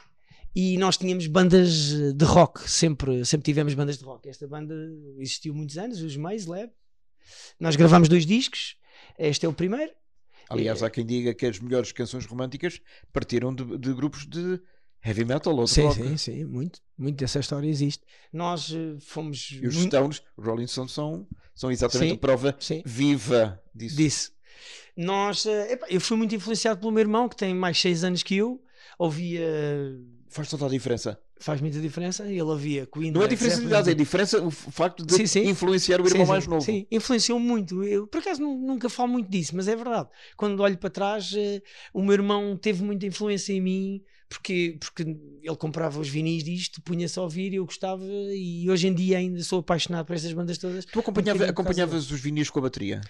E 0.55 0.77
nós 0.79 0.97
tínhamos 0.97 1.27
bandas 1.27 1.93
de 2.15 2.25
rock. 2.25 2.69
Sempre, 2.69 3.25
sempre 3.25 3.45
tivemos 3.45 3.75
bandas 3.75 3.99
de 3.99 4.05
rock. 4.05 4.29
Esta 4.29 4.47
banda 4.47 4.75
existiu 5.19 5.55
muitos 5.55 5.79
anos, 5.79 6.01
os 6.03 6.17
Maze 6.17 6.49
Lab. 6.49 6.71
Nós 7.61 7.77
gravámos 7.77 8.09
dois 8.09 8.25
discos. 8.27 8.77
Este 9.19 9.47
é 9.47 9.49
o 9.49 9.53
primeiro. 9.53 9.93
Aliás, 10.51 10.83
há 10.83 10.89
quem 10.91 11.05
diga 11.05 11.35
que 11.35 11.45
as 11.47 11.59
melhores 11.61 11.93
canções 11.93 12.25
românticas 12.25 12.81
partiram 13.13 13.55
de, 13.55 13.77
de 13.79 13.93
grupos 13.93 14.27
de 14.27 14.59
heavy 15.05 15.25
metal 15.25 15.55
ou 15.55 15.65
de 15.65 15.71
Sim, 15.71 15.83
rock. 15.83 15.95
sim, 16.03 16.17
sim. 16.17 16.45
Muito, 16.45 16.81
muito 16.97 17.17
dessa 17.17 17.39
história 17.39 17.69
existe. 17.69 18.03
Nós 18.33 18.73
eh, 18.73 18.97
fomos. 19.01 19.51
E 19.63 19.67
os 19.67 19.77
muito- 19.77 19.95
Stones, 19.95 20.23
Rolling 20.39 20.67
Stones, 20.67 20.93
são, 20.93 21.29
são 21.55 21.71
exatamente 21.71 22.11
Sim, 22.11 22.17
a 22.17 22.19
prova 22.19 22.57
sim. 22.59 22.83
viva 22.85 23.63
disso. 23.75 23.97
disse. 23.97 24.33
Nós, 24.97 25.45
eh, 25.47 25.79
eu 25.91 26.01
fui 26.01 26.17
muito 26.17 26.35
influenciado 26.35 26.81
pelo 26.81 26.91
meu 26.93 27.03
irmão, 27.03 27.29
que 27.29 27.37
tem 27.37 27.55
mais 27.55 27.79
6 27.79 28.03
anos 28.03 28.23
que 28.23 28.37
eu. 28.37 28.61
Ouvia. 28.99 29.47
Faz 30.31 30.49
toda 30.49 30.67
a 30.67 30.69
diferença. 30.69 31.19
Faz 31.41 31.61
muita 31.61 31.81
diferença. 31.81 32.25
Ele 32.27 32.43
ouvia 32.43 32.87
Queen. 32.87 33.11
Não 33.11 33.23
é 33.23 33.27
diferença 33.29 33.61
de 33.61 33.67
idade, 33.67 33.91
é 33.91 33.95
diferença 33.95 34.43
o 34.43 34.51
facto 34.51 35.05
de 35.07 35.15
Sim, 35.15 35.27
sim. 35.27 35.49
influenciar 35.49 36.01
o 36.01 36.07
irmão 36.07 36.25
sim, 36.27 36.31
mais 36.31 36.47
novo. 36.47 36.63
Sim, 36.65 36.87
influenciou 36.91 37.39
muito. 37.39 37.83
Eu, 37.85 38.07
por 38.07 38.19
acaso, 38.19 38.41
nu- 38.43 38.59
nunca 38.59 38.89
falo 38.89 39.13
muito 39.13 39.31
disso, 39.31 39.55
mas 39.57 39.69
é 39.69 39.75
verdade. 39.77 40.09
Quando 40.37 40.61
olho 40.61 40.77
para 40.77 40.91
trás, 40.91 41.33
eh, 41.37 41.63
o 41.95 42.03
meu 42.03 42.13
irmão 42.13 42.57
teve 42.57 42.83
muita 42.83 43.07
influência 43.07 43.53
em 43.53 43.61
mim. 43.61 44.03
Porque, 44.31 44.77
porque 44.79 45.05
ele 45.05 45.57
comprava 45.57 45.99
os 45.99 46.07
vinis 46.07 46.45
disto, 46.45 46.83
punha-se 46.83 47.19
a 47.19 47.23
ouvir 47.23 47.51
e 47.55 47.57
eu 47.57 47.65
gostava, 47.65 48.05
e 48.05 48.69
hoje 48.69 48.87
em 48.87 48.93
dia 48.95 49.17
ainda 49.17 49.43
sou 49.43 49.61
apaixonado 49.61 50.05
por 50.05 50.15
essas 50.15 50.31
bandas 50.35 50.59
todas. 50.59 50.85
Tu 50.85 51.01
acompanhava- 51.01 51.39
causa 51.39 51.51
acompanhavas 51.51 52.11
os 52.11 52.21
vinis 52.21 52.51
com 52.51 52.59
a 52.59 52.63
bateria? 52.63 53.01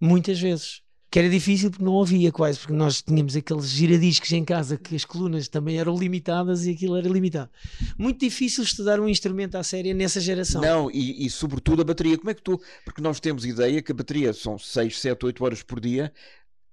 Muitas 0.00 0.40
vezes. 0.40 0.80
Que 1.14 1.20
era 1.20 1.30
difícil 1.30 1.70
porque 1.70 1.84
não 1.84 1.92
ouvia 1.92 2.32
quase, 2.32 2.58
porque 2.58 2.72
nós 2.72 3.00
tínhamos 3.00 3.36
aqueles 3.36 3.68
giradiscos 3.68 4.32
em 4.32 4.44
casa 4.44 4.76
que 4.76 4.96
as 4.96 5.04
colunas 5.04 5.46
também 5.46 5.78
eram 5.78 5.96
limitadas 5.96 6.66
e 6.66 6.72
aquilo 6.72 6.96
era 6.96 7.08
limitado. 7.08 7.48
Muito 7.96 8.18
difícil 8.18 8.64
estudar 8.64 8.98
um 8.98 9.08
instrumento 9.08 9.54
à 9.54 9.62
séria 9.62 9.94
nessa 9.94 10.20
geração. 10.20 10.60
Não, 10.60 10.90
e, 10.90 11.24
e 11.24 11.30
sobretudo 11.30 11.82
a 11.82 11.84
bateria. 11.84 12.18
Como 12.18 12.30
é 12.30 12.34
que 12.34 12.42
tu. 12.42 12.60
Porque 12.84 13.00
nós 13.00 13.20
temos 13.20 13.44
ideia 13.44 13.80
que 13.80 13.92
a 13.92 13.94
bateria 13.94 14.32
são 14.32 14.58
6, 14.58 14.98
7, 14.98 15.24
8 15.24 15.44
horas 15.44 15.62
por 15.62 15.78
dia. 15.78 16.12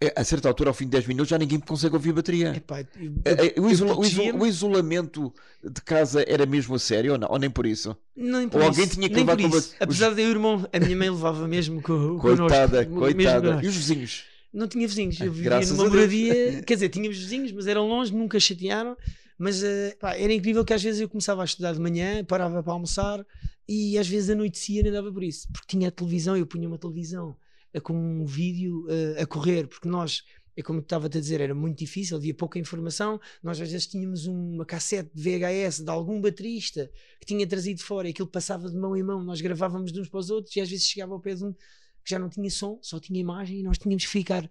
É, 0.03 0.13
A 0.20 0.24
certa 0.24 0.48
altura, 0.48 0.72
ao 0.72 0.74
fim 0.74 0.86
de 0.86 0.91
10 0.91 1.05
minutos, 1.05 1.29
já 1.29 1.38
ninguém 1.38 1.60
consegue 1.60 1.93
ouvir 1.93 2.12
bateria. 2.12 2.53
Epá, 2.55 2.79
eu- 3.00 3.13
é, 3.24 3.53
eu 3.55 3.63
O, 3.65 3.70
isola- 3.70 3.96
o 3.96 4.03
iso- 4.03 4.15
protegia-me. 4.15 4.39
o 4.39 4.48
isolamento 4.48 5.34
de 5.63 5.81
casa 5.81 6.25
era 6.27 6.43
mesmo 6.46 6.74
a 6.74 6.79
sério 6.79 7.12
ou 7.13 7.17
não? 7.20 7.29
Ou 7.29 7.38
nem 7.38 7.51
por 7.51 7.67
isso? 7.67 7.96
Nem 8.15 8.50
por 8.50 8.58
Ou 8.62 8.70
isso, 8.70 8.70
alguém 8.81 8.88
tinha 8.88 9.08
que 9.08 9.13
nem 9.15 9.24
levar 9.24 9.38
com 9.38 9.48
isso. 9.48 9.58
os- 9.58 9.75
Apesar 9.79 10.15
de 10.15 10.22
eu, 10.24 10.29
irmão, 10.31 10.67
a 10.74 10.79
minha 10.79 10.98
mãe 10.98 11.10
levava 11.10 11.48
mesmo 11.48 11.81
co- 11.84 12.17
Coitada, 12.20 12.84
connosco. 12.86 13.00
coitada. 13.13 13.60
E 13.63 13.67
os 13.67 13.75
vizinhos? 13.75 14.24
Não 14.51 14.67
tinha 14.67 14.88
vizinhos, 14.88 15.22
eu 15.22 15.31
vivia 15.31 15.50
Graças 15.51 15.72
numa 15.77 15.86
a 15.88 15.89
moradia, 15.89 16.62
quer 16.65 16.74
dizer, 16.74 16.89
tínhamos 16.89 17.17
vizinhos, 17.17 17.51
mas 17.51 17.67
eram 17.67 17.88
longe, 17.88 18.12
nunca 18.13 18.39
chatearam. 18.39 18.98
Mas 19.38 19.63
eh, 19.63 19.96
pá, 20.00 20.15
era 20.15 20.34
incrível 20.34 20.65
que 20.65 20.74
às 20.74 20.84
vezes 20.84 21.00
eu 21.00 21.08
começava 21.10 21.41
a 21.41 21.46
estudar 21.46 21.74
de 21.74 21.79
manhã, 21.79 22.24
parava 22.24 22.62
para 22.62 22.74
almoçar 22.74 23.25
e 23.67 23.98
às 23.98 24.08
vezes 24.08 24.29
anoitecia 24.31 24.84
nem 24.84 24.91
dava 24.91 25.12
por 25.12 25.24
isso, 25.24 25.48
porque 25.53 25.67
tinha 25.77 25.88
a 25.88 25.91
televisão, 25.91 26.36
eu 26.36 26.46
punha 26.46 26.67
uma 26.67 26.77
televisão 26.77 27.29
eh, 27.31 27.40
com 27.80 27.94
um 27.94 28.25
vídeo 28.25 28.86
eh, 28.90 29.22
a 29.22 29.25
correr, 29.25 29.68
porque 29.68 29.88
nós, 29.88 30.24
é 30.58 30.62
como 30.62 30.80
eu 30.80 30.84
estava-te 30.84 31.18
a 31.18 31.22
dizer, 31.22 31.40
era 31.40 31.56
muito 31.56 31.78
difícil, 31.80 32.18
havia 32.18 32.34
pouca 32.34 32.60
informação. 32.60 33.20
Nós 33.42 33.62
às 33.62 33.72
vezes 33.72 33.88
tínhamos 33.88 34.25
uma 34.25 34.66
cassete 34.66 35.10
de 35.13 35.22
VHS 35.22 35.82
de 35.82 35.90
algum 35.90 36.20
baterista 36.20 36.92
que 37.20 37.25
tinha 37.25 37.48
trazido 37.48 37.82
fora 37.82 38.08
e 38.08 38.12
aquilo 38.12 38.28
passava 38.28 38.70
de 38.70 38.75
mão 38.75 38.96
em 38.98 39.04
mão, 39.04 39.24
nós 39.24 39.40
gravávamos 39.40 39.92
de 39.94 40.01
uns 40.01 40.10
para 40.10 40.20
os 40.20 40.30
outros 40.30 40.56
e 40.56 40.62
às 40.62 40.70
vezes 40.70 40.86
chegava 40.86 41.13
ao 41.13 41.20
pé 41.20 41.36
de 41.36 41.46
um 41.46 41.54
que 41.54 42.10
já 42.10 42.20
não 42.20 42.30
tinha 42.30 42.50
som, 42.50 42.80
só 42.82 43.00
tinha 43.00 43.20
imagem 43.20 43.60
e 43.60 43.63
nós 43.63 43.78
tínhamos 43.78 44.04
que 44.04 44.10
ficar 44.10 44.50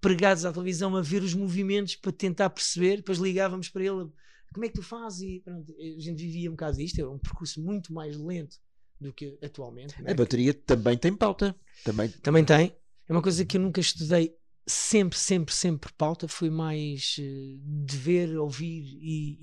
pregados 0.00 0.44
à 0.44 0.52
televisão 0.52 0.96
a 0.96 1.02
ver 1.02 1.22
os 1.22 1.32
movimentos 1.32 1.96
para 1.96 2.12
tentar 2.12 2.50
perceber, 2.50 2.96
depois 2.96 3.18
ligávamos 3.18 3.68
para 3.68 3.84
ele 3.84 4.10
como 4.52 4.64
é 4.64 4.68
que 4.68 4.74
tu 4.74 4.82
fazes 4.82 5.22
e 5.22 5.40
pronto, 5.40 5.74
a 5.78 6.00
gente 6.00 6.22
vivia 6.22 6.50
um 6.50 6.54
bocado 6.54 6.76
disto, 6.76 6.98
era 6.98 7.10
um 7.10 7.18
percurso 7.18 7.62
muito 7.62 7.92
mais 7.92 8.16
lento 8.16 8.58
do 9.00 9.12
que 9.12 9.38
atualmente. 9.42 9.94
é? 10.04 10.10
A 10.10 10.14
bateria 10.14 10.52
também 10.54 10.96
tem 10.96 11.14
pauta. 11.14 11.54
Também. 11.84 12.08
Também 12.08 12.44
tem. 12.44 12.74
É 13.08 13.12
uma 13.12 13.22
coisa 13.22 13.44
que 13.44 13.56
eu 13.56 13.60
nunca 13.60 13.80
estudei 13.80 14.34
sempre, 14.66 15.18
sempre, 15.18 15.54
sempre 15.54 15.92
pauta. 15.94 16.28
Foi 16.28 16.50
mais 16.50 17.16
eh, 17.18 17.56
de 17.86 17.96
ver, 17.96 18.36
ouvir 18.38 18.82
e, 19.00 19.38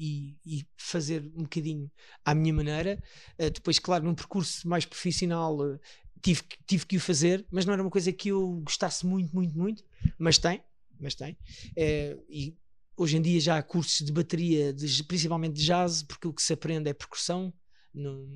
e- 0.46 0.60
e 0.60 0.68
fazer 0.78 1.24
um 1.36 1.44
bocadinho 1.44 1.90
à 2.24 2.36
minha 2.36 2.54
maneira. 2.54 3.02
Eh, 3.38 3.50
depois, 3.50 3.80
claro, 3.80 4.04
num 4.06 4.14
percurso 4.14 4.68
mais 4.68 4.86
profissional 4.86 5.58
eh, 5.74 5.80
tive, 6.22 6.44
que- 6.44 6.58
tive 6.68 6.86
que 6.86 6.98
o 6.98 7.00
fazer, 7.00 7.46
mas 7.50 7.66
não 7.66 7.74
era 7.74 7.82
uma 7.82 7.90
coisa 7.90 8.12
que 8.12 8.30
eu 8.30 8.62
gostasse 8.64 9.06
muito, 9.06 9.34
muito, 9.34 9.58
muito. 9.58 9.84
Mas 10.20 10.38
tem, 10.38 10.62
mas 11.00 11.16
tem. 11.16 11.38
E 12.30 12.56
hoje 12.98 13.18
em 13.18 13.22
dia 13.22 13.40
já 13.40 13.58
há 13.58 13.64
cursos 13.64 14.06
de 14.06 14.12
bateria, 14.12 14.72
de- 14.74 15.04
principalmente 15.04 15.56
de 15.56 15.66
jazz, 15.66 16.04
porque 16.04 16.28
o 16.28 16.34
que 16.34 16.42
se 16.44 16.54
aprende 16.54 16.90
é 16.90 16.94
percussão. 16.94 17.54
não- 17.94 18.28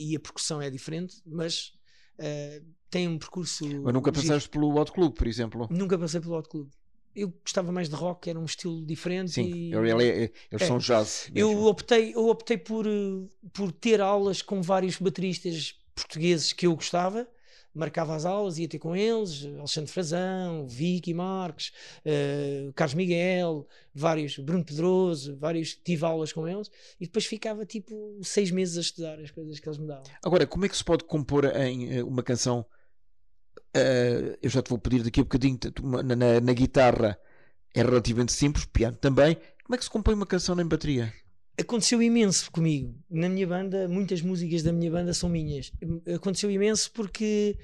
e 0.00 0.16
a 0.16 0.20
percussão 0.20 0.62
é 0.62 0.70
diferente, 0.70 1.16
mas 1.26 1.72
eh, 2.18 2.62
tem 2.88 3.06
um 3.06 3.18
percurso. 3.18 3.64
Mas 3.82 3.92
nunca 3.94 4.10
passaste 4.10 4.48
pelo 4.48 4.74
Hot 4.74 4.90
Club, 4.92 5.14
por 5.14 5.26
exemplo. 5.26 5.68
Nunca 5.70 5.98
passei 5.98 6.20
pelo 6.20 6.36
Hot 6.38 6.48
Club. 6.48 6.68
Eu 7.14 7.28
gostava 7.44 7.70
mais 7.72 7.88
de 7.88 7.94
rock, 7.96 8.30
era 8.30 8.38
um 8.38 8.44
estilo 8.44 8.86
diferente. 8.86 9.32
Sim, 9.32 9.42
e- 9.52 9.74
ele- 9.74 10.04
eles 10.50 10.62
É. 10.62 10.66
são 10.66 10.78
jazz. 10.78 11.28
eu 11.34 11.48
mesmo. 11.48 11.66
optei, 11.66 12.14
eu 12.14 12.28
optei 12.28 12.56
por, 12.56 12.86
eh, 12.86 13.28
por 13.52 13.72
ter 13.72 14.00
aulas 14.00 14.40
com 14.42 14.62
vários 14.62 14.96
bateristas 14.96 15.74
portugueses 15.94 16.52
que 16.52 16.66
eu 16.66 16.74
gostava. 16.74 17.28
Marcava 17.74 18.16
as 18.16 18.24
aulas, 18.24 18.58
ia 18.58 18.68
ter 18.68 18.78
com 18.78 18.96
eles, 18.96 19.44
Alexandre 19.44 19.92
Frazão, 19.92 20.66
Vicky 20.66 21.14
Marques, 21.14 21.70
eh, 22.04 22.70
Carlos 22.74 22.94
Miguel, 22.94 23.66
vários, 23.94 24.36
Bruno 24.38 24.64
Pedroso, 24.64 25.36
vários, 25.36 25.74
tive 25.76 26.04
aulas 26.04 26.32
com 26.32 26.48
eles 26.48 26.68
e 27.00 27.06
depois 27.06 27.26
ficava 27.26 27.64
tipo 27.64 28.18
seis 28.22 28.50
meses 28.50 28.76
a 28.76 28.80
estudar 28.80 29.20
as 29.20 29.30
coisas 29.30 29.60
que 29.60 29.68
eles 29.68 29.78
me 29.78 29.86
davam. 29.86 30.02
Agora, 30.24 30.46
como 30.46 30.64
é 30.64 30.68
que 30.68 30.76
se 30.76 30.84
pode 30.84 31.04
compor 31.04 31.44
em 31.56 31.98
eh, 31.98 32.02
uma 32.02 32.22
canção? 32.22 32.66
eh, 33.74 34.38
eu 34.42 34.50
já 34.50 34.62
te 34.62 34.68
vou 34.70 34.78
pedir 34.78 35.02
daqui 35.02 35.20
a 35.20 35.22
bocadinho, 35.22 35.58
na, 35.82 36.16
na- 36.16 36.40
na 36.40 36.52
guitarra 36.52 37.18
é 37.74 37.82
relativamente 37.82 38.32
simples, 38.32 38.64
piano 38.66 38.96
também. 38.96 39.36
Como 39.64 39.74
é 39.74 39.78
que 39.78 39.84
se 39.84 39.90
compõe 39.90 40.14
uma 40.14 40.26
canção 40.26 40.58
em 40.60 40.66
bateria? 40.66 41.12
Aconteceu 41.58 42.02
imenso 42.02 42.50
comigo. 42.50 42.94
Na 43.08 43.28
minha 43.28 43.46
banda, 43.46 43.88
muitas 43.88 44.20
músicas 44.22 44.62
da 44.62 44.72
minha 44.72 44.90
banda 44.90 45.12
são 45.14 45.28
minhas. 45.28 45.72
Aconteceu 46.14 46.50
imenso 46.50 46.90
porque 46.92 47.56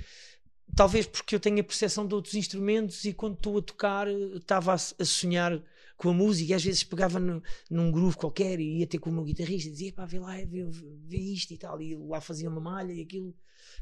talvez 0.74 1.06
porque 1.06 1.34
eu 1.34 1.40
tenho 1.40 1.60
a 1.60 1.64
percepção 1.64 2.06
de 2.06 2.14
outros 2.14 2.34
instrumentos 2.34 3.04
e 3.04 3.12
quando 3.12 3.34
estou 3.34 3.58
a 3.58 3.62
tocar 3.62 4.08
estava 4.08 4.74
a, 4.74 4.78
sonhar 5.04 5.62
com 5.96 6.10
a 6.10 6.12
música 6.12 6.56
às 6.56 6.64
vezes 6.64 6.82
pegava 6.84 7.18
no- 7.18 7.42
num 7.70 7.90
groove 7.90 8.16
qualquer 8.16 8.60
e 8.60 8.80
ia 8.80 8.86
ter 8.86 8.98
com 8.98 9.08
o 9.08 9.12
meu 9.12 9.24
guitarrista 9.24 9.68
e 9.68 9.72
dizia 9.72 9.92
pá, 9.92 10.04
vê 10.04 10.18
lá, 10.18 10.34
vê, 10.44 10.64
vê 11.06 11.16
isto 11.18 11.52
e 11.54 11.56
tal 11.58 11.80
e 11.80 11.94
lá 11.96 12.20
fazia 12.20 12.50
uma 12.50 12.60
malha 12.60 12.92
e 12.92 13.00
aquilo 13.00 13.34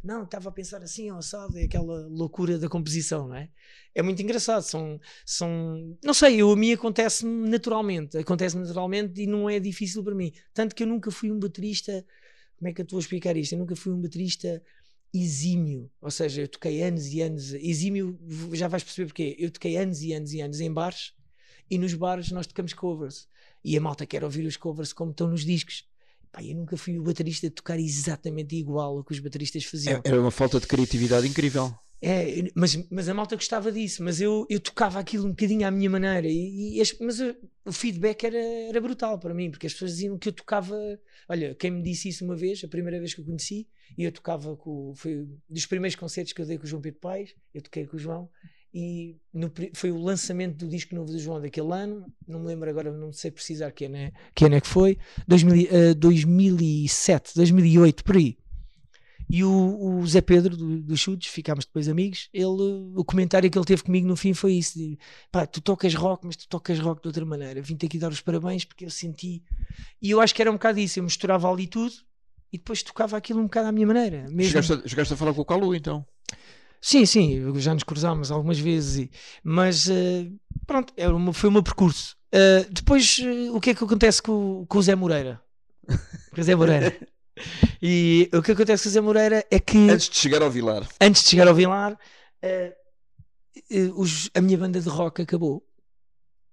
não, 0.02 0.24
estava 0.24 0.48
a 0.48 0.52
pensar 0.52 0.82
assim, 0.82 1.10
ó, 1.10 1.20
sabe, 1.20 1.62
aquela 1.62 2.06
loucura 2.08 2.58
da 2.58 2.68
composição, 2.68 3.28
não 3.28 3.36
é? 3.36 3.48
É 3.94 4.02
muito 4.02 4.22
engraçado, 4.22 4.62
são, 4.62 5.00
são 5.24 5.96
não 6.02 6.14
sei, 6.14 6.40
eu, 6.40 6.50
a 6.50 6.56
mim 6.56 6.72
acontece 6.72 7.24
naturalmente, 7.26 8.18
acontece 8.18 8.56
naturalmente 8.56 9.22
e 9.22 9.26
não 9.26 9.48
é 9.48 9.60
difícil 9.60 10.02
para 10.02 10.14
mim, 10.14 10.32
tanto 10.52 10.74
que 10.74 10.82
eu 10.82 10.86
nunca 10.86 11.10
fui 11.10 11.30
um 11.30 11.38
baterista, 11.38 12.04
como 12.56 12.68
é 12.68 12.72
que 12.72 12.80
eu 12.80 12.84
estou 12.84 12.98
a 12.98 13.00
explicar 13.00 13.36
isto? 13.36 13.52
Eu 13.52 13.58
nunca 13.58 13.76
fui 13.76 13.92
um 13.92 14.00
baterista 14.00 14.62
exímio, 15.12 15.90
ou 16.00 16.10
seja, 16.10 16.42
eu 16.42 16.48
toquei 16.48 16.82
anos 16.82 17.06
e 17.06 17.20
anos, 17.20 17.54
exímio, 17.54 18.18
já 18.52 18.66
vais 18.66 18.82
perceber 18.82 19.06
porque 19.06 19.36
eu 19.38 19.50
toquei 19.50 19.76
anos 19.76 20.02
e 20.02 20.12
anos 20.12 20.32
e 20.32 20.40
anos 20.40 20.60
em 20.60 20.72
bares 20.72 21.12
e 21.70 21.78
nos 21.78 21.94
bares 21.94 22.30
nós 22.30 22.46
tocamos 22.46 22.74
covers 22.74 23.28
e 23.64 23.76
a 23.76 23.80
malta 23.80 24.04
quer 24.04 24.24
ouvir 24.24 24.44
os 24.44 24.56
covers 24.56 24.92
como 24.92 25.12
estão 25.12 25.28
nos 25.28 25.44
discos. 25.44 25.88
Pá, 26.34 26.42
eu 26.42 26.56
nunca 26.56 26.76
fui 26.76 26.98
o 26.98 27.02
baterista 27.04 27.46
a 27.46 27.50
tocar 27.50 27.78
exatamente 27.78 28.56
igual 28.56 28.98
ao 28.98 29.04
que 29.04 29.12
os 29.12 29.20
bateristas 29.20 29.64
faziam. 29.64 30.02
É- 30.04 30.08
Era 30.08 30.20
uma 30.20 30.32
falta 30.32 30.58
de 30.58 30.66
criatividade 30.66 31.28
incrível. 31.28 31.72
É, 32.02 32.50
mas, 32.56 32.74
mas 32.90 33.08
a 33.08 33.14
malta 33.14 33.36
gostava 33.36 33.70
disso, 33.70 34.02
mas 34.02 34.20
eu, 34.20 34.44
eu 34.50 34.58
tocava 34.58 34.98
aquilo 34.98 35.24
um 35.26 35.30
bocadinho 35.30 35.66
à 35.66 35.70
minha 35.70 35.88
maneira, 35.88 36.26
e, 36.28 36.76
e 36.76 36.80
as- 36.80 36.98
mas 36.98 37.20
o, 37.20 37.34
o 37.64 37.72
feedback 37.72 38.24
era, 38.24 38.36
era 38.36 38.80
brutal 38.80 39.16
para 39.18 39.32
mim, 39.32 39.48
porque 39.50 39.66
as 39.68 39.72
pessoas 39.72 39.92
diziam 39.92 40.18
que 40.18 40.28
eu 40.28 40.32
tocava. 40.32 40.76
Olha, 41.28 41.54
quem 41.54 41.70
me 41.70 41.82
disse 41.82 42.08
isso 42.08 42.24
uma 42.24 42.34
vez, 42.36 42.62
a 42.64 42.68
primeira 42.68 42.98
vez 42.98 43.14
que 43.14 43.20
eu 43.20 43.24
conheci, 43.24 43.68
e 43.96 44.02
eu 44.02 44.10
tocava 44.12 44.56
com. 44.56 44.92
Foi 44.96 45.26
dos 45.48 45.66
primeiros 45.66 45.94
concertos 45.94 46.32
que 46.32 46.42
eu 46.42 46.46
dei 46.46 46.58
com 46.58 46.64
o 46.64 46.66
João 46.66 46.82
Pedro 46.82 46.98
Paes, 47.00 47.32
eu 47.54 47.62
toquei 47.62 47.86
com 47.86 47.96
o 47.96 47.98
João, 47.98 48.28
e 48.74 49.16
no 49.32 49.52
foi 49.72 49.92
o 49.92 49.98
lançamento 50.02 50.56
do 50.56 50.68
disco 50.68 50.96
novo 50.96 51.12
do 51.12 51.18
João 51.18 51.40
daquele 51.40 51.72
ano, 51.72 52.04
não 52.26 52.40
me 52.40 52.48
lembro 52.48 52.68
agora, 52.68 52.90
não 52.92 53.12
sei 53.12 53.30
precisar 53.30 53.70
que 53.70 53.84
ano 53.84 53.96
é 53.96 54.12
que, 54.34 54.44
é 54.44 54.60
que 54.60 54.66
foi, 54.66 54.98
2000, 55.28 55.54
e- 55.54 55.68
eh, 55.70 55.94
2007, 55.94 57.32
2008, 57.36 58.02
por 58.02 58.16
aí. 58.16 58.36
E 59.30 59.42
o, 59.42 59.98
o 60.00 60.06
Zé 60.06 60.20
Pedro 60.20 60.56
do- 60.56 60.82
dos 60.82 61.00
Chutes, 61.00 61.28
ficámos 61.28 61.64
depois 61.64 61.88
amigos. 61.88 62.28
Ele, 62.32 62.92
o 62.94 63.04
comentário 63.04 63.48
que 63.50 63.56
ele 63.56 63.64
teve 63.64 63.82
comigo 63.82 64.06
no 64.06 64.16
fim 64.16 64.34
foi 64.34 64.54
isso: 64.54 64.76
de, 64.78 64.98
pá, 65.32 65.46
tu 65.46 65.60
tocas 65.60 65.94
rock, 65.94 66.26
mas 66.26 66.36
tu 66.36 66.46
tocas 66.48 66.78
rock 66.78 67.00
de 67.00 67.08
outra 67.08 67.24
maneira. 67.24 67.62
Vim-te 67.62 67.86
aqui 67.86 67.98
dar 67.98 68.10
os 68.12 68.20
parabéns 68.20 68.64
porque 68.64 68.84
eu 68.84 68.90
senti. 68.90 69.42
E 70.02 70.10
eu 70.10 70.20
acho 70.20 70.34
que 70.34 70.42
era 70.42 70.50
um 70.50 70.54
bocado 70.54 70.78
isso. 70.78 70.98
Eu 70.98 71.04
misturava 71.04 71.50
ali 71.50 71.66
tudo 71.66 71.94
e 72.52 72.58
depois 72.58 72.82
tocava 72.82 73.16
aquilo 73.16 73.40
um 73.40 73.44
bocado 73.44 73.68
à 73.68 73.72
minha 73.72 73.86
maneira. 73.86 74.24
Mesmo... 74.28 74.44
Chegaste, 74.52 74.72
a, 74.72 74.88
chegaste 74.88 75.14
a 75.14 75.16
falar 75.16 75.32
com 75.32 75.40
o 75.40 75.44
Calu, 75.44 75.74
então? 75.74 76.04
Sim, 76.86 77.06
sim, 77.06 77.40
já 77.60 77.72
nos 77.72 77.82
cruzámos 77.82 78.30
algumas 78.30 78.58
vezes, 78.58 79.06
e- 79.06 79.10
mas 79.42 79.88
eh, 79.88 80.26
pronto, 80.66 80.92
era 80.98 81.16
uma- 81.16 81.32
foi 81.32 81.48
o 81.48 81.52
meu 81.52 81.62
percurso. 81.62 82.14
Eh, 82.30 82.66
depois, 82.70 83.18
eh, 83.22 83.50
o 83.50 83.58
que 83.58 83.70
é 83.70 83.74
que 83.74 83.82
acontece 83.82 84.20
com, 84.20 84.60
o- 84.60 84.66
com 84.66 84.76
o 84.78 84.82
Zé 84.82 84.94
Moreira? 84.94 85.40
Com 86.34 86.40
o 86.42 86.44
Zé 86.44 86.54
Moreira. 86.54 86.94
E 87.82 88.28
o 88.32 88.40
que 88.42 88.52
acontece 88.52 88.82
com 88.84 88.88
o 88.90 88.92
Zé 88.92 89.00
Moreira 89.00 89.44
é 89.50 89.58
que 89.58 89.76
Antes 89.90 90.08
de 90.10 90.16
chegar 90.16 90.40
ao 90.42 90.50
Vilar. 90.50 90.86
antes 91.00 91.22
de 91.24 91.30
chegar 91.30 91.48
ao 91.48 91.54
Vilar, 91.54 91.98
os- 93.94 94.30
a 94.34 94.40
minha 94.40 94.58
banda 94.58 94.80
de 94.80 94.88
rock 94.88 95.22
acabou. 95.22 95.66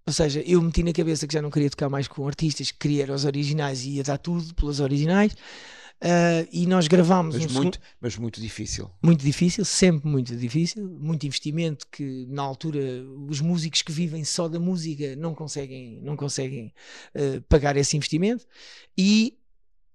Ou 0.07 0.13
seja, 0.13 0.41
eu 0.41 0.61
meti 0.61 0.81
na 0.81 0.93
cabeça 0.93 1.27
que 1.27 1.33
já 1.33 1.41
não 1.41 1.51
queria 1.51 1.69
tocar 1.69 1.89
mais 1.89 2.07
com 2.07 2.25
artistas, 2.27 2.71
que 2.71 2.79
queria 2.79 3.13
os 3.13 3.25
originais 3.25 3.83
e 3.85 3.91
ia 3.97 4.03
dar 4.03 4.17
tudo 4.17 4.53
pelos 4.55 4.79
originais. 4.79 5.33
Eh, 6.03 6.47
e 6.51 6.65
nós 6.65 6.87
gravámos 6.87 7.35
Mas 7.35 7.45
um 7.45 7.47
segundo- 7.47 7.63
muito, 7.63 7.79
mas 7.99 8.17
muito 8.17 8.41
difícil. 8.41 8.89
muito 9.03 9.23
difícil, 9.23 9.63
sempre 9.63 10.09
muito 10.09 10.35
difícil, 10.35 10.89
muito 10.99 11.27
investimento 11.27 11.85
que 11.91 12.25
na 12.27 12.41
altura 12.41 12.79
os 13.29 13.39
músicos 13.39 13.83
que 13.83 13.91
vivem 13.91 14.23
só 14.23 14.47
da 14.47 14.59
música 14.59 15.15
não 15.15 15.35
conseguem, 15.35 15.99
não 16.01 16.15
conseguem 16.15 16.73
eh, 17.13 17.39
pagar 17.47 17.77
esse 17.77 17.95
investimento 17.95 18.47
e 18.97 19.37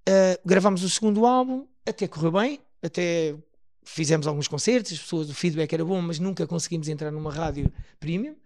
eh, 0.09 0.39
gravámos 0.45 0.85
o 0.85 0.89
segundo 0.89 1.27
álbum, 1.27 1.67
até 1.85 2.07
correu 2.07 2.31
bem, 2.31 2.61
até 2.81 3.35
fizemos 3.83 4.29
alguns 4.29 4.47
concertos, 4.47 4.93
as 4.93 4.99
pessoas, 5.01 5.29
o 5.29 5.35
feedback 5.35 5.73
era 5.73 5.85
bom, 5.85 6.01
mas 6.01 6.21
nunca 6.21 6.47
conseguimos 6.47 6.87
entrar 6.89 7.11
numa 7.11 7.33
rádio 7.33 7.73
premium. 7.99 8.37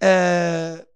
Eh, 0.00 0.86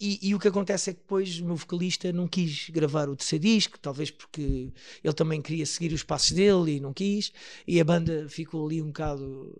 e, 0.00 0.28
e 0.28 0.34
o 0.34 0.38
que 0.38 0.48
acontece 0.48 0.90
é 0.90 0.92
que 0.92 1.00
depois 1.00 1.40
o 1.40 1.44
meu 1.44 1.56
vocalista 1.56 2.12
não 2.12 2.28
quis 2.28 2.70
gravar 2.70 3.08
o 3.08 3.16
terceiro 3.16 3.44
disco, 3.44 3.78
talvez 3.78 4.10
porque 4.10 4.72
ele 5.02 5.14
também 5.14 5.42
queria 5.42 5.66
seguir 5.66 5.92
os 5.92 6.02
passos 6.02 6.32
dele 6.32 6.76
e 6.76 6.80
não 6.80 6.92
quis, 6.92 7.32
e 7.66 7.80
a 7.80 7.84
banda 7.84 8.28
ficou 8.28 8.66
ali 8.66 8.80
um 8.82 8.86
bocado 8.86 9.52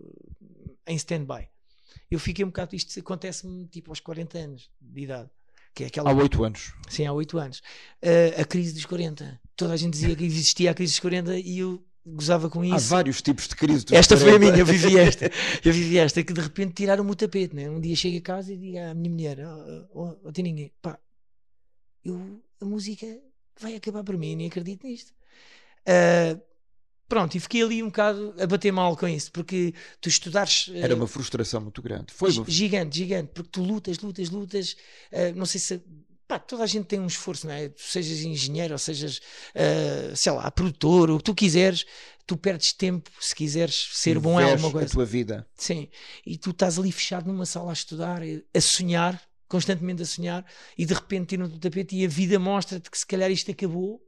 em 0.87 0.95
stand-by. 0.95 1.47
Eu 2.09 2.19
fiquei 2.19 2.43
um 2.43 2.49
bocado, 2.49 2.75
isto 2.75 2.99
acontece-me 2.99 3.67
tipo 3.67 3.91
aos 3.91 3.99
40 3.99 4.37
anos 4.37 4.71
de 4.81 5.01
idade, 5.01 5.29
que 5.75 5.83
é 5.83 5.87
aquela 5.87 6.09
Há 6.09 6.13
oito 6.13 6.43
anos. 6.43 6.73
Sim, 6.89 7.05
há 7.05 7.13
8 7.13 7.37
anos. 7.37 7.59
Uh, 8.03 8.41
a 8.41 8.45
crise 8.45 8.73
dos 8.73 8.85
40. 8.85 9.39
Toda 9.55 9.73
a 9.73 9.77
gente 9.77 9.93
dizia 9.93 10.15
que 10.15 10.23
existia 10.23 10.71
a 10.71 10.73
crise 10.73 10.93
dos 10.93 10.99
40 10.99 11.37
e 11.37 11.59
eu 11.59 11.83
gozava 12.15 12.49
com 12.49 12.61
Há 12.61 12.77
isso. 12.77 12.89
vários 12.89 13.21
tipos 13.21 13.47
de 13.47 13.55
crise. 13.55 13.85
Esta 13.91 14.15
foi 14.17 14.29
a 14.29 14.39
40. 14.39 14.45
minha, 14.51 14.61
eu 14.61 14.65
vivi 14.65 14.97
esta. 14.97 15.29
Eu 15.63 15.73
vivi 15.73 15.97
esta, 15.97 16.23
que 16.23 16.33
de 16.33 16.41
repente 16.41 16.73
tiraram-me 16.73 17.11
o 17.11 17.15
tapete. 17.15 17.55
Né? 17.55 17.69
Um 17.69 17.79
dia 17.79 17.95
chego 17.95 18.17
a 18.17 18.21
casa 18.21 18.53
e 18.53 18.57
digo 18.57 18.77
à 18.77 18.93
minha 18.93 19.09
mulher: 19.11 19.39
oh, 19.47 19.87
oh, 19.93 20.17
oh, 20.25 20.31
Tininha, 20.31 20.71
pá, 20.81 20.97
eu, 22.03 22.41
a 22.61 22.65
música 22.65 23.05
vai 23.59 23.75
acabar 23.75 24.03
por 24.03 24.17
mim, 24.17 24.35
nem 24.35 24.47
acredito 24.47 24.85
nisto. 24.87 25.11
Uh, 25.87 26.39
pronto, 27.07 27.35
e 27.35 27.39
fiquei 27.39 27.61
ali 27.63 27.81
um 27.83 27.87
bocado 27.87 28.33
a 28.39 28.45
bater 28.47 28.71
mal 28.71 28.95
com 28.95 29.07
isso, 29.07 29.31
porque 29.31 29.73
tu 29.99 30.07
estudares. 30.09 30.67
uh, 30.67 30.77
Era 30.77 30.95
uma 30.95 31.07
frustração 31.07 31.61
muito 31.61 31.81
grande. 31.81 32.13
Foi 32.13 32.31
uma... 32.31 32.45
Gigante, 32.47 32.97
gigante, 32.97 33.31
porque 33.33 33.49
tu 33.51 33.61
lutas, 33.63 33.99
lutas, 33.99 34.29
lutas. 34.29 34.75
eh, 35.11 35.31
não 35.33 35.45
sei 35.45 35.59
se. 35.59 35.81
Pá, 36.29 36.37
toda 36.37 36.61
a 36.63 36.67
gente 36.67 36.85
tem 36.85 36.99
um 36.99 37.07
esforço, 37.07 37.47
não 37.47 37.53
é? 37.55 37.69
Tu 37.69 37.81
sejas 37.81 38.19
engenheiro 38.19 38.73
ou 38.73 38.77
sejas, 38.77 39.19
eh, 39.55 40.11
sei 40.15 40.31
lá, 40.31 40.51
produtor, 40.51 41.09
o 41.09 41.17
que 41.17 41.23
tu 41.23 41.33
quiseres, 41.33 41.87
tu 42.27 42.37
perdes 42.37 42.71
tempo 42.71 43.09
se 43.19 43.33
quiseres 43.33 43.89
ser 43.93 44.19
bom 44.19 44.39
em 44.39 44.43
alguma 44.43 44.69
coisa. 44.71 44.85
a 44.85 44.89
tua 44.91 45.05
vida. 45.07 45.47
Sim. 45.55 45.89
E 46.23 46.37
tu 46.37 46.51
estás 46.51 46.77
ali 46.77 46.91
fechado 46.91 47.25
numa 47.25 47.47
sala 47.47 47.71
a 47.71 47.73
estudar, 47.73 48.21
eh, 48.21 48.43
a 48.53 48.61
sonhar, 48.61 49.19
constantemente 49.47 50.03
a 50.03 50.05
sonhar, 50.05 50.45
e 50.77 50.85
de 50.85 50.93
repente 50.93 51.29
tiram 51.29 51.49
do 51.49 51.57
tapete 51.57 51.95
e 51.95 52.05
a 52.05 52.07
vida 52.07 52.37
mostra-te 52.37 52.91
que 52.91 52.97
se 52.99 53.07
calhar 53.07 53.31
isto 53.31 53.49
acabou. 53.49 53.99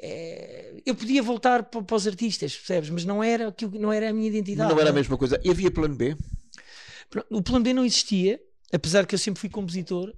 Eh, 0.00 0.82
eu 0.84 0.96
podia 0.96 1.22
voltar 1.22 1.62
pa- 1.62 1.80
para, 1.80 1.96
os 1.96 2.08
artistas, 2.08 2.56
percebes? 2.56 2.90
Mas 2.90 3.04
não 3.04 3.22
era, 3.22 3.46
aquilo- 3.46 3.78
não 3.78 3.92
era 3.92 4.10
a 4.10 4.12
minha 4.12 4.26
identidade. 4.26 4.68
não 4.68 4.80
era 4.80 4.90
a 4.90 4.92
é? 4.92 4.96
mesma 4.96 5.16
coisa. 5.16 5.40
E 5.44 5.48
havia 5.50 5.70
plano 5.70 5.94
B? 5.94 6.16
O 7.30 7.40
plano 7.40 7.62
B 7.62 7.72
não 7.72 7.84
existia, 7.84 8.40
apesar 8.72 9.06
que 9.06 9.14
eu 9.14 9.18
sempre 9.20 9.40
fui 9.40 9.48
compositor, 9.48 10.12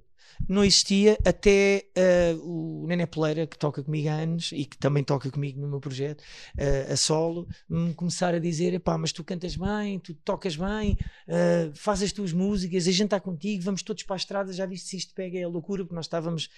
não 0.47 0.63
existia 0.63 1.17
até 1.25 1.85
ah, 1.95 2.37
o 2.43 2.85
Nené 2.87 3.05
Poleira, 3.05 3.47
que 3.47 3.57
toca 3.57 3.83
comigo 3.83 4.09
há 4.09 4.13
anos 4.13 4.51
e 4.51 4.65
que 4.65 4.77
também 4.77 5.03
toca 5.03 5.29
comigo 5.31 5.59
no 5.59 5.67
meu 5.67 5.79
projeto, 5.79 6.23
ah, 6.57 6.93
a 6.93 6.97
solo, 6.97 7.47
me 7.69 7.93
começar 7.93 8.33
a 8.33 8.39
dizer: 8.39 8.73
epá, 8.73 8.97
mas 8.97 9.11
tu 9.11 9.23
cantas 9.23 9.55
bem, 9.55 9.99
tu 9.99 10.13
tocas 10.13 10.55
bem, 10.55 10.97
ah, 11.27 11.71
faz 11.73 12.01
as 12.01 12.11
tuas 12.11 12.31
músicas, 12.33 12.87
a 12.87 12.91
gente 12.91 13.05
está 13.05 13.19
contigo, 13.19 13.63
vamos 13.63 13.81
todos 13.81 14.03
para 14.03 14.15
a 14.15 14.17
estrada, 14.17 14.53
já 14.53 14.65
viste 14.65 14.89
se 14.89 14.97
isto 14.97 15.13
pega, 15.13 15.39
é 15.39 15.47
loucura, 15.47 15.83
porque 15.83 15.95
nós 15.95 16.05
estávamos, 16.05 16.49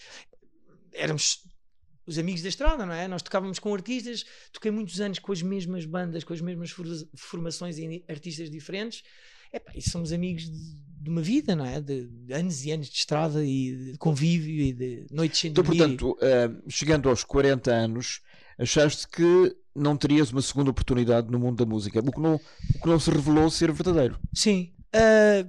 éramos 0.94 1.44
os 2.06 2.18
amigos 2.18 2.42
da 2.42 2.50
estrada, 2.50 2.86
não 2.86 2.94
é? 2.94 3.08
Nós 3.08 3.22
tocávamos 3.22 3.60
com 3.60 3.74
artistas, 3.74 4.26
toquei 4.54 4.72
muitos 4.72 5.02
anos 5.02 5.20
com 5.20 5.32
as 5.34 5.42
mesmas 5.42 5.86
bandas, 5.86 6.24
com 6.24 6.34
as 6.34 6.40
mesmas 6.40 6.72
for- 6.72 6.86
formações 7.16 7.78
e 7.78 8.04
artistas 8.08 8.50
diferentes. 8.50 9.04
Epá, 9.52 9.74
e 9.76 9.82
somos 9.82 10.12
amigos 10.12 10.44
de, 10.50 10.78
de 11.00 11.10
uma 11.10 11.22
vida, 11.22 11.56
não 11.56 11.66
é? 11.66 11.80
De, 11.82 12.10
anos 12.32 12.66
e 12.66 12.72
anos 12.72 12.88
de 12.90 12.96
estrada 12.98 13.44
e 13.46 13.92
de 13.94 13.98
convívio 13.98 14.62
e 14.62 14.74
de 14.74 15.06
noites 15.12 15.40
sem 15.40 15.52
Então, 15.52 15.64
dormir. 15.64 15.78
portanto, 15.80 16.18
ah, 16.22 16.62
chegando 16.70 17.08
aos 17.10 17.24
40 17.24 17.72
anos, 17.72 18.22
achaste 18.58 19.08
que 19.08 19.56
não 19.76 19.96
terias 19.96 20.32
uma 20.32 20.42
segunda 20.42 20.72
oportunidade 20.72 21.30
no 21.32 21.40
mundo 21.40 21.58
da 21.64 21.66
música. 21.70 22.00
O 22.00 22.12
que 22.12 22.20
não, 22.20 22.36
o 22.36 22.82
que 22.82 22.88
não 22.88 23.00
se 23.00 23.12
revelou 23.12 23.50
ser 23.50 23.72
verdadeiro. 23.72 24.20
Sim. 24.34 24.72
Ah, 24.94 25.46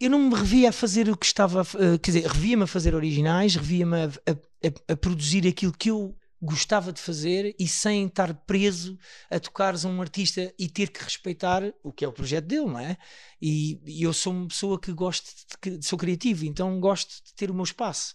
eu 0.00 0.10
não 0.10 0.28
me 0.28 0.34
revia 0.34 0.68
a 0.68 0.72
fazer 0.72 1.08
o 1.08 1.16
que 1.16 1.26
estava. 1.26 1.62
ah, 1.62 1.98
quer 2.00 2.10
dizer, 2.12 2.26
revia-me 2.26 2.64
a 2.64 2.66
fazer 2.66 2.94
originais, 2.94 3.54
revia-me 3.56 3.96
a, 3.96 4.04
a- 4.06 4.32
a- 4.68 4.92
a 4.92 4.96
produzir 4.96 5.46
aquilo 5.46 5.72
que 5.72 5.90
eu 5.90 6.14
gostava 6.46 6.92
de 6.92 7.00
fazer 7.00 7.54
e 7.58 7.66
sem 7.66 8.06
estar 8.06 8.32
preso 8.46 8.98
a 9.30 9.38
tocares 9.38 9.84
a 9.84 9.88
um 9.88 10.00
artista 10.00 10.54
e 10.58 10.68
ter 10.68 10.90
que 10.90 11.02
respeitar 11.02 11.62
o 11.82 11.92
que 11.92 12.04
é 12.04 12.08
o 12.08 12.12
projeto 12.12 12.46
dele, 12.46 12.66
não 12.66 12.78
é? 12.78 12.96
E, 13.42 13.80
e 13.84 14.02
eu 14.02 14.12
sou 14.12 14.32
uma 14.32 14.48
pessoa 14.48 14.80
que 14.80 14.92
gosto 14.92 15.30
de, 15.62 15.84
sou 15.84 15.98
criativo, 15.98 16.46
então 16.46 16.80
gosto 16.80 17.22
de 17.24 17.34
ter 17.34 17.50
o 17.50 17.54
meu 17.54 17.64
espaço. 17.64 18.14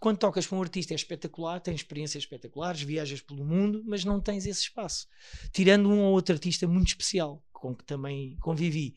Quando 0.00 0.18
tocas 0.18 0.46
para 0.46 0.56
um 0.56 0.62
artista 0.62 0.94
é 0.94 0.96
espetacular, 0.96 1.60
tens 1.60 1.76
experiências 1.76 2.22
espetaculares, 2.22 2.82
viajas 2.82 3.20
pelo 3.20 3.44
mundo, 3.44 3.82
mas 3.84 4.04
não 4.04 4.20
tens 4.20 4.46
esse 4.46 4.62
espaço. 4.62 5.08
Tirando 5.52 5.88
um 5.88 6.00
ou 6.00 6.12
outro 6.12 6.34
artista 6.34 6.68
muito 6.68 6.88
especial, 6.88 7.44
com 7.58 7.74
que 7.74 7.84
também 7.84 8.36
convivi. 8.40 8.94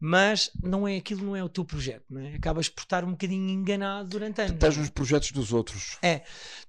Mas 0.00 0.50
não 0.62 0.86
é 0.86 0.96
aquilo, 0.96 1.24
não 1.24 1.34
é 1.36 1.42
o 1.42 1.48
teu 1.48 1.64
projeto, 1.64 2.04
não 2.10 2.20
é? 2.20 2.34
Acabas 2.34 2.68
por 2.68 2.82
estar 2.82 3.04
um 3.04 3.12
bocadinho 3.12 3.48
enganado 3.48 4.08
durante 4.10 4.40
anos. 4.40 4.52
Estás 4.54 4.76
nos 4.76 4.90
projetos 4.90 5.32
dos 5.32 5.52
outros. 5.52 5.98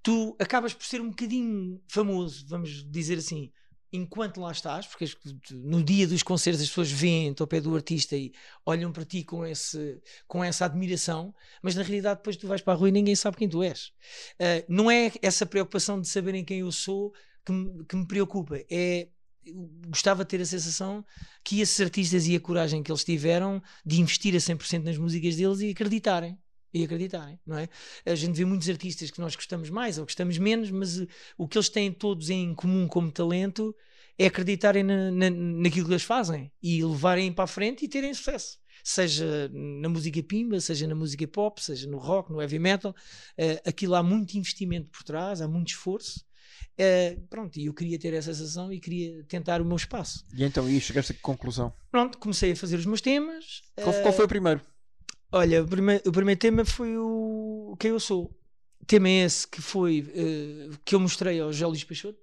Tu 0.02 0.36
acabas 0.40 0.74
por 0.74 0.86
ser 0.86 1.02
um 1.02 1.10
bocadinho 1.10 1.82
famoso, 1.88 2.46
vamos 2.48 2.84
dizer 2.90 3.18
assim, 3.18 3.52
enquanto 3.92 4.42
lá 4.42 4.52
estás, 4.52 4.88
porque 4.88 5.06
tu- 5.06 5.56
no 5.56 5.84
dia 5.84 6.08
dos 6.08 6.24
concertos 6.24 6.62
as 6.64 6.68
pessoas 6.68 6.92
vêm 6.92 7.36
ao 7.40 7.46
pé 7.48 7.62
do 7.62 7.76
artista 7.76 8.18
e 8.18 8.34
olham 8.66 8.92
para 8.92 9.06
ti 9.06 9.24
com, 9.24 9.46
esse, 9.46 10.02
com 10.28 10.44
essa 10.44 10.66
admiração, 10.66 11.34
mas 11.62 11.76
na 11.76 11.84
realidade 11.84 12.20
depois 12.20 12.36
tu 12.36 12.48
vais 12.48 12.62
para 12.62 12.74
a 12.74 12.76
rua 12.76 12.90
e 12.90 12.92
ninguém 12.92 13.16
sabe 13.16 13.38
quem 13.38 13.48
tu 13.48 13.62
és. 13.62 13.92
Ah, 14.40 14.64
não 14.68 14.90
é 14.90 15.12
essa 15.22 15.46
preocupação 15.46 16.02
de 16.02 16.08
saberem 16.08 16.44
quem 16.44 16.62
eu 16.62 16.72
sou 16.72 17.14
que 17.46 17.52
me, 17.52 17.86
que 17.86 17.96
me 17.96 18.08
preocupa, 18.08 18.58
é 18.70 19.10
gostava 19.88 20.24
de 20.24 20.30
ter 20.30 20.42
a 20.42 20.46
sensação 20.46 21.06
que 21.44 21.62
esses 21.62 21.80
artistas 21.80 22.28
e 22.28 22.36
a 22.36 22.40
coragem 22.40 22.82
que 22.82 22.92
eles 22.92 23.04
tiveram 23.04 23.62
de 23.86 24.00
investir 24.02 24.36
a 24.36 24.40
100% 24.40 24.84
nas 24.84 24.98
músicas 24.98 25.36
deles 25.36 25.60
e 25.60 25.70
acreditarem. 25.70 26.38
E 26.74 26.84
acreditarem, 26.84 27.40
não 27.46 27.58
é? 27.58 27.70
A 28.04 28.16
gente 28.16 28.36
vê 28.36 28.46
muitos 28.46 28.68
artistas 28.68 29.12
que 29.12 29.22
nós 29.22 29.36
gostamos 29.36 29.70
mais 29.70 30.00
ou 30.00 30.06
gostamos 30.06 30.40
menos, 30.40 30.72
mas 30.72 31.00
eh, 31.00 31.08
o 31.38 31.48
que 31.48 31.56
eles 31.56 31.70
têm 31.70 31.92
todos 31.92 32.32
em 32.32 32.56
comum 32.56 32.88
como 32.88 33.12
talento 33.12 33.76
é 34.18 34.26
acreditarem 34.26 34.84
na, 34.84 35.12
na, 35.12 35.30
naquilo 35.30 35.86
que 35.86 35.94
eles 35.94 36.04
fazem 36.04 36.52
e 36.62 36.84
levarem 36.84 37.32
para 37.32 37.44
a 37.44 37.48
frente 37.48 37.86
e 37.86 37.88
terem 37.88 38.12
sucesso. 38.14 38.58
Seja 38.84 39.50
na 39.54 39.88
música 39.88 40.22
pimba, 40.24 40.60
seja 40.60 40.88
na 40.88 40.96
música 40.96 41.28
pop, 41.28 41.62
seja 41.64 41.88
no 41.88 42.00
rock, 42.00 42.32
no 42.32 42.42
heavy 42.42 42.58
metal, 42.58 42.96
eh, 43.38 43.62
aquilo 43.66 43.94
há 43.94 44.02
muito 44.02 44.36
investimento 44.36 44.90
por 44.90 45.04
trás, 45.04 45.42
há 45.42 45.48
muito 45.48 45.70
esforço. 45.70 46.26
Eh, 46.78 47.18
pronto, 47.30 47.58
e 47.60 47.68
eu 47.68 47.74
queria 47.74 48.00
ter 48.00 48.14
essa 48.14 48.34
sensação 48.34 48.72
e 48.72 48.80
queria 48.80 49.24
tentar 49.26 49.62
o 49.62 49.66
meu 49.66 49.76
espaço. 49.78 50.26
E 50.34 50.44
então 50.44 50.66
aí 50.66 50.80
chegaste 50.82 51.12
a 51.12 51.16
que 51.16 51.22
conclusão? 51.22 51.74
Pronto, 51.92 52.18
comecei 52.18 52.52
a 52.52 52.56
fazer 52.56 52.78
os 52.78 52.86
meus 52.86 53.02
temas. 53.02 53.62
Qual, 53.76 53.94
eh, 53.94 54.02
qual 54.02 54.14
foi 54.14 54.26
o 54.26 54.28
primeiro? 54.28 54.62
Olha, 55.32 55.64
o 55.64 55.68
primeiro, 55.68 56.10
o 56.10 56.12
primeiro 56.12 56.40
tema 56.40 56.66
foi 56.66 56.98
o 56.98 57.76
Quem 57.80 57.92
Eu 57.92 58.00
Sou. 58.00 58.36
Tema 58.86 59.10
esse 59.10 59.48
que 59.48 59.62
foi 59.62 60.12
eh, 60.16 60.76
que 60.84 60.96
eu 60.96 61.00
mostrei 61.00 61.40
ao 61.40 61.54
José 61.54 61.66
Luís 61.66 61.84
Peixoto, 61.84 62.20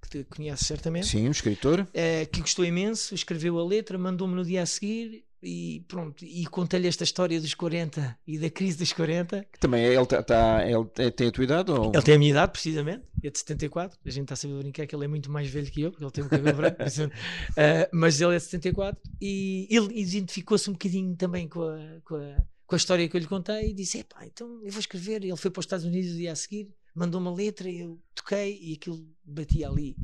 que 0.00 0.08
te 0.08 0.24
conhece 0.24 0.64
certamente, 0.64 1.06
Sim, 1.06 1.28
o 1.28 1.32
escritor. 1.32 1.86
que 2.32 2.40
gostou 2.40 2.64
imenso, 2.64 3.14
escreveu 3.14 3.58
a 3.58 3.64
letra, 3.64 3.98
mandou-me 3.98 4.34
no 4.34 4.44
dia 4.44 4.62
a 4.62 4.66
seguir 4.66 5.24
e 5.42 5.84
pronto, 5.88 6.24
e 6.24 6.46
contei-lhe 6.46 6.86
esta 6.86 7.02
história 7.04 7.40
dos 7.40 7.52
40 7.54 8.16
e 8.26 8.38
da 8.38 8.48
crise 8.48 8.78
dos 8.78 8.92
40. 8.92 9.44
Que 9.52 9.58
também 9.58 9.84
é, 9.84 9.94
ele, 9.94 10.06
tá, 10.06 10.22
tá- 10.22 10.64
ele 10.64 10.86
é- 10.98 11.10
tem 11.10 11.28
a 11.28 11.32
tua 11.32 11.44
idade? 11.44 11.70
Ou... 11.72 11.90
Ele 11.92 12.02
tem 12.02 12.14
a 12.14 12.18
minha 12.18 12.30
idade, 12.30 12.52
precisamente, 12.52 13.04
é 13.22 13.28
de 13.30 13.38
74. 13.38 13.98
A 14.04 14.10
gente 14.10 14.32
está 14.32 14.48
a 14.48 14.52
brincar 14.58 14.86
que 14.86 14.94
ele 14.94 15.04
é 15.04 15.08
muito 15.08 15.30
mais 15.30 15.48
velho 15.48 15.70
que 15.70 15.80
eu, 15.82 15.90
porque 15.90 16.04
ele 16.04 16.12
tem 16.12 16.24
o 16.24 16.28
cabelo 16.28 16.56
branco. 16.56 16.76
Ah, 17.56 17.88
mas 17.92 18.20
ele 18.20 18.34
é 18.34 18.38
de 18.38 18.44
74 18.44 19.00
e 19.20 19.66
ele 19.70 20.00
identificou-se 20.00 20.68
um 20.70 20.74
bocadinho 20.74 21.14
também 21.16 21.48
com 21.48 21.62
a, 21.62 22.00
com, 22.04 22.14
a, 22.16 22.36
com 22.66 22.74
a 22.74 22.78
história 22.78 23.08
que 23.08 23.16
eu 23.16 23.20
lhe 23.20 23.26
contei 23.26 23.70
e 23.70 23.74
disse: 23.74 23.98
Epá, 23.98 24.24
então 24.26 24.60
eu 24.62 24.70
vou 24.70 24.80
escrever. 24.80 25.24
Ele 25.24 25.36
foi 25.36 25.50
para 25.50 25.60
os 25.60 25.66
Estados 25.66 25.84
Unidos 25.84 26.12
o 26.12 26.16
dia 26.16 26.32
a 26.32 26.36
seguir, 26.36 26.68
mandou 26.94 27.20
uma 27.20 27.32
letra, 27.34 27.68
eu 27.70 27.98
toquei 28.14 28.58
e 28.62 28.74
aquilo 28.74 29.04
batia 29.24 29.68
ali, 29.68 29.96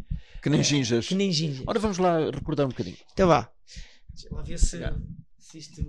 Que 0.43 0.51
nem 0.51 0.61
É, 0.61 0.63
ginjas. 0.65 1.07
que 1.09 1.15
nem 1.15 1.31
ginja. 1.33 1.63
Ora, 1.67 1.79
vamos 1.79 1.99
lá 1.99 2.31
recordar 2.31 2.67
um 2.67 2.71
bocadinho. 2.71 2.97
Então 3.13 3.29
vá. 3.29 3.51
Deixa 4.13 4.35
lá 4.35 4.43
ver 4.43 4.59
se, 4.59 4.79
Já. 4.79 4.97
Isto. 5.55 5.83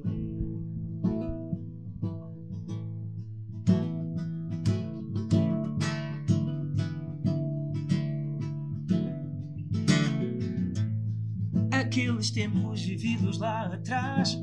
Aqueles 11.72 12.32
tempos 12.32 12.82
vividos 12.82 13.40
lá 13.40 13.66
atrás. 13.66 14.38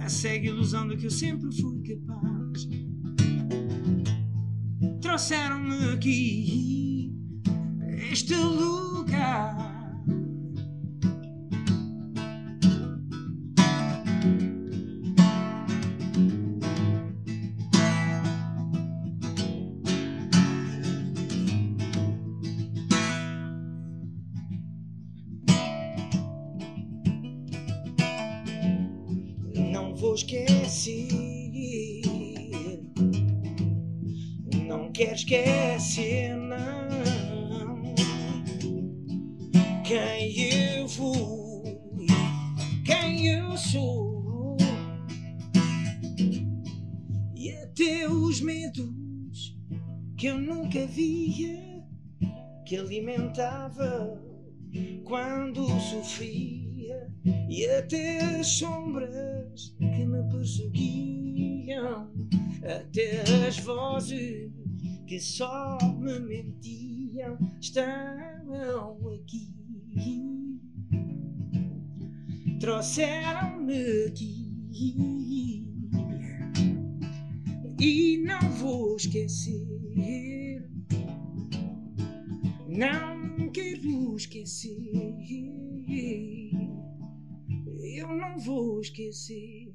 A 0.00 0.08
cega 0.08 0.48
ilusão 0.48 0.88
de 0.88 0.96
que 0.96 1.06
eu 1.06 1.10
sempre 1.10 1.54
fui 1.60 1.80
capaz. 1.82 2.68
Trouxeram-me 5.00 5.92
aqui 5.92 7.12
este 8.10 8.34
lugar. 8.34 9.71
Alimentava 53.32 54.20
quando 55.04 55.66
sofria. 55.80 56.62
E 57.48 57.66
até 57.66 58.18
as 58.40 58.46
sombras 58.46 59.74
que 59.78 60.04
me 60.04 60.22
perseguiam, 60.30 62.10
até 62.62 63.22
as 63.46 63.58
vozes 63.58 64.50
que 65.06 65.18
só 65.20 65.78
me 65.98 66.18
mentiam, 66.20 67.38
estão 67.60 67.86
aqui. 69.14 69.52
Trouxeram-me 72.60 74.06
aqui 74.06 74.52
e 77.80 78.18
não 78.18 78.50
vou 78.52 78.96
esquecer. 78.96 79.66
Não 82.68 83.21
quero 83.52 84.16
esquecer. 84.16 84.78
Eu 87.96 88.08
não 88.08 88.38
vou 88.38 88.80
esquecer. 88.80 89.74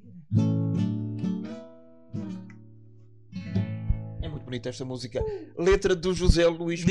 É 4.22 4.28
muito 4.28 4.44
bonita 4.44 4.70
esta 4.70 4.84
música. 4.84 5.24
Letra 5.58 5.96
do 5.96 6.12
José 6.14 6.48
Luís. 6.48 6.84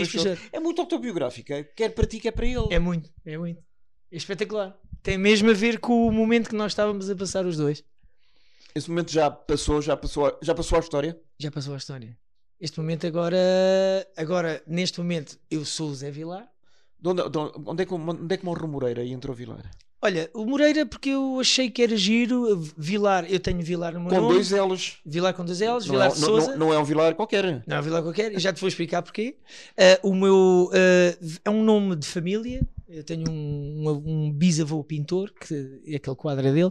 É 0.53 0.61
muito 0.61 0.81
autobiográfica. 0.81 1.65
Quer 1.65 1.91
para 1.91 2.07
ti, 2.07 2.21
quer 2.21 2.31
para 2.31 2.47
ele. 2.47 2.69
É 2.71 2.79
muito, 2.79 3.11
é 3.25 3.37
muito. 3.37 3.61
É 4.13 4.17
espetacular. 4.17 4.79
Tem 5.03 5.19
mesmo 5.19 5.51
a 5.51 5.55
ver 5.55 5.81
com 5.81 6.07
o 6.07 6.13
momento 6.13 6.49
que 6.49 6.57
nós 6.57 6.73
estávamos 6.73 7.11
a 7.11 7.17
passar 7.17 7.45
os 7.47 7.57
dois. 7.57 7.83
Esse 8.75 8.89
momento 8.89 9.11
já 9.11 9.31
passou, 9.31 9.83
já 9.83 9.97
passou, 9.97 10.39
já 10.41 10.55
passou 10.55 10.77
a 10.77 10.81
história. 10.81 11.21
Já 11.39 11.51
passou 11.51 11.75
a 11.75 11.79
história. 11.79 12.17
Este 12.61 12.79
momento 12.79 13.07
agora, 13.07 13.37
agora 14.17 14.63
neste 14.67 14.99
momento, 14.99 15.39
eu 15.51 15.65
sou 15.65 15.91
o 15.91 15.95
Zé 15.95 16.11
Vilar. 16.11 16.49
De 17.01 17.09
onde, 17.09 17.29
de 17.29 17.39
onde- 17.39 17.83
é 17.83 17.87
que, 17.87 17.95
o- 17.95 17.97
onde 18.11 18.35
é 18.35 18.37
que 18.37 18.45
morre 18.45 18.65
o 18.65 18.69
Moreira 18.69 19.03
e 19.05 19.13
entrou 19.13 19.35
Vilar? 19.35 19.71
Olha, 20.03 20.31
o 20.35 20.45
Moreira, 20.45 20.85
porque 20.87 21.09
eu 21.11 21.41
achei 21.41 21.71
que 21.71 21.83
era 21.83 21.97
giro. 21.97 22.57
Vilar, 22.77 23.25
eu 23.31 23.41
tenho 23.41 23.61
Vilar 23.63 23.95
no 23.95 24.01
meu 24.01 24.11
Com 24.11 24.17
nome. 24.21 24.35
dois 24.35 24.51
L's. 24.51 24.99
Vilar 25.05 25.35
com 25.35 25.45
dois 25.45 25.61
L's, 25.61 25.87
Não 25.87 25.93
Vilar 25.95 26.09
é, 26.09 26.13
de 26.13 26.19
Souza. 26.19 26.51
não- 26.53 26.59
não 26.69 26.75
é 26.75 26.79
um 26.79 26.85
Vilar 26.85 27.15
qualquer. 27.15 27.65
Não, 27.67 27.83
Vilar 27.83 28.03
qualquer, 28.03 28.33
e 28.33 28.39
já 28.39 28.53
te 28.53 28.61
vou 28.61 28.69
explicar 28.69 29.03
porquê. 29.03 29.37
Ah, 29.77 29.99
o 30.03 30.15
meu 30.15 30.71
ah, 30.73 31.19
é 31.45 31.51
um 31.51 31.63
nome 31.65 31.97
de 31.97 32.07
família. 32.07 32.67
Eu 32.89 33.03
tenho 33.03 33.29
um, 33.29 33.89
um, 33.89 34.03
um 34.29 34.33
bisavô 34.33 34.85
pintor, 34.85 35.33
que 35.33 35.81
é 35.87 35.97
aquele 35.97 36.15
quadro 36.17 36.47
é 36.47 36.53
dele, 36.53 36.71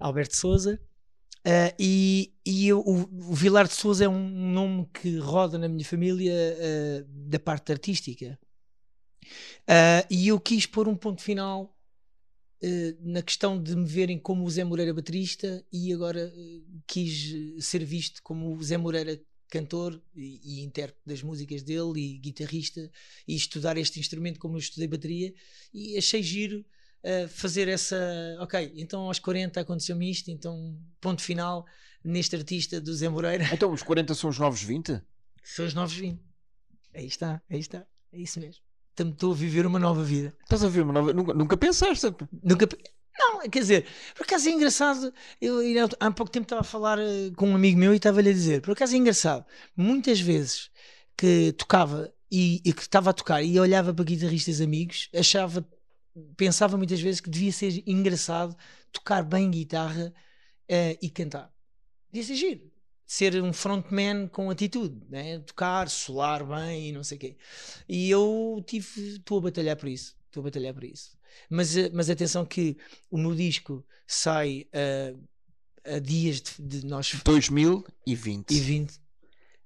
Alberto 0.00 0.36
Souza. 0.36 0.80
Ah, 1.44 1.74
e 1.78 2.32
e 2.46 2.68
eu- 2.68 2.80
o, 2.80 3.00
o 3.30 3.34
Vilar 3.34 3.66
de 3.66 3.74
Souza 3.74 4.04
é 4.04 4.08
um 4.08 4.28
nome 4.52 4.88
que 4.94 5.18
roda 5.18 5.58
na 5.58 5.68
minha 5.68 5.84
família 5.84 6.32
da 7.06 7.38
parte 7.40 7.70
artística. 7.72 8.38
Ah, 9.66 10.06
e 10.10 10.28
eu 10.28 10.40
quis 10.40 10.66
pôr 10.66 10.88
um 10.88 10.96
ponto 10.96 11.22
final 11.22 11.76
eh, 12.62 12.94
na 13.00 13.22
questão 13.22 13.60
de 13.60 13.74
me 13.74 13.86
verem 13.86 14.18
como 14.18 14.44
o 14.44 14.50
Zé 14.50 14.62
Moreira 14.62 14.94
baterista 14.94 15.64
e 15.72 15.92
agora 15.92 16.32
eh, 16.36 16.60
quis 16.86 17.34
ser 17.64 17.84
visto 17.84 18.22
como 18.22 18.54
o 18.54 18.62
Zé 18.62 18.76
Moreira 18.76 19.20
cantor 19.48 20.00
e, 20.14 20.60
e 20.60 20.62
intérprete 20.62 21.02
das 21.04 21.22
músicas 21.22 21.62
dele 21.62 22.00
e 22.00 22.18
guitarrista 22.18 22.90
e 23.26 23.34
estudar 23.34 23.76
este 23.76 23.98
instrumento 23.98 24.38
como 24.38 24.54
eu 24.54 24.60
estudei 24.60 24.86
bateria. 24.88 25.34
E 25.74 25.98
achei 25.98 26.22
giro 26.22 26.64
fazer 27.30 27.66
essa 27.66 27.98
ok, 28.38 28.74
então 28.76 29.00
aos 29.02 29.18
40 29.18 29.60
aconteceu-me 29.60 30.08
isto 30.08 30.30
então 30.30 30.78
ponto 31.00 31.20
final 31.20 31.66
neste 32.04 32.36
artista 32.36 32.80
do 32.80 32.94
Zé 32.94 33.08
Moreira. 33.08 33.44
Então 33.52 33.72
os 33.72 33.82
40 33.82 34.14
são 34.14 34.30
os 34.30 34.38
novos 34.38 34.62
20? 34.62 35.02
são 35.42 35.66
os 35.66 35.74
novos 35.74 35.94
20 35.94 36.20
aí 36.94 37.06
está, 37.06 37.42
aí 37.50 37.58
está, 37.58 37.84
é 38.12 38.20
isso 38.20 38.38
mesmo 38.38 38.62
Tam- 38.94 39.10
estou 39.10 39.32
a 39.32 39.34
viver 39.34 39.66
uma 39.66 39.78
nova 39.78 40.02
vida 40.02 40.36
Estás 40.42 40.62
a 40.64 40.68
ver 40.68 40.82
uma 40.82 40.92
nova. 40.92 41.12
Nunca, 41.12 41.34
nunca 41.34 41.56
pensaste. 41.56 42.06
Nunca. 42.42 42.68
Não, 43.18 43.40
quer 43.48 43.60
dizer, 43.60 43.86
por 44.14 44.24
acaso 44.24 44.48
é 44.48 44.52
engraçado. 44.52 45.12
Eu, 45.40 45.58
há 46.00 46.10
pouco 46.10 46.32
tempo 46.32 46.44
estava 46.44 46.62
a 46.62 46.64
falar 46.64 46.98
eh, 46.98 47.30
com 47.36 47.48
um 47.50 47.54
amigo 47.54 47.78
meu 47.78 47.92
e 47.92 47.96
estava-lhe 47.96 48.30
a 48.30 48.32
dizer: 48.32 48.60
por 48.62 48.72
acaso 48.72 48.94
é 48.94 48.98
engraçado. 48.98 49.44
Muitas 49.76 50.20
vezes 50.20 50.70
que 51.16 51.52
tocava 51.52 52.12
e, 52.30 52.62
e 52.64 52.72
que 52.72 52.82
estava 52.82 53.10
a 53.10 53.12
tocar 53.12 53.42
e 53.42 53.58
olhava 53.60 53.92
para 53.94 54.04
guitarristas 54.04 54.60
amigos, 54.60 55.08
achava, 55.14 55.66
pensava 56.36 56.76
muitas 56.76 57.00
vezes 57.00 57.20
que 57.20 57.30
devia 57.30 57.52
ser 57.52 57.82
engraçado 57.86 58.56
tocar 58.90 59.22
bem 59.22 59.50
guitarra 59.50 60.12
eh, 60.68 60.98
e 61.02 61.10
cantar. 61.10 61.52
Devia 62.10 62.26
ser 62.26 62.34
giro. 62.36 62.71
Ser 63.06 63.42
um 63.42 63.52
frontman 63.52 64.28
com 64.28 64.50
atitude, 64.50 65.00
né? 65.08 65.38
tocar, 65.40 65.88
solar 65.88 66.44
bem 66.44 66.88
e 66.88 66.92
não 66.92 67.04
sei 67.04 67.16
o 67.16 67.20
quê. 67.20 67.36
E 67.88 68.10
eu 68.10 68.62
tive, 68.66 69.16
estou 69.16 69.38
a 69.38 69.42
batalhar 69.42 69.76
por 69.76 69.88
isso. 69.88 70.16
Estou 70.26 70.40
a 70.40 70.44
batalhar 70.44 70.72
por 70.72 70.84
isso. 70.84 71.16
Mas, 71.48 71.76
eh, 71.76 71.90
mas 71.92 72.08
atenção 72.08 72.44
que 72.44 72.76
o 73.10 73.18
meu 73.18 73.34
disco 73.34 73.84
sai 74.06 74.66
eh, 74.72 75.14
a 75.84 75.98
dias 75.98 76.40
de, 76.40 76.80
de 76.80 76.86
nós 76.86 77.14
2020. 77.24 78.50
e 78.50 78.60
20 78.60 79.02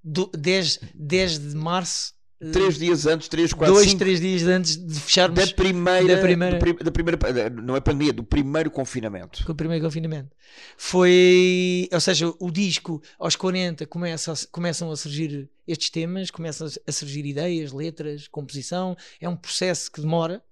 do, 0.06 0.26
10, 0.28 0.80
10 0.94 1.38
de 1.50 1.56
março 1.56 2.14
Três 2.52 2.76
dias 2.78 3.06
antes, 3.06 3.28
três, 3.28 3.52
quatro, 3.54 3.72
dois, 3.74 3.86
cinco 3.88 3.98
três 4.00 4.20
dias 4.20 4.42
antes 4.42 4.76
de 4.76 5.00
fecharmos 5.00 5.38
da 5.48 5.54
primeira, 5.54 6.16
da 6.16 6.20
primeira- 6.20 6.58
do 6.58 6.84
da 6.84 6.90
primeira, 6.90 7.18
não 7.50 7.74
é 7.74 7.80
pandemia, 7.80 8.12
do 8.12 8.22
primeiro 8.22 8.70
confinamento. 8.70 9.42
com 9.46 9.52
o 9.52 9.54
primeiro 9.54 9.82
confinamento. 9.84 10.30
Foi, 10.76 11.88
ou 11.92 12.00
seja, 12.00 12.32
o 12.38 12.50
disco 12.50 13.02
aos 13.18 13.36
40 13.36 13.86
começa 13.86 14.32
a- 14.32 14.36
começam 14.52 14.90
a 14.90 14.96
surgir 14.96 15.48
estes 15.66 15.90
temas, 15.90 16.30
começam 16.30 16.68
a 16.86 16.92
surgir 16.92 17.24
ideias, 17.26 17.72
letras, 17.72 18.28
composição. 18.28 18.96
É 19.20 19.28
um 19.28 19.36
processo 19.36 19.90
que 19.90 20.00
demora. 20.00 20.42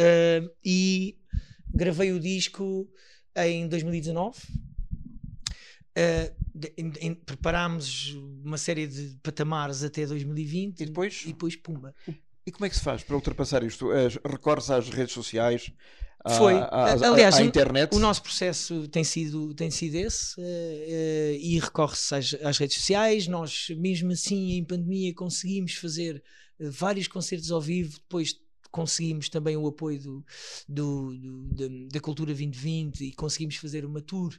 eh, 0.00 0.42
e 0.64 1.16
gravei 1.74 2.12
o 2.12 2.20
disco 2.20 2.88
em 3.36 3.66
2019. 3.66 4.38
Em- 6.76 7.14
preparámos 7.14 8.14
uma 8.44 8.58
série 8.58 8.86
de 8.86 9.16
patamares 9.22 9.82
até 9.82 10.06
2020 10.06 10.80
E 10.80 10.86
depois? 10.86 11.22
e 11.24 11.28
depois 11.28 11.56
pumba. 11.56 11.94
E 12.46 12.50
como 12.50 12.64
é 12.64 12.68
que 12.70 12.76
se 12.76 12.82
faz 12.82 13.02
para 13.02 13.14
ultrapassar 13.14 13.62
isto? 13.62 13.88
Recorres 14.24 14.70
às 14.70 14.88
redes 14.88 15.12
sociais, 15.12 15.70
à, 16.24 16.30
Foi. 16.30 16.54
à- 16.54 16.92
Aliás, 17.10 17.36
à 17.36 17.42
o- 17.42 17.44
internet. 17.44 17.94
O 17.94 17.98
nosso 17.98 18.22
processo 18.22 18.88
tem 18.88 19.04
sido, 19.04 19.54
tem 19.54 19.70
sido 19.70 19.94
esse 19.96 20.34
eh, 20.40 20.86
eh, 20.88 21.38
e 21.40 21.58
recorre-se 21.60 22.14
às, 22.14 22.34
às 22.42 22.58
redes 22.58 22.76
sociais. 22.78 23.26
Nós, 23.28 23.68
mesmo 23.76 24.10
assim, 24.12 24.52
em 24.52 24.64
pandemia, 24.64 25.14
conseguimos 25.14 25.74
fazer 25.74 26.22
vários 26.58 27.06
concertos 27.06 27.50
ao 27.52 27.60
vivo. 27.60 27.98
Depois 28.00 28.34
conseguimos 28.70 29.28
também 29.28 29.56
o 29.56 29.66
apoio 29.66 30.00
do, 30.00 30.24
do- 30.68 31.16
do- 31.16 31.42
da, 31.54 31.64
da 31.92 32.00
Cultura 32.00 32.32
2020 32.34 33.00
e 33.04 33.12
conseguimos 33.12 33.56
fazer 33.56 33.84
uma 33.84 34.00
tour 34.00 34.34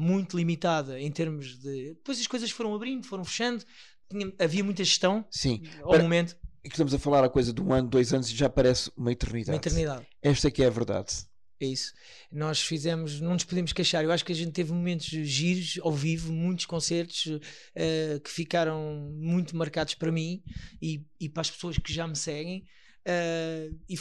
muito 0.00 0.36
limitada 0.36 1.00
em 1.00 1.10
termos 1.10 1.58
de. 1.58 1.94
Depois 1.94 2.20
as 2.20 2.26
coisas 2.26 2.50
foram 2.50 2.74
abrindo, 2.74 3.04
foram 3.06 3.24
fechando. 3.24 3.64
Tinha- 4.10 4.32
havia 4.38 4.62
muita 4.62 4.84
gestão 4.84 5.26
Sim. 5.30 5.62
ao 5.82 5.90
Para- 5.90 6.02
momento, 6.02 6.36
E 6.64 6.68
que 6.68 6.74
estamos 6.74 6.94
a 6.94 6.98
falar 6.98 7.24
a 7.24 7.28
coisa 7.28 7.52
de 7.52 7.60
um 7.60 7.72
ano, 7.72 7.88
dois 7.88 8.12
anos 8.14 8.30
e 8.30 8.34
já 8.36 8.48
parece 8.48 8.90
uma 8.96 9.10
eternidade. 9.12 9.50
uma 9.50 9.56
eternidade. 9.56 10.06
Esta 10.22 10.50
que 10.50 10.62
é 10.62 10.66
a 10.66 10.70
verdade. 10.70 11.12
É 11.60 11.66
isso. 11.66 11.92
Nós 12.30 12.60
fizemos, 12.60 13.20
não 13.20 13.32
nos 13.32 13.42
podemos 13.42 13.72
queixar. 13.72 14.04
Eu 14.04 14.12
acho 14.12 14.24
que 14.24 14.30
a 14.30 14.34
gente 14.34 14.52
teve 14.52 14.72
momentos 14.72 15.06
giros 15.08 15.78
ao 15.82 15.92
vivo, 15.92 16.32
muitos 16.32 16.66
concertos 16.66 17.24
eh, 17.74 18.20
que 18.22 18.30
ficaram 18.30 19.10
muito 19.16 19.56
marcados 19.56 19.94
para 19.94 20.12
mim 20.12 20.40
e, 20.80 21.04
e 21.20 21.28
para 21.28 21.40
as 21.40 21.50
pessoas 21.50 21.76
que 21.76 21.92
já 21.92 22.06
me 22.06 22.14
seguem. 22.14 22.64
eh, 23.04 23.70
e, 23.88 23.96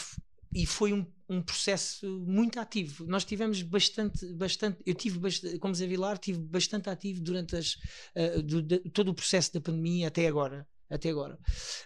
e 0.53 0.65
foi 0.67 0.93
um, 0.93 1.05
um 1.29 1.41
processo 1.41 2.07
muito 2.25 2.59
ativo. 2.59 3.05
Nós 3.07 3.25
tivemos 3.25 3.61
bastante, 3.61 4.25
bastante 4.33 4.77
eu 4.85 4.93
tive, 4.95 5.19
bastante, 5.19 5.59
como 5.59 5.73
Zé 5.75 5.85
Vilar, 5.87 6.17
tive 6.17 6.39
bastante 6.39 6.89
ativo 6.89 7.21
durante 7.21 7.55
as, 7.55 7.75
eh, 8.15 8.41
do- 8.41 8.61
de- 8.61 8.79
todo 8.91 9.09
o 9.09 9.13
processo 9.13 9.53
da 9.53 9.61
pandemia 9.61 10.07
até 10.07 10.27
agora. 10.27 10.67
Até 10.89 11.09
agora. 11.09 11.37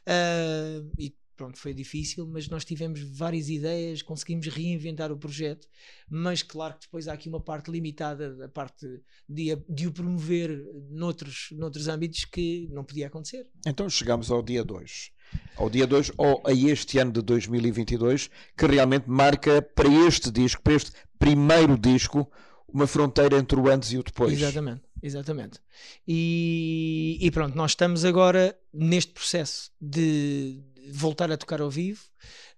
Eh, 0.05 0.81
e 0.99 1.15
pronto, 1.35 1.57
foi 1.57 1.73
difícil, 1.73 2.27
mas 2.27 2.47
nós 2.47 2.63
tivemos 2.63 2.99
várias 3.17 3.49
ideias, 3.49 4.03
conseguimos 4.03 4.45
reinventar 4.45 5.11
o 5.11 5.17
projeto, 5.17 5.67
mas 6.07 6.43
claro 6.43 6.75
que 6.75 6.81
depois 6.81 7.07
há 7.07 7.13
aqui 7.13 7.27
uma 7.27 7.39
parte 7.41 7.71
limitada 7.71 8.35
da 8.35 8.47
parte 8.47 8.85
de, 9.27 9.55
de 9.67 9.87
o 9.87 9.91
promover 9.91 10.63
noutros, 10.91 11.47
noutros 11.53 11.87
âmbitos 11.87 12.25
que 12.25 12.67
não 12.71 12.83
podia 12.83 13.07
acontecer. 13.07 13.47
Então 13.65 13.89
chegamos 13.89 14.29
ao 14.29 14.43
dia 14.43 14.63
2. 14.63 15.09
Ao 15.55 15.69
dia 15.69 15.85
2, 15.85 16.13
ou 16.17 16.41
a 16.45 16.51
este 16.51 16.97
ano 16.97 17.11
de 17.11 17.21
2022, 17.21 18.29
que 18.57 18.65
realmente 18.65 19.09
marca 19.09 19.61
para 19.61 19.89
este 20.07 20.31
disco, 20.31 20.61
para 20.61 20.73
este 20.73 20.91
primeiro 21.19 21.77
disco, 21.77 22.29
uma 22.67 22.87
fronteira 22.87 23.37
entre 23.37 23.59
o 23.59 23.67
antes 23.69 23.91
e 23.91 23.97
o 23.97 24.03
depois. 24.03 24.33
Exatamente, 24.33 24.81
exatamente. 25.03 25.59
E, 26.07 27.17
e 27.21 27.31
pronto, 27.31 27.55
nós 27.55 27.71
estamos 27.71 28.05
agora 28.05 28.57
neste 28.73 29.11
processo 29.11 29.71
de 29.79 30.63
voltar 30.89 31.31
a 31.31 31.37
tocar 31.37 31.61
ao 31.61 31.69
vivo. 31.69 32.01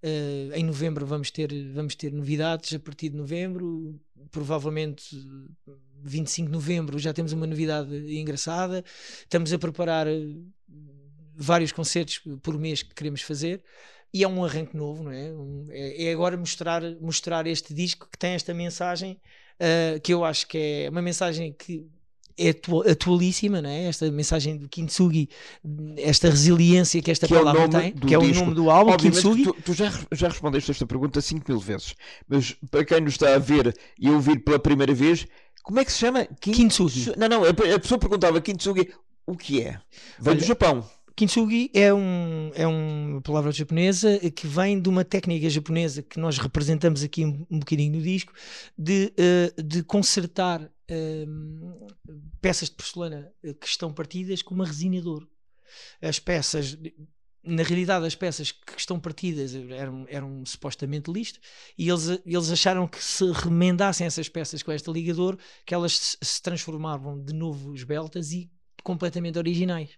Eh, 0.01 0.49
em 0.55 0.63
novembro 0.63 1.05
vamos 1.05 1.31
ter, 1.31 1.49
vamos 1.73 1.95
ter 1.95 2.11
novidades 2.11 2.73
a 2.73 2.79
partir 2.79 3.09
de 3.09 3.17
novembro, 3.17 3.99
provavelmente 4.31 5.03
25 6.03 6.47
de 6.47 6.53
novembro 6.53 6.99
já 6.99 7.13
temos 7.13 7.31
uma 7.31 7.47
novidade 7.47 7.95
engraçada. 8.17 8.83
Estamos 9.21 9.51
a 9.53 9.59
preparar 9.59 10.07
vários 11.35 11.71
concertos 11.71 12.21
por 12.41 12.57
mês 12.57 12.83
que 12.83 12.93
queremos 12.93 13.21
fazer. 13.21 13.63
E 14.13 14.23
é 14.23 14.27
um 14.27 14.45
arranque 14.45 14.77
novo, 14.77 15.03
não 15.03 15.11
é? 15.11 15.31
Um- 15.33 15.67
é, 15.71 16.03
é 16.05 16.13
agora 16.13 16.37
mostrar, 16.37 16.81
mostrar 17.01 17.47
este 17.47 17.73
disco 17.73 18.07
que 18.11 18.17
tem 18.17 18.33
esta 18.33 18.53
mensagem 18.53 19.19
uh, 19.59 19.99
que 20.01 20.13
eu 20.13 20.23
acho 20.23 20.47
que 20.47 20.57
é 20.85 20.89
uma 20.89 21.01
mensagem 21.01 21.51
que 21.51 21.87
é 22.37 22.49
atua- 22.49 22.89
atualíssima, 22.91 23.61
não 23.61 23.69
é? 23.69 23.85
esta 23.85 24.09
mensagem 24.11 24.57
do 24.57 24.67
Kintsugi, 24.69 25.29
esta 25.97 26.29
resiliência 26.29 27.01
que 27.01 27.11
esta 27.11 27.27
Que 27.27 27.33
é 27.33 27.37
palavra 27.37 27.61
nome 27.67 27.73
tem, 27.83 27.93
do 27.93 28.07
que 28.07 28.13
é 28.13 28.17
o 28.17 28.21
disco. 28.21 28.43
nome 28.43 28.55
do 28.55 28.69
álbum, 28.69 28.91
Obviamente 28.91 29.21
Kintsugi. 29.21 29.43
tu, 29.43 29.53
tu 29.53 29.73
já, 29.73 29.91
já 30.11 30.27
respondeste 30.29 30.71
esta 30.71 30.85
pergunta 30.87 31.21
5 31.21 31.45
mil 31.51 31.59
vezes, 31.59 31.95
mas 32.27 32.55
para 32.71 32.85
quem 32.85 33.01
nos 33.01 33.13
está 33.13 33.33
a 33.35 33.39
ver 33.39 33.75
e 33.99 34.07
a 34.07 34.11
ouvir 34.11 34.39
pela 34.43 34.57
primeira 34.59 34.93
vez, 34.93 35.27
como 35.63 35.79
é 35.79 35.85
que 35.85 35.91
se 35.91 35.99
chama? 35.99 36.25
Kin- 36.41 36.51
Kintsugi. 36.53 37.13
Não, 37.17 37.27
não, 37.29 37.43
a, 37.45 37.53
pessoa 37.79 37.99
perguntava 37.99 38.41
Kintsugi, 38.41 38.91
o 39.25 39.35
que 39.37 39.61
é? 39.61 39.79
Vem 40.19 40.33
do 40.35 40.39
Olha, 40.39 40.47
Japão. 40.47 40.89
Kintsugi 41.15 41.69
é, 41.75 41.93
um, 41.93 42.51
é 42.55 42.65
uma 42.65 43.21
palavra 43.21 43.51
japonesa 43.51 44.19
que 44.31 44.47
vem 44.47 44.81
de 44.81 44.89
uma 44.89 45.05
técnica 45.05 45.47
japonesa 45.47 46.01
que 46.01 46.19
nós 46.19 46.39
representamos 46.39 47.03
aqui 47.03 47.23
um, 47.23 47.45
um 47.51 47.59
bocadinho 47.59 47.97
no 47.97 48.01
disco, 48.01 48.33
de, 48.77 49.13
eh, 49.15 49.53
de 49.61 49.83
consertar 49.83 50.71
ehm, 50.87 51.87
peças 52.41 52.69
de 52.69 52.75
porcelana 52.75 53.31
eh, 53.43 53.53
que 53.53 53.67
estão 53.67 53.93
partidas 53.93 54.41
com 54.41 54.55
uma 54.55 54.65
resina 54.65 54.99
de 54.99 55.07
ouro. 55.07 55.29
As 56.01 56.17
peças, 56.17 56.75
na 57.43 57.61
realidade, 57.61 58.07
as 58.07 58.15
peças 58.15 58.51
que 58.51 58.73
estão 58.75 58.99
partidas 58.99 59.53
eram, 59.53 60.05
eram 60.09 60.43
supostamente 60.47 61.11
listo 61.11 61.39
e 61.77 61.89
eles, 61.89 62.07
eles 62.25 62.49
acharam 62.49 62.87
que 62.87 63.03
se 63.03 63.31
remendassem 63.31 64.07
essas 64.07 64.27
peças 64.29 64.63
com 64.63 64.71
esta 64.71 64.91
liga 64.91 65.13
de 65.13 65.19
ouro, 65.19 65.37
que 65.63 65.75
elas 65.75 65.95
se, 65.95 66.17
se 66.23 66.41
transformavam 66.41 67.23
de 67.23 67.33
novo 67.33 67.75
esbeltas 67.75 68.31
e 68.31 68.49
completamente 68.83 69.37
originais 69.37 69.91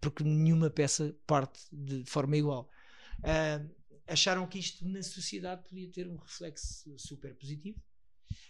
porque 0.00 0.24
nenhuma 0.24 0.70
peça 0.70 1.14
parte 1.26 1.60
de 1.72 2.04
forma 2.04 2.36
igual. 2.36 2.68
Ah, 3.22 3.60
acharam 4.08 4.46
que 4.46 4.58
isto 4.58 4.86
na 4.88 5.02
sociedade 5.02 5.62
podia 5.68 5.88
ter 5.90 6.08
um 6.08 6.16
reflexo 6.16 6.92
super 6.98 7.34
positivo. 7.34 7.78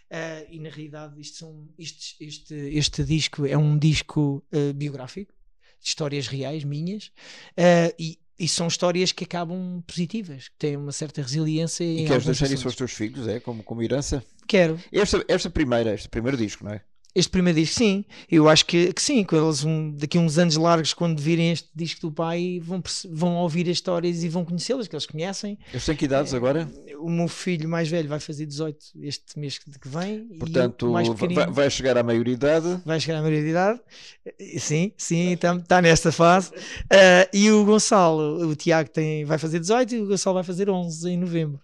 Ah, 0.09 0.43
e 0.49 0.59
na 0.59 0.69
realidade 0.69 1.19
isto 1.19 1.37
são, 1.37 1.69
isto- 1.77 2.15
este, 2.21 2.53
este 2.55 3.03
disco 3.03 3.45
é 3.45 3.57
um 3.57 3.77
disco 3.77 4.43
ah, 4.51 4.73
biográfico 4.73 5.33
de 5.81 5.87
histórias 5.87 6.27
reais 6.27 6.63
minhas 6.63 7.11
ah, 7.57 7.93
e, 7.97 8.19
e 8.37 8.47
são 8.47 8.67
histórias 8.67 9.11
que 9.11 9.23
acabam 9.23 9.81
positivas 9.87 10.49
que 10.49 10.55
têm 10.57 10.75
uma 10.77 10.91
certa 10.91 11.21
resiliência 11.21 11.83
E 11.83 12.03
queres 12.03 12.25
deixar 12.25 12.51
isso 12.51 12.67
aos 12.67 12.75
teus 12.75 12.91
filhos, 12.91 13.27
é? 13.27 13.39
Como, 13.39 13.63
como 13.63 13.81
herança? 13.81 14.23
quero 14.47 14.77
Esta, 14.91 15.23
esta 15.27 15.49
primeira, 15.49 15.93
este 15.93 16.09
primeiro 16.09 16.37
disco, 16.37 16.63
não 16.65 16.73
é? 16.73 16.81
Este 17.13 17.29
primeiro 17.29 17.59
disco, 17.59 17.75
sim, 17.77 18.05
eu 18.29 18.47
acho 18.47 18.65
que, 18.65 18.93
que 18.93 19.01
sim, 19.01 19.23
quando 19.23 19.45
eles 19.45 19.63
um, 19.63 19.91
daqui 19.91 20.17
a 20.17 20.21
uns 20.21 20.37
anos 20.37 20.55
largos, 20.55 20.93
quando 20.93 21.19
virem 21.19 21.51
este 21.51 21.69
disco 21.75 22.01
do 22.01 22.11
pai, 22.11 22.61
vão, 22.63 22.81
vão 23.11 23.35
ouvir 23.35 23.63
as 23.63 23.77
histórias 23.77 24.23
e 24.23 24.29
vão 24.29 24.45
conhecê-las, 24.45 24.87
que 24.87 24.95
eles 24.95 25.05
conhecem. 25.05 25.57
Eles 25.71 25.85
têm 25.85 25.95
que 25.95 26.05
idades 26.05 26.33
agora? 26.33 26.71
O 26.99 27.09
meu 27.09 27.27
filho 27.27 27.67
mais 27.67 27.89
velho 27.89 28.07
vai 28.07 28.19
fazer 28.19 28.45
18 28.45 28.77
este 29.01 29.37
mês 29.39 29.57
que 29.57 29.71
que 29.71 29.87
vem, 29.87 30.27
Portanto, 30.37 30.91
vai, 30.91 31.03
vai 31.49 31.69
chegar 31.69 31.97
à 31.97 32.03
maioridade. 32.03 32.81
vai 32.85 32.99
chegar 32.99 33.19
à 33.19 33.21
maioridade. 33.21 33.79
Eh, 34.25 34.59
Sim, 34.59 34.91
sim, 34.97 35.33
está 35.33 35.81
nesta 35.81 36.11
fase. 36.11 36.51
Eh, 36.89 37.29
e 37.33 37.49
o 37.51 37.65
Gonçalo, 37.65 38.47
o 38.47 38.55
Tiago 38.55 38.89
tem, 38.89 39.25
vai 39.25 39.37
fazer 39.37 39.59
18 39.59 39.95
e 39.95 40.01
o 40.01 40.07
Gonçalo 40.07 40.35
vai 40.35 40.43
fazer 40.43 40.69
11 40.69 41.09
em 41.09 41.17
novembro. 41.17 41.59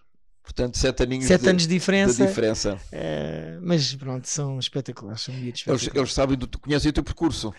Portanto, 0.48 0.78
sete 0.78 1.02
aninhos 1.02 1.26
7 1.26 1.42
de, 1.42 1.48
anos 1.50 1.62
de 1.62 1.68
de 1.68 1.74
diferença. 1.74 2.26
diferença. 2.26 2.80
eh, 2.90 3.58
mas 3.60 3.94
pronto, 3.94 4.26
são 4.26 4.58
espetaculares, 4.58 5.20
são 5.20 5.34
miúdos 5.34 5.62
Eles, 5.66 5.82
espetaculares. 5.82 5.94
eles 5.94 6.12
sabem, 6.14 6.38
do, 6.38 6.48
conhecem 6.58 6.88
o 6.88 6.92
teu 6.92 7.04
percurso. 7.04 7.52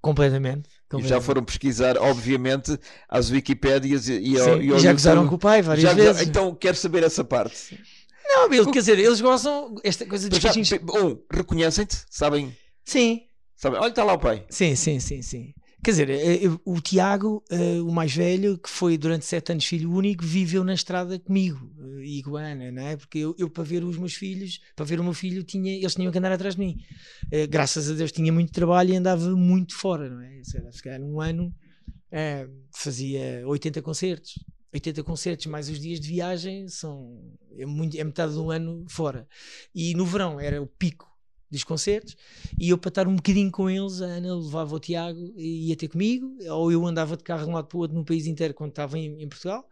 Completamente. 0.00 0.68
E 0.96 1.02
já 1.02 1.20
foram 1.20 1.44
pesquisar, 1.44 1.98
obviamente, 1.98 2.78
às 3.08 3.28
Wikipédias 3.30 4.08
e, 4.08 4.20
e, 4.20 4.38
ao, 4.40 4.44
Sim, 4.44 4.62
e 4.62 4.70
ao 4.70 4.76
e 4.76 4.80
já 4.80 4.92
gozaram 4.92 5.26
com 5.28 5.34
o 5.34 5.38
pai 5.38 5.62
várias 5.62 5.82
Já 5.82 5.92
vezes. 5.92 6.22
Então, 6.22 6.54
quero 6.54 6.76
saber 6.76 7.02
essa 7.02 7.24
parte. 7.24 7.78
Não, 8.24 8.52
ele, 8.52 8.70
quer 8.70 8.78
dizer, 8.78 8.98
eles 8.98 9.20
gostam 9.20 9.74
esta 9.82 10.06
coisa 10.06 10.28
dos 10.28 10.38
Já, 10.38 10.52
um, 10.52 11.18
reconhecem-te? 11.30 11.96
Sabem? 12.08 12.56
Sim, 12.84 13.22
sabem? 13.56 13.80
Olha, 13.80 13.90
está 13.90 14.04
lá 14.04 14.12
o 14.12 14.18
pai. 14.18 14.46
sim, 14.48 14.76
sim, 14.76 15.00
sim, 15.00 15.20
sim. 15.22 15.52
Quer 15.82 15.92
dizer, 15.92 16.10
eh, 16.10 16.38
eu- 16.44 16.60
o 16.64 16.80
Tiago, 16.80 17.42
eh, 17.50 17.80
o 17.80 17.90
mais 17.92 18.12
velho, 18.14 18.58
que 18.58 18.68
foi 18.68 18.98
durante 18.98 19.24
sete 19.24 19.52
anos 19.52 19.64
filho 19.64 19.90
único, 19.92 20.24
viveu 20.24 20.64
na 20.64 20.74
estrada 20.74 21.18
comigo 21.20 21.70
eh, 22.00 22.04
e 22.04 22.22
com 22.22 22.36
a 22.36 22.42
Ana, 22.42 22.70
não 22.72 22.82
é? 22.82 22.96
Porque 22.96 23.18
eu, 23.18 23.34
eu, 23.38 23.48
para 23.48 23.62
ver 23.64 23.84
os 23.84 23.96
meus 23.96 24.14
filhos, 24.14 24.60
para 24.74 24.84
ver 24.84 24.98
o 25.00 25.04
meu 25.04 25.14
filho, 25.14 25.42
tinha, 25.44 25.72
eles 25.76 25.94
tinham 25.94 26.10
que 26.10 26.18
andar 26.18 26.32
atrás 26.32 26.56
de 26.56 26.60
mim. 26.60 26.76
Eh, 27.30 27.46
Graças 27.46 27.88
a 27.90 27.94
Deus 27.94 28.10
tinha 28.12 28.32
muito 28.32 28.52
trabalho 28.52 28.90
e 28.92 28.96
andava 28.96 29.30
muito 29.36 29.74
fora, 29.76 30.10
não 30.10 30.20
é? 30.20 30.42
Se 30.44 30.82
calhar- 30.82 31.00
num 31.00 31.20
ano 31.20 31.54
eh, 32.12 32.48
fazia 32.74 33.42
80 33.46 33.82
concertos. 33.82 34.34
80 34.74 35.02
concertos 35.04 35.46
mais 35.46 35.68
os 35.70 35.80
dias 35.80 36.00
de 36.00 36.08
viagem 36.08 36.68
são 36.68 37.18
é, 37.56 37.64
muito, 37.66 37.96
é 37.98 38.04
metade 38.04 38.32
de 38.34 38.38
um 38.38 38.50
ano 38.50 38.84
fora. 38.88 39.26
E 39.74 39.94
no 39.94 40.04
verão 40.06 40.40
era 40.40 40.60
o 40.62 40.66
pico 40.66 41.07
dos 41.50 41.64
concertos 41.64 42.16
e 42.58 42.70
eu 42.70 42.78
para 42.78 42.88
estar 42.90 43.08
um 43.08 43.16
bocadinho 43.16 43.50
com 43.50 43.70
eles, 43.70 44.00
a 44.02 44.06
Ana 44.06 44.34
levava 44.36 44.74
o 44.74 44.80
Tiago 44.80 45.32
e 45.36 45.68
ia 45.68 45.76
ter 45.76 45.88
comigo, 45.88 46.36
ou 46.50 46.70
eu 46.70 46.86
andava 46.86 47.16
de 47.16 47.24
carro 47.24 47.44
de 47.44 47.50
um 47.50 47.54
lado 47.54 47.66
para 47.66 47.76
o 47.76 47.80
outro 47.80 47.96
no 47.96 48.04
país 48.04 48.26
inteiro 48.26 48.54
quando 48.54 48.70
estava 48.70 48.98
em, 48.98 49.22
em 49.22 49.28
Portugal. 49.28 49.68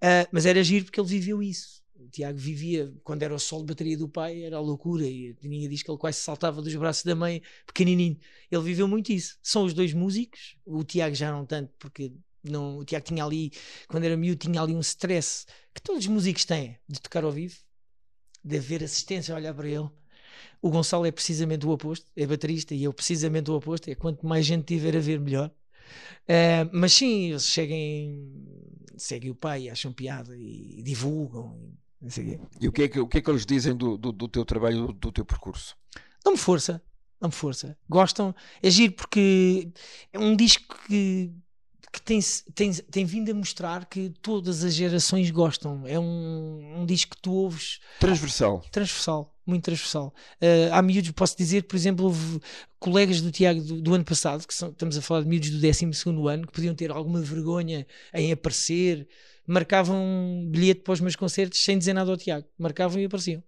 Ah, 0.00 0.28
mas 0.30 0.46
era 0.46 0.62
giro 0.62 0.84
porque 0.84 1.00
ele 1.00 1.08
viveu 1.08 1.42
isso. 1.42 1.82
O 1.96 2.08
Tiago 2.08 2.38
vivia, 2.38 2.92
quando 3.02 3.22
era 3.22 3.34
o 3.34 3.38
sol 3.38 3.60
de 3.60 3.66
bateria 3.66 3.96
do 3.96 4.08
pai, 4.08 4.42
era 4.42 4.56
a 4.56 4.60
loucura. 4.60 5.06
E 5.06 5.30
a 5.30 5.68
diz 5.68 5.82
que 5.82 5.90
ele 5.90 5.98
quase 5.98 6.18
saltava 6.18 6.60
dos 6.60 6.74
braços 6.74 7.04
da 7.04 7.14
mãe, 7.14 7.40
pequenininho. 7.66 8.18
Ele 8.50 8.62
viveu 8.62 8.86
muito 8.86 9.10
isso. 9.12 9.38
São 9.42 9.64
os 9.64 9.72
dois 9.72 9.94
músicos, 9.94 10.56
o 10.66 10.84
Tiago 10.84 11.14
já 11.14 11.32
não 11.32 11.46
tanto, 11.46 11.72
porque 11.78 12.12
não, 12.42 12.78
o 12.78 12.84
Tiago 12.84 13.06
tinha 13.06 13.24
ali, 13.24 13.52
quando 13.88 14.04
era 14.04 14.16
miúdo, 14.16 14.38
tinha 14.38 14.60
ali 14.60 14.74
um 14.74 14.80
stress 14.80 15.46
que 15.72 15.80
todos 15.80 16.04
os 16.04 16.06
músicos 16.06 16.44
têm 16.44 16.78
de 16.86 17.00
tocar 17.00 17.24
ao 17.24 17.32
vivo, 17.32 17.56
de 18.44 18.58
haver 18.58 18.84
assistência 18.84 19.34
a 19.34 19.38
olhar 19.38 19.54
para 19.54 19.68
ele. 19.68 19.88
O 20.60 20.70
Gonçalo 20.70 21.06
é 21.06 21.12
precisamente 21.12 21.66
o 21.66 21.70
oposto, 21.70 22.06
é 22.16 22.26
baterista 22.26 22.74
e 22.74 22.84
eu 22.84 22.92
precisamente 22.92 23.50
o 23.50 23.54
oposto. 23.54 23.88
É 23.90 23.94
quanto 23.94 24.26
mais 24.26 24.46
gente 24.46 24.64
tiver 24.64 24.96
a 24.96 25.00
ver, 25.00 25.20
melhor. 25.20 25.50
Eh, 26.26 26.68
mas 26.72 26.92
sim, 26.92 27.30
eles 27.30 27.42
seguem, 27.42 28.46
seguem 28.96 29.30
o 29.30 29.34
pai, 29.34 29.68
acham 29.68 29.92
piada 29.92 30.36
e, 30.36 30.82
divulgam. 30.82 31.58
sei 32.08 32.24
o 32.24 32.26
quê. 32.26 32.40
E 32.60 32.68
o 32.68 32.72
que 32.72 32.82
é 32.82 32.88
que, 32.88 33.00
o 33.00 33.06
que, 33.06 33.18
é 33.18 33.20
que 33.20 33.30
eles 33.30 33.46
dizem 33.46 33.76
do, 33.76 33.96
do, 33.96 34.12
do 34.12 34.28
teu 34.28 34.44
trabalho, 34.44 34.86
do, 34.86 34.92
do 34.92 35.12
teu 35.12 35.24
percurso? 35.24 35.76
Dão-me 36.24 36.38
força, 36.38 36.82
dão-me 37.20 37.34
força. 37.34 37.76
Gostam, 37.88 38.34
é 38.62 38.70
giro 38.70 38.94
porque 38.94 39.70
é 40.12 40.18
um 40.18 40.34
disco 40.34 40.78
que, 40.86 41.30
que 41.94 42.02
tem, 42.02 42.18
tem, 42.54 42.72
tem 42.72 43.04
vindo 43.04 43.30
a 43.30 43.34
mostrar 43.34 43.86
que 43.86 44.12
todas 44.20 44.64
as 44.64 44.74
gerações 44.74 45.30
gostam. 45.30 45.86
É 45.86 45.98
um, 45.98 46.80
um 46.80 46.84
disco 46.84 47.14
que 47.14 47.22
tu 47.22 47.32
ouves 47.32 47.78
Transversal. 48.00 48.64
transversal, 48.72 49.32
muito 49.46 49.62
transversal. 49.62 50.12
Uh, 50.42 50.72
há 50.72 50.82
miúdos, 50.82 51.12
posso 51.12 51.36
dizer, 51.36 51.62
por 51.62 51.76
exemplo, 51.76 52.06
houve 52.06 52.40
colegas 52.80 53.20
do 53.20 53.30
Tiago 53.30 53.60
do, 53.60 53.80
do 53.80 53.94
ano 53.94 54.04
passado, 54.04 54.44
que 54.44 54.52
são, 54.52 54.70
estamos 54.70 54.98
a 54.98 55.02
falar 55.02 55.22
de 55.22 55.28
miúdos 55.28 55.50
do 55.50 55.60
12 55.60 55.84
ano, 56.28 56.46
que 56.48 56.52
podiam 56.52 56.74
ter 56.74 56.90
alguma 56.90 57.20
vergonha 57.20 57.86
em 58.12 58.32
aparecer, 58.32 59.06
marcavam 59.46 59.96
um 59.96 60.50
bilhete 60.50 60.80
para 60.80 60.94
os 60.94 61.00
meus 61.00 61.14
concertos 61.14 61.62
sem 61.62 61.78
dizer 61.78 61.92
nada 61.92 62.10
ao 62.10 62.16
Tiago, 62.16 62.44
marcavam 62.58 63.00
e 63.00 63.04
apareciam. 63.04 63.40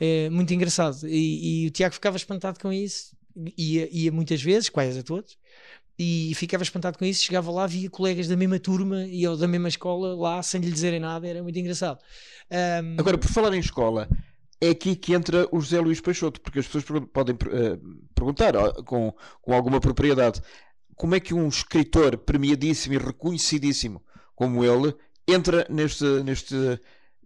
É 0.00 0.30
muito 0.30 0.52
engraçado. 0.54 1.06
E, 1.06 1.64
e 1.64 1.66
o 1.66 1.70
Tiago 1.70 1.94
ficava 1.94 2.16
espantado 2.16 2.58
com 2.58 2.72
isso, 2.72 3.14
ia, 3.56 3.86
ia 3.92 4.10
muitas 4.10 4.42
vezes, 4.42 4.70
quase 4.70 4.98
a 4.98 5.02
todos, 5.02 5.36
e 5.98 6.32
ficava 6.34 6.62
espantado 6.62 6.98
com 6.98 7.04
isso. 7.04 7.24
Chegava 7.24 7.50
lá, 7.50 7.66
via 7.66 7.88
colegas 7.88 8.28
da 8.28 8.36
mesma 8.36 8.58
turma 8.58 9.04
e 9.04 9.26
ou 9.26 9.36
da 9.36 9.48
mesma 9.48 9.68
escola 9.68 10.14
lá 10.14 10.42
sem 10.42 10.60
lhe 10.60 10.70
dizerem 10.70 11.00
nada, 11.00 11.26
era 11.26 11.42
muito 11.42 11.58
engraçado. 11.58 11.98
Um, 12.50 12.96
Agora, 12.98 13.18
por 13.18 13.28
falar 13.28 13.54
em 13.54 13.60
escola, 13.60 14.08
é 14.60 14.70
aqui 14.70 14.96
que 14.96 15.14
entra 15.14 15.48
o 15.50 15.60
José 15.60 15.80
Luís 15.80 16.00
Peixoto, 16.00 16.40
porque 16.40 16.58
as 16.58 16.66
pessoas 16.66 16.84
podem 17.12 17.34
eh, 17.34 17.78
perguntar 18.14 18.52
com, 18.84 19.14
com 19.42 19.52
alguma 19.52 19.80
propriedade 19.80 20.40
como 20.94 21.14
é 21.14 21.20
que 21.20 21.34
um 21.34 21.48
escritor 21.48 22.16
premiadíssimo 22.16 22.94
e 22.94 22.98
reconhecidíssimo 22.98 24.02
como 24.34 24.64
ele 24.64 24.94
entra 25.28 25.66
neste, 25.68 26.04
neste 26.22 26.54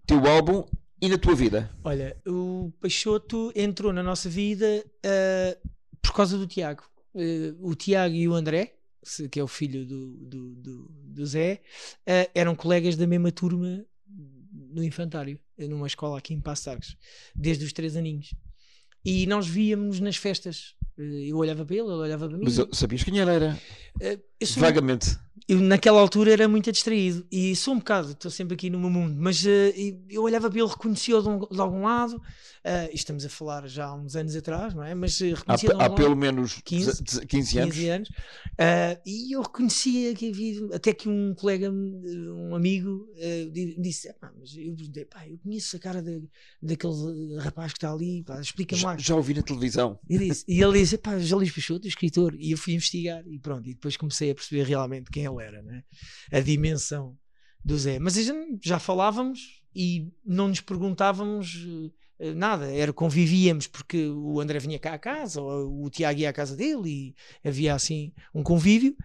teu 0.07 0.27
álbum 0.27 0.64
e 1.01 1.09
na 1.09 1.18
tua 1.18 1.35
vida. 1.35 1.71
Olha, 1.85 2.16
o 2.27 2.73
Peixoto 2.81 3.53
entrou 3.55 3.93
na 3.93 4.03
nossa 4.03 4.29
vida 4.29 4.85
ah, 5.05 5.57
por 6.03 6.12
causa 6.12 6.37
do 6.37 6.47
Tiago. 6.47 6.83
Eh, 7.15 7.55
o 7.61 7.75
Tiago 7.75 8.15
e 8.15 8.29
o 8.29 8.35
André, 8.35 8.75
que 9.31 9.41
é 9.41 9.43
o 9.43 9.49
filho 9.49 9.85
do, 9.87 10.17
do, 10.19 10.55
do, 10.57 10.89
do 10.91 11.27
Zé, 11.27 11.61
ah, 12.07 12.29
eram 12.35 12.55
colegas 12.55 12.97
da 12.97 13.07
mesma 13.07 13.33
turma 13.33 13.85
no 14.73 14.83
infantário, 14.85 15.39
numa 15.59 15.87
escola 15.87 16.19
aqui 16.19 16.33
em 16.35 16.41
Passo 16.41 16.71
Arcos, 16.71 16.97
desde 17.35 17.65
os 17.65 17.73
três 17.73 17.97
aninhos. 17.97 18.35
E 19.05 19.27
nós 19.27 19.47
víamos 19.49 19.99
nas 20.01 20.17
festas. 20.17 20.75
Eh, 20.99 21.29
Eu 21.31 21.39
olhava 21.39 21.65
para 21.65 21.75
ele, 21.77 21.85
ele 21.87 21.93
olhava 21.95 22.29
para 22.29 22.37
mim. 22.39 22.45
Mas 22.45 22.59
sabias 22.79 23.03
quem 23.03 23.19
ele 23.19 23.31
era? 23.31 23.59
Eh, 24.01 24.19
sou- 24.45 24.61
Vagamente. 24.63 25.17
Eu 25.53 25.61
naquela 25.61 26.01
altura 26.01 26.33
era 26.33 26.49
muito 26.49 26.71
distraído 26.71 27.27
e 27.31 27.55
sou 27.57 27.75
um 27.75 27.79
bocado, 27.79 28.13
estou 28.13 28.31
sempre 28.31 28.55
aqui 28.55 28.71
no 28.71 28.79
meu 28.79 28.91
mundo, 28.91 29.17
mas 29.19 29.45
e- 29.45 29.99
eu 30.09 30.23
olhava 30.23 30.49
para 30.51 30.59
ele, 30.61 30.69
reconhecia-o 30.69 31.23
de, 31.23 31.29
um- 31.29 31.39
de 31.41 31.61
algum 31.61 31.83
lado, 31.83 32.21
e 32.93 32.95
estamos 32.95 33.25
a 33.25 33.29
falar 33.29 33.67
já 33.67 33.87
há 33.87 33.95
uns 33.95 34.15
anos 34.17 34.37
atrás, 34.37 34.75
não 34.75 34.85
é? 34.85 34.95
Mas 34.95 35.21
eh, 35.21 35.33
Há, 35.47 35.57
de 35.57 35.67
há 35.69 35.83
algum 35.85 35.95
pelo 35.97 36.09
lado, 36.11 36.17
menos 36.21 36.61
15, 36.65 37.03
15, 37.03 37.27
15 37.27 37.59
anos. 37.59 37.75
15 37.75 37.89
anos, 37.89 38.09
e 39.07 39.35
eu 39.35 39.43
reconhecia 39.43 40.15
que 40.15 40.29
havia, 40.31 40.75
até 40.75 40.93
que 40.93 41.09
um 41.09 41.35
colega, 41.35 41.71
um 41.71 42.55
amigo, 42.55 43.09
di- 43.53 43.77
disse: 43.79 44.09
"Epá, 44.09 44.33
mas 44.39 44.55
eu, 44.57 44.77
pá, 45.09 45.27
eu 45.29 45.39
conheço 45.39 45.77
a 45.77 45.79
cara 45.79 46.03
da- 46.03 46.21
daquele 46.63 47.37
rapaz 47.39 47.73
que 47.73 47.79
está 47.79 47.93
ali, 47.93 48.25
explica-me 48.41 48.83
lá. 48.83 48.97
Já, 48.99 49.15
ouvi 49.15 49.35
na 49.35 49.43
televisão. 49.43 49.99
E, 50.09 50.19
disse, 50.19 50.45
e 50.47 50.63
ele 50.63 50.79
disse: 50.79 50.99
pá, 50.99 51.13
Luís 51.15 51.51
Peixoto, 51.51 51.87
escritor. 51.89 52.35
E 52.39 52.51
eu 52.53 52.59
fui 52.59 52.75
investigar 52.75 53.23
e 53.27 53.39
pronto. 53.39 53.69
E 53.69 53.75
depois 53.75 53.97
comecei 53.97 54.31
a 54.31 54.35
perceber 54.35 54.65
realmente 54.65 55.11
quem 55.11 55.25
ele 55.25 55.39
era, 55.43 55.62
né? 55.62 55.82
a 56.32 56.41
dimensão 56.41 57.16
do 57.64 57.78
Zé. 57.78 57.99
Mas 57.99 58.16
já 58.62 58.78
falávamos 58.78 59.62
e 59.74 60.09
não 60.24 60.49
nos 60.49 60.61
perguntávamos 60.61 61.66
eh, 62.18 62.34
nada. 62.34 62.72
Era 62.72 62.93
convivíamos 62.93 63.66
porque 63.66 64.07
o 64.09 64.41
André 64.41 64.59
vinha 64.59 64.78
cá 64.78 64.95
à 64.95 64.99
casa, 64.99 65.41
ou 65.41 65.84
o 65.84 65.91
Tiago 65.91 66.20
ia 66.20 66.30
à 66.30 66.32
casa 66.32 66.57
dele 66.57 67.14
e 67.45 67.49
havia 67.49 67.74
assim 67.74 68.12
um 68.34 68.43
convívio. 68.43 68.97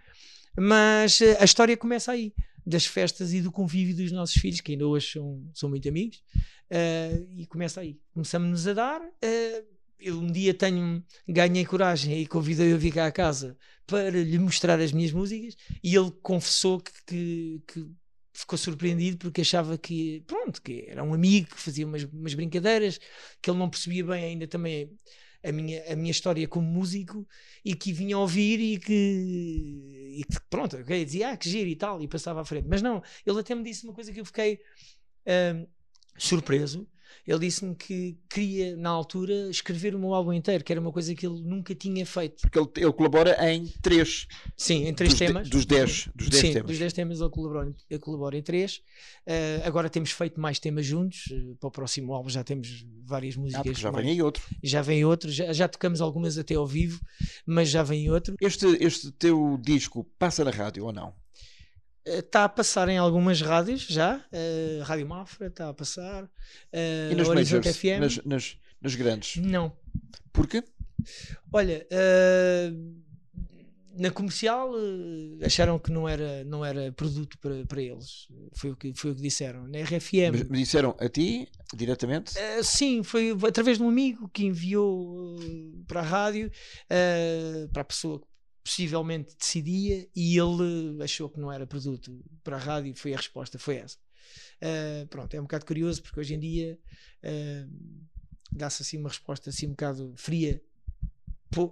Mas 0.58 1.22
eh, 1.22 1.38
a 1.40 1.46
história 1.46 1.76
começa 1.78 2.12
aí, 2.12 2.34
das 2.66 2.86
festas 2.86 3.34
e 3.34 3.42
do 3.42 3.52
convívio 3.52 3.96
dos 3.96 4.12
nossos 4.12 4.36
filhos, 4.36 4.62
que 4.62 4.72
ainda 4.72 4.88
hoje 4.88 5.12
são, 5.14 5.44
são 5.54 5.70
muito 5.70 5.88
amigos. 5.90 6.24
eh, 6.70 7.22
e 7.38 7.46
começa 7.48 7.82
aí. 7.82 8.00
Começamos-nos 8.14 8.68
a 8.68 8.74
dar. 8.74 9.02
eh, 9.22 9.64
eu 10.00 10.20
um 10.20 10.28
dia 10.32 10.54
tenho, 10.54 11.04
ganhei 11.28 11.66
coragem 11.66 12.20
e 12.22 12.28
convidei-o 12.28 12.76
a 12.76 12.78
vir 12.78 12.94
cá 12.94 13.06
à 13.08 13.12
casa 13.12 13.58
para 13.88 14.10
lhe 14.10 14.38
mostrar 14.40 14.80
as 14.80 14.92
minhas 14.92 15.12
músicas 15.12 15.56
e 15.84 15.96
ele 15.96 16.12
confessou 16.22 16.80
que, 16.82 16.92
que- 17.06 17.62
que 17.68 17.88
ficou 18.34 18.58
surpreendido 18.58 19.18
porque 19.18 19.42
achava 19.42 19.78
que, 19.78 20.22
pronto, 20.28 20.62
que 20.62 20.86
era 20.88 21.04
um 21.04 21.14
amigo 21.14 21.48
que 21.56 21.60
fazia 21.62 21.86
umas, 21.86 22.04
umas 22.04 22.34
brincadeiras, 22.34 23.00
que 23.42 23.50
ele 23.50 23.58
não 23.60 23.70
percebia 23.70 24.04
bem 24.06 24.24
ainda 24.26 24.48
também 24.48 24.92
a 25.44 25.52
minha, 25.52 25.94
a 25.94 25.96
minha 25.96 26.12
história 26.12 26.48
como 26.48 26.68
músico 26.68 27.26
e 27.64 27.76
que 27.76 27.94
vinha 27.94 28.18
ouvir 28.18 28.60
e 28.60 28.80
que, 28.80 28.94
e 30.20 30.24
que 30.24 30.40
pronto, 30.50 30.76
ok, 30.78 31.06
dizia, 31.06 31.32
ah, 31.32 31.38
que 31.38 31.50
giro 31.50 31.70
e 31.70 31.76
tal, 31.76 32.02
e 32.02 32.08
passava 32.08 32.42
à 32.42 32.46
frente. 32.46 32.68
Mas 32.68 32.82
não, 32.82 33.02
ele 33.26 33.40
até 33.40 33.54
me 33.56 33.64
disse 33.64 33.86
uma 33.86 33.94
coisa 33.94 34.12
que 34.12 34.20
eu 34.20 34.26
fiquei 34.26 34.60
ahm, 35.28 35.66
surpreso. 36.18 36.88
Ele 37.28 37.40
disse-me 37.40 37.76
que 37.76 38.18
queria, 38.30 38.76
na 38.78 38.90
altura, 38.90 39.50
escrever 39.50 39.96
o 39.96 40.00
meu 40.00 40.14
álbum 40.14 40.34
inteiro, 40.34 40.64
que 40.64 40.72
era 40.72 40.80
uma 40.82 40.92
coisa 40.92 41.14
que 41.16 41.26
ele 41.26 41.42
nunca 41.42 41.74
tinha 41.76 42.06
feito. 42.06 42.42
Porque 42.42 42.60
ele, 42.60 42.70
ele 42.78 42.94
colabora 42.94 43.36
em 43.52 43.66
três 43.82 44.28
Sim, 44.58 44.86
em 44.88 44.94
três 44.94 45.12
dos, 45.14 45.20
de- 45.20 45.26
temas. 45.28 45.50
dos 45.50 45.66
dez, 45.66 46.10
dos 46.16 46.30
dez 46.30 46.42
Sim, 46.42 46.54
temas. 46.54 46.68
dos 46.70 46.80
10 46.80 46.94
temas 46.94 47.20
ele 47.22 47.30
colabora, 47.30 47.70
em- 47.70 47.76
ele 47.90 48.00
colabora 48.00 48.38
em 48.38 48.42
3. 48.44 48.82
agora 49.64 49.90
temos 49.90 50.12
feito 50.12 50.40
mais 50.40 50.60
temas 50.60 50.86
juntos. 50.86 51.26
eh, 51.32 51.56
para 51.60 51.68
o 51.68 51.72
próximo 51.72 52.14
álbum 52.14 52.30
já 52.30 52.44
temos 52.44 52.86
várias 53.06 53.36
Ah, 53.36 53.40
músicas. 53.40 53.64
porque 53.64 53.82
já 53.82 53.92
mais- 53.92 54.06
vem 54.06 54.14
aí 54.14 54.22
outro. 54.22 54.44
já 54.64 54.82
vem 54.82 55.06
outro. 55.06 55.30
Já, 55.32 55.52
já 55.54 55.68
tocamos 55.68 56.02
algumas 56.02 56.38
até 56.38 56.56
ao 56.56 56.66
vivo, 56.68 57.00
mas 57.46 57.70
já 57.70 57.84
vem 57.84 58.10
outro. 58.10 58.36
Este, 58.42 58.66
este 58.84 59.12
teu 59.12 59.58
disco 59.62 60.04
passa 60.18 60.44
na 60.44 60.52
rádio 60.52 60.86
ou 60.86 60.94
não? 60.94 61.14
Está 62.06 62.44
a 62.44 62.50
passar 62.50 62.88
em 62.90 62.98
algumas 62.98 63.42
rádios 63.42 63.82
já. 63.82 64.24
eh, 64.32 64.80
Rádio 64.84 65.08
Mafra 65.08 65.48
está 65.48 65.70
a 65.70 65.74
passar. 65.74 66.30
eh, 66.72 67.10
E 67.12 67.16
nas 67.16 67.28
Horizonte 67.28 67.66
majors? 67.66 67.78
FM. 67.78 68.00
Nas, 68.00 68.18
nas, 68.26 68.58
nas 68.82 68.96
grandes? 68.96 69.38
Não. 69.38 69.76
Porquê? 70.32 70.64
Olha, 71.52 71.86
eh, 71.90 72.72
na 73.98 74.12
comercial 74.12 74.72
eh, 74.78 75.46
acharam 75.46 75.80
que 75.80 75.92
não 75.92 76.08
era, 76.08 76.44
não 76.44 76.64
era 76.64 76.92
produto 76.92 77.40
para, 77.40 77.66
para 77.66 77.82
eles. 77.82 78.28
Foi 78.54 78.72
o, 78.72 78.76
que, 78.76 78.94
foi 78.94 79.12
o 79.12 79.16
que 79.16 79.22
disseram. 79.22 79.68
Na 79.68 79.80
RFM. 79.80 80.32
Mas 80.32 80.44
me 80.50 80.58
disseram 80.60 80.96
a 81.00 81.10
ti, 81.10 81.48
diretamente? 81.74 82.38
Eh, 82.38 82.62
sim, 82.62 83.02
foi 83.02 83.32
através 83.48 83.78
de 83.78 83.84
um 83.84 83.90
amigo 83.90 84.30
que 84.30 84.46
enviou 84.46 85.40
eh, 85.42 85.84
para 85.88 86.02
a 86.02 86.04
rádio, 86.04 86.52
eh, 86.90 87.68
para 87.74 87.82
a 87.82 87.86
pessoa 87.86 88.20
que 88.20 88.28
possivelmente 88.66 89.36
decidia, 89.38 90.08
e 90.16 90.36
ele 90.38 91.02
achou 91.04 91.30
que 91.30 91.40
não 91.40 91.52
era 91.52 91.68
produto 91.68 92.20
para 92.44 92.56
a 92.58 92.60
rádio, 92.60 92.92
e 92.92 92.96
foi 92.96 93.14
a 93.14 93.18
resposta, 93.18 93.60
foi 93.60 93.76
essa. 93.78 93.98
Eh, 94.60 95.06
pronto, 95.08 95.32
é 95.36 95.40
um 95.40 95.44
bocado 95.44 95.66
curioso, 95.68 96.02
porque 96.02 96.20
hoje 96.20 96.34
em 96.34 96.40
dia 96.40 96.80
eh, 97.22 97.68
dá-se 98.52 98.82
assim 98.82 98.98
uma 98.98 99.10
resposta 99.10 99.52
assim 99.52 99.68
um 99.68 99.72
bocado 99.72 100.14
fria, 100.18 100.60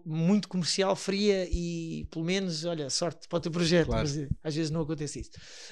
muito 0.05 0.47
comercial, 0.47 0.95
fria 0.95 1.45
e 1.51 2.07
pelo 2.09 2.23
menos, 2.23 2.63
olha, 2.63 2.89
sorte 2.89 3.27
para 3.27 3.37
o 3.37 3.39
teu 3.41 3.51
projeto, 3.51 3.87
Claro. 3.87 4.01
mas 4.07 4.17
eh, 4.17 4.29
às 4.43 4.55
vezes 4.55 4.71
não 4.71 4.81
acontece 4.81 5.19
isso. 5.19 5.31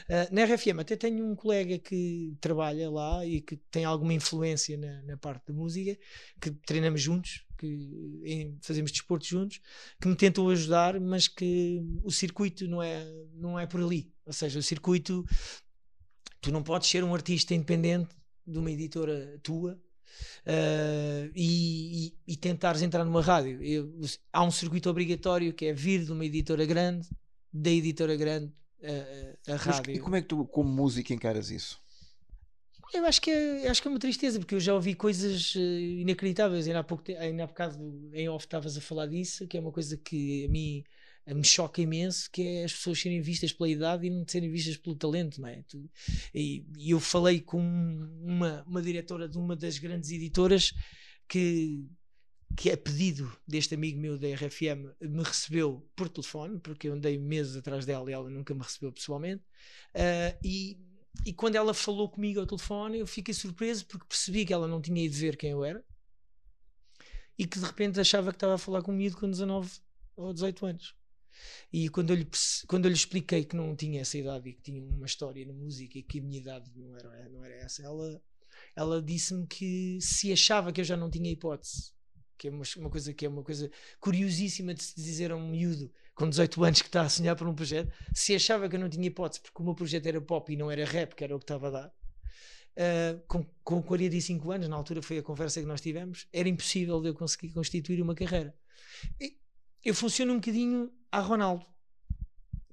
Uh, 0.09 0.33
na 0.33 0.43
RFM 0.43 0.79
até 0.81 0.97
tenho 0.97 1.25
um 1.25 1.35
colega 1.35 1.77
que 1.79 2.35
trabalha 2.41 2.89
lá 2.89 3.25
e 3.25 3.39
que 3.39 3.55
tem 3.55 3.85
alguma 3.85 4.13
influência 4.13 4.75
na, 4.77 5.01
na 5.03 5.17
parte 5.17 5.47
da 5.47 5.53
música, 5.53 5.97
que 6.41 6.51
treinamos 6.51 6.99
juntos, 7.01 7.45
que 7.61 8.21
em- 8.25 8.57
fazemos 8.61 8.91
desporto 8.91 9.25
juntos, 9.25 9.59
que 10.01 10.07
me 10.07 10.15
tentam 10.15 10.49
ajudar, 10.49 10.99
mas 10.99 11.27
que 11.27 11.81
o 12.03 12.11
circuito 12.11 12.67
não 12.67 12.81
é, 12.81 13.05
não 13.35 13.59
é 13.59 13.67
por 13.67 13.81
ali. 13.81 14.11
Ou 14.25 14.33
seja, 14.33 14.59
o 14.59 14.63
circuito, 14.63 15.23
tu 16.41 16.51
não 16.51 16.63
podes 16.63 16.89
ser 16.89 17.03
um 17.03 17.13
artista 17.13 17.53
independente 17.53 18.15
de 18.45 18.57
uma 18.57 18.71
editora 18.71 19.39
tua. 19.43 19.79
uh, 20.45 21.31
e, 21.35 22.07
e, 22.27 22.33
e 22.33 22.37
tentares 22.37 22.81
entrar 22.81 23.05
numa 23.05 23.21
rádio 23.21 23.63
Eu- 23.63 23.93
há 24.33 24.43
um 24.43 24.51
circuito 24.51 24.89
obrigatório 24.89 25.53
que 25.53 25.65
é 25.67 25.73
vir 25.73 26.03
de 26.05 26.11
uma 26.11 26.25
editora 26.25 26.65
grande 26.65 27.07
da 27.53 27.69
editora 27.69 28.15
grande 28.17 28.53
a, 28.83 29.51
a, 29.51 29.55
a 29.55 29.57
Mas 29.65 29.65
rádio 29.65 29.93
e 29.95 29.99
como 29.99 30.15
é 30.17 30.21
que 30.21 30.27
tu, 30.27 30.45
como 30.47 30.69
músico, 30.69 31.13
encaras 31.13 31.49
isso? 31.49 31.80
Eu 32.93 33.05
acho 33.05 33.21
que, 33.21 33.31
é, 33.31 33.67
acho 33.69 33.81
que 33.81 33.87
é 33.87 33.91
uma 33.91 33.99
tristeza, 33.99 34.37
porque 34.37 34.55
eu 34.55 34.59
já 34.59 34.73
ouvi 34.73 34.93
coisas 34.93 35.53
eh, 35.55 35.59
inacreditáveis. 36.01 36.67
Ainda 36.67 36.79
há, 36.79 36.83
pouco 36.83 37.03
ainda 37.17 37.43
há 37.43 37.47
bocado 37.47 38.09
em 38.13 38.27
off 38.27 38.45
estavas 38.45 38.77
a 38.77 38.81
falar 38.81 39.07
disso, 39.07 39.47
que 39.47 39.57
é 39.57 39.61
uma 39.61 39.71
coisa 39.71 39.97
que 39.97 40.45
a 40.45 40.49
mim 40.49 40.83
me 41.27 41.43
choca 41.43 41.81
imenso, 41.81 42.29
que 42.31 42.41
é 42.41 42.63
as 42.65 42.73
pessoas 42.73 42.99
serem 42.99 43.21
vistas 43.21 43.53
pela 43.53 43.69
idade 43.69 44.07
e 44.07 44.09
não 44.09 44.25
serem 44.27 44.51
vistas 44.51 44.75
pelo 44.75 44.95
talento, 44.95 45.39
não 45.39 45.47
é? 45.47 45.63
E, 46.33 46.65
eu 46.77 46.99
falei 46.99 47.39
com 47.39 47.59
uma, 47.59 48.63
uma 48.67 48.81
diretora 48.81 49.29
de 49.29 49.37
uma 49.37 49.55
das 49.55 49.77
grandes 49.77 50.11
editoras 50.11 50.73
que 51.27 51.85
que 52.57 52.69
a 52.69 52.75
pedido 52.75 53.31
deste 53.47 53.75
amigo 53.75 53.97
meu 53.97 54.17
da 54.17 54.27
RFM 54.27 54.93
me 54.99 55.23
recebeu 55.23 55.89
por 55.95 56.09
telefone, 56.09 56.59
porque 56.59 56.89
eu 56.89 56.93
andei 56.93 57.17
meses 57.17 57.55
atrás 57.55 57.85
dela 57.85 58.09
e 58.09 58.13
ela 58.13 58.29
nunca 58.29 58.53
me 58.53 58.61
recebeu 58.61 58.91
pessoalmente, 58.91 59.41
ah, 59.95 60.37
e 60.43 60.77
e 61.25 61.33
quando 61.33 61.55
ela 61.55 61.73
falou 61.73 62.09
comigo 62.09 62.39
ao 62.39 62.47
telefone, 62.47 62.99
eu 62.99 63.07
fiquei 63.07 63.33
surpreso 63.33 63.85
porque 63.85 64.05
percebi 64.07 64.45
que 64.45 64.53
ela 64.53 64.67
não 64.67 64.81
tinha 64.81 65.03
ido 65.03 65.15
ver 65.15 65.37
quem 65.37 65.51
eu 65.51 65.63
era 65.63 65.83
e 67.37 67.45
que 67.45 67.59
de 67.59 67.65
repente 67.65 67.99
achava 67.99 68.31
que 68.31 68.37
estava 68.37 68.55
a 68.55 68.57
falar 68.57 68.81
com 68.81 68.91
miúdo 68.91 69.17
com 69.17 69.29
19 69.29 69.69
ou 70.15 70.33
18 70.33 70.65
anos. 70.65 70.95
E 71.71 71.89
quando 71.89 72.11
eu, 72.11 72.15
lhe, 72.17 72.27
quando 72.67 72.85
eu 72.85 72.89
lhe 72.89 72.95
expliquei 72.95 73.45
que 73.45 73.55
não 73.55 73.75
tinha 73.75 74.01
essa 74.01 74.17
idade 74.17 74.49
e 74.49 74.53
que 74.53 74.61
tinha 74.61 74.83
uma 74.83 75.05
história 75.05 75.45
na 75.45 75.53
música 75.53 75.97
e 75.97 76.03
que 76.03 76.19
a 76.19 76.21
minha 76.21 76.39
idade 76.39 76.69
não 76.75 76.95
era, 76.95 77.29
não 77.29 77.43
era 77.43 77.55
essa, 77.55 77.83
ela, 77.83 78.21
ela 78.75 79.01
disse-me 79.01 79.47
que 79.47 79.99
se 80.01 80.31
achava 80.31 80.71
que 80.71 80.81
eu 80.81 80.85
já 80.85 80.97
não 80.97 81.09
tinha 81.09 81.31
hipótese, 81.31 81.93
que 82.41 82.47
é 82.47 82.51
uma, 82.51 82.63
uma, 82.77 82.89
coisa 82.89 83.13
que 83.13 83.23
é 83.23 83.29
uma 83.29 83.43
coisa 83.43 83.69
curiosíssima 83.99 84.73
de 84.73 84.81
se 84.81 84.95
dizer 84.95 85.31
a 85.31 85.35
um 85.35 85.47
miúdo 85.47 85.91
com 86.15 86.27
18 86.27 86.63
anos 86.63 86.81
que 86.81 86.87
está 86.87 87.03
a 87.03 87.09
sonhar 87.09 87.35
por 87.35 87.47
um 87.47 87.53
projeto, 87.53 87.93
se 88.15 88.33
achava 88.33 88.67
que 88.67 88.75
eu 88.75 88.79
não 88.79 88.89
tinha 88.89 89.05
hipótese 89.05 89.41
porque 89.41 89.61
o 89.61 89.63
meu 89.63 89.75
projeto 89.75 90.07
era 90.07 90.19
pop 90.19 90.51
e 90.51 90.57
não 90.57 90.71
era 90.71 90.83
rap, 90.83 91.13
que 91.13 91.23
era 91.23 91.35
o 91.35 91.37
que 91.37 91.43
estava 91.43 91.67
a 91.67 91.69
dar. 91.69 91.93
Uh, 92.73 93.21
com, 93.27 93.45
com 93.63 93.83
45 93.83 94.51
anos, 94.51 94.67
na 94.67 94.75
altura 94.75 95.03
foi 95.03 95.19
a 95.19 95.23
conversa 95.23 95.61
que 95.61 95.67
nós 95.67 95.81
tivemos, 95.81 96.27
era 96.33 96.49
impossível 96.49 96.99
de 96.99 97.09
eu 97.09 97.13
conseguir 97.13 97.53
constituir 97.53 98.01
uma 98.01 98.15
carreira. 98.15 98.55
E 99.19 99.37
eu 99.83 99.93
funciono 99.93 100.33
um 100.33 100.37
bocadinho 100.37 100.91
a 101.11 101.19
Ronaldo, 101.19 101.63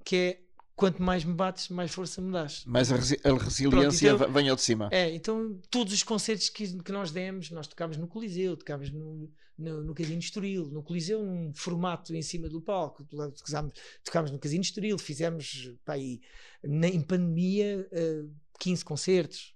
que 0.03 0.15
é 0.15 0.41
quanto 0.79 1.03
mais 1.03 1.25
me 1.25 1.33
bates, 1.33 1.67
mais 1.67 1.91
força 1.91 2.21
me 2.21 2.31
das. 2.31 2.63
Mais 2.65 2.91
a, 2.91 2.95
resi 2.95 3.19
a 3.23 3.33
resiliência 3.33 4.09
Pronto, 4.09 4.23
então, 4.23 4.33
vem 4.33 4.49
ao 4.49 4.55
de 4.55 4.61
cima. 4.61 4.89
É, 4.91 5.13
então 5.13 5.61
todos 5.69 5.93
os 5.93 6.01
concertos 6.01 6.49
que, 6.49 6.81
que 6.81 6.91
nós 6.91 7.11
demos, 7.11 7.51
nós 7.51 7.67
tocámos 7.67 7.97
no 7.97 8.07
Coliseu, 8.07 8.55
tocámos 8.55 8.89
no, 8.89 9.29
no, 9.59 9.83
no 9.83 9.93
Casino 9.93 10.19
Estoril, 10.19 10.67
no 10.69 10.81
Coliseu, 10.81 11.23
num 11.23 11.53
formato 11.53 12.15
em 12.15 12.21
cima 12.21 12.47
do 12.47 12.61
palco, 12.61 13.03
tocámos, 13.03 13.73
tocámos 14.03 14.31
no 14.31 14.39
Casino 14.39 14.61
Estoril, 14.61 14.97
fizemos 14.97 15.71
pá, 15.83 15.93
aí, 15.93 16.21
na, 16.63 16.87
em 16.87 17.01
pandemia 17.01 17.87
uh, 17.91 18.31
15 18.59 18.85
concertos. 18.85 19.53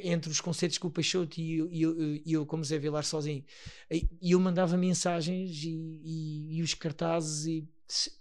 Entre 0.00 0.28
os 0.28 0.40
concertos 0.40 0.76
com 0.76 0.88
o 0.88 0.90
Peixoto 0.90 1.40
e 1.40 1.56
eu, 1.56 1.68
e 1.70 1.82
eu, 1.82 1.96
e 2.26 2.32
eu 2.32 2.44
como 2.44 2.64
Zé 2.64 2.80
Vilar 2.80 3.04
sozinho, 3.04 3.44
e 3.88 4.32
eu 4.32 4.40
mandava 4.40 4.76
mensagens 4.76 5.62
e, 5.62 6.00
e, 6.02 6.56
e 6.56 6.62
os 6.62 6.74
cartazes 6.74 7.46
e 7.46 7.68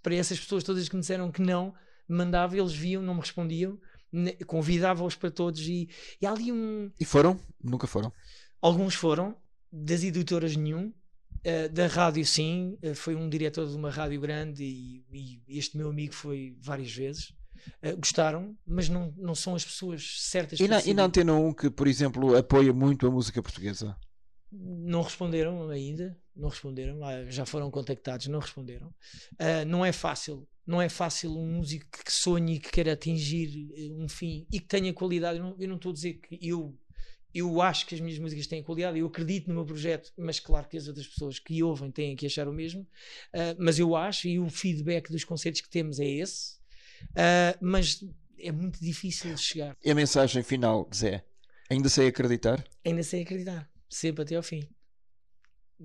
para 0.03 0.13
essas 0.13 0.39
pessoas 0.39 0.63
todas 0.63 0.87
que 0.87 0.95
me 0.95 1.01
disseram 1.01 1.31
que 1.31 1.41
não, 1.41 1.73
mandava, 2.07 2.55
eles 2.55 2.73
viam, 2.73 3.01
não 3.01 3.15
me 3.15 3.21
respondiam, 3.21 3.79
convidava-os 4.45 5.15
para 5.15 5.31
todos 5.31 5.61
e, 5.61 5.89
e 6.21 6.25
ali 6.27 6.51
um. 6.51 6.91
E 6.99 7.05
foram? 7.05 7.39
Nunca 7.63 7.87
foram? 7.87 8.13
Alguns 8.61 8.93
foram, 8.93 9.35
das 9.71 10.03
editoras 10.03 10.55
nenhum, 10.55 10.93
uh, 11.45 11.69
da 11.69 11.87
rádio 11.87 12.25
sim, 12.25 12.77
uh, 12.83 12.95
foi 12.95 13.15
um 13.15 13.29
diretor 13.29 13.67
de 13.67 13.75
uma 13.75 13.89
rádio 13.89 14.19
grande 14.19 14.63
e, 14.63 15.05
e 15.11 15.41
este 15.47 15.77
meu 15.77 15.89
amigo 15.89 16.13
foi 16.13 16.55
várias 16.61 16.91
vezes. 16.91 17.33
Uh, 17.81 17.95
gostaram, 17.97 18.57
mas 18.65 18.89
não, 18.89 19.13
não 19.17 19.35
são 19.35 19.55
as 19.55 19.63
pessoas 19.63 20.21
certas. 20.21 20.59
E 20.59 20.67
na, 20.67 20.81
e 20.81 20.93
na 20.93 21.03
Antena 21.03 21.33
1 21.33 21.53
que, 21.53 21.69
por 21.69 21.87
exemplo, 21.87 22.35
apoia 22.35 22.73
muito 22.73 23.07
a 23.07 23.11
música 23.11 23.41
portuguesa? 23.41 23.95
Não 24.51 25.01
responderam 25.01 25.69
ainda, 25.69 26.15
não 26.35 26.49
responderam, 26.49 26.99
já 27.29 27.45
foram 27.45 27.71
contactados, 27.71 28.27
não 28.27 28.39
responderam. 28.39 28.87
Uh, 29.33 29.65
não 29.65 29.83
é 29.83 29.91
fácil, 29.91 30.47
não 30.65 30.81
é 30.81 30.89
fácil 30.89 31.35
um 31.37 31.57
músico 31.57 31.85
que 32.05 32.11
sonhe 32.11 32.55
e 32.55 32.59
que 32.59 32.69
queira 32.69 32.93
atingir 32.93 33.69
um 33.97 34.07
fim 34.07 34.45
e 34.51 34.59
que 34.59 34.67
tenha 34.67 34.93
qualidade. 34.93 35.39
Eu 35.39 35.43
não, 35.43 35.55
eu 35.59 35.67
não 35.67 35.75
estou 35.75 35.91
a 35.91 35.93
dizer 35.93 36.13
que 36.15 36.37
eu 36.41 36.77
eu 37.33 37.61
acho 37.61 37.85
que 37.87 37.95
as 37.95 38.01
minhas 38.01 38.19
músicas 38.19 38.47
têm 38.47 38.61
qualidade, 38.61 38.99
eu 38.99 39.07
acredito 39.07 39.47
no 39.47 39.55
meu 39.55 39.65
projeto, 39.65 40.11
mas 40.17 40.39
claro 40.39 40.67
que 40.67 40.77
as 40.77 40.87
outras 40.87 41.07
pessoas 41.07 41.39
que 41.39 41.63
ouvem 41.63 41.91
têm 41.91 42.15
que 42.15 42.25
achar 42.25 42.47
o 42.47 42.53
mesmo. 42.53 42.81
Uh, 43.33 43.55
mas 43.57 43.79
eu 43.79 43.95
acho, 43.95 44.27
e 44.27 44.39
o 44.39 44.49
feedback 44.49 45.11
dos 45.11 45.23
concertos 45.23 45.61
que 45.61 45.69
temos 45.69 45.99
é 45.99 46.05
esse, 46.05 46.55
uh, 47.11 47.57
mas 47.61 48.03
é 48.39 48.51
muito 48.51 48.79
difícil 48.79 49.33
de 49.33 49.41
chegar. 49.41 49.75
E 49.83 49.89
a 49.89 49.95
mensagem 49.95 50.43
final, 50.43 50.89
Zé? 50.93 51.23
Ainda 51.69 51.89
sei 51.89 52.07
acreditar? 52.07 52.63
Ainda 52.85 53.03
sei 53.03 53.23
acreditar, 53.23 53.69
sempre 53.89 54.23
até 54.23 54.35
ao 54.35 54.43
fim 54.43 54.67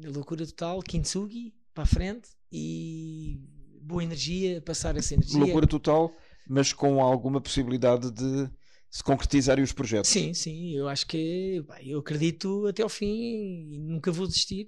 loucura 0.06 0.46
total, 0.46 0.80
kintsugi, 0.82 1.54
para 1.74 1.82
a 1.82 1.86
frente 1.86 2.30
e 2.52 3.40
boa 3.82 4.02
energia, 4.02 4.60
passar 4.60 4.96
essa 4.96 5.14
energia. 5.14 5.38
Loucura 5.38 5.66
total, 5.66 6.14
mas 6.48 6.72
com 6.72 7.00
alguma 7.02 7.40
possibilidade 7.40 8.10
de 8.10 8.50
se 8.90 9.02
concretizarem 9.02 9.62
os 9.62 9.72
projetos. 9.72 10.10
Sim, 10.10 10.32
sim, 10.32 10.74
eu 10.74 10.88
acho 10.88 11.06
que 11.06 11.62
eu 11.82 11.98
acredito 11.98 12.66
até 12.66 12.82
ao 12.82 12.88
fim 12.88 13.70
e 13.72 13.78
nunca 13.78 14.10
vou 14.10 14.26
desistir. 14.26 14.66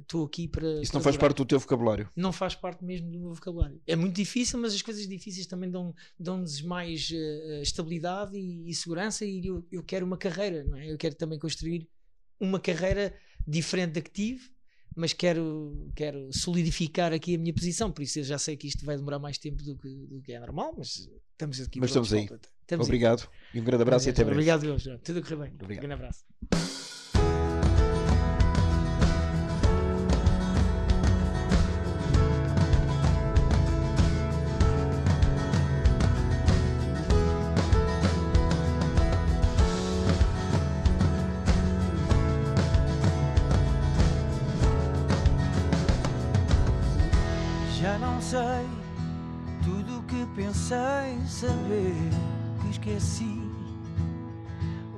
Estou 0.00 0.24
aqui 0.24 0.46
para. 0.46 0.80
Isso 0.80 0.94
não 0.94 1.00
faz 1.00 1.16
parte 1.16 1.38
do 1.38 1.44
teu 1.44 1.58
vocabulário? 1.58 2.08
Não 2.14 2.32
faz 2.32 2.54
parte 2.54 2.84
mesmo 2.84 3.10
do 3.10 3.18
meu 3.18 3.34
vocabulário. 3.34 3.80
É 3.86 3.96
muito 3.96 4.14
difícil, 4.14 4.58
mas 4.60 4.74
as 4.74 4.82
coisas 4.82 5.06
difíceis 5.08 5.46
também 5.46 5.70
dão-nos 5.70 5.94
dão 6.18 6.44
mais 6.64 7.10
uh, 7.10 7.62
estabilidade 7.62 8.36
e, 8.36 8.70
e, 8.70 8.74
segurança. 8.74 9.24
E 9.24 9.44
eu, 9.46 9.66
eu 9.72 9.82
quero 9.82 10.06
uma 10.06 10.16
carreira, 10.16 10.62
não 10.64 10.78
é? 10.78 10.92
Eu 10.92 10.96
quero 10.96 11.16
também 11.16 11.38
construir 11.38 11.88
uma 12.38 12.60
carreira 12.60 13.12
diferente 13.46 13.92
da 13.92 14.00
que 14.00 14.10
tive 14.10 14.50
mas 14.94 15.12
quero, 15.12 15.88
quero 15.94 16.28
solidificar 16.32 17.12
aqui 17.12 17.36
a 17.36 17.38
minha 17.38 17.54
posição, 17.54 17.92
por 17.92 18.02
isso 18.02 18.18
eu 18.18 18.24
já 18.24 18.36
sei 18.36 18.56
que 18.56 18.66
isto 18.66 18.84
vai 18.84 18.96
demorar 18.96 19.20
mais 19.20 19.38
tempo 19.38 19.62
do 19.62 19.76
que, 19.76 19.88
do 19.88 20.20
que 20.20 20.32
é 20.32 20.40
normal, 20.40 20.74
mas 20.76 21.08
estamos 21.30 21.60
aqui. 21.60 21.78
Mas 21.78 21.90
estamos 21.90 22.12
aí. 22.12 22.28
Estamos 22.68 22.86
Obrigado 22.86 23.22
aí. 23.22 23.48
e 23.54 23.60
um 23.62 23.64
grande 23.64 23.80
abraço 23.82 24.10
Obrigado. 24.10 24.18
e 24.18 24.20
até 24.20 24.24
breve. 24.24 24.60
Obrigado, 24.60 24.60
Deus. 24.60 25.00
Tudo 25.02 25.20
a 25.20 25.22
correr 25.22 25.36
bem. 25.36 25.52
Obrigado. 25.58 25.84
Um 25.84 25.88
grande 25.88 25.94
abraço. 25.94 26.24
sei 48.28 48.68
tudo 49.64 50.00
o 50.00 50.02
que 50.02 50.26
pensei 50.36 51.18
saber 51.26 52.37
que 52.68 52.90
esqueci 52.90 53.40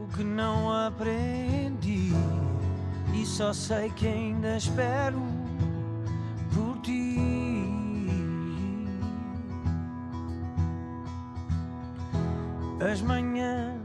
o 0.02 0.16
que 0.16 0.24
não 0.24 0.72
aprendi 0.72 2.12
e 3.14 3.24
só 3.24 3.52
sei 3.52 3.90
que 3.90 4.06
ainda 4.06 4.56
espero 4.56 5.20
por 6.52 6.78
ti. 6.82 7.18
As 12.90 13.02
manhãs 13.02 13.80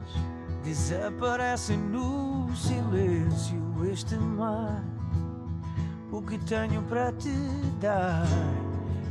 desaparecem 0.63 1.77
no 1.77 2.47
silêncio 2.55 3.61
este 3.91 4.15
mar. 4.15 4.83
O 6.11 6.21
que 6.21 6.37
tenho 6.39 6.81
para 6.83 7.11
te 7.13 7.33
dar? 7.81 8.25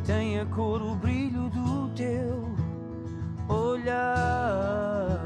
tem 0.07 0.39
a 0.39 0.45
cor, 0.47 0.83
o 0.83 0.95
brilho 0.97 1.49
do 1.49 1.89
teu 1.95 2.54
olhar. 3.49 5.19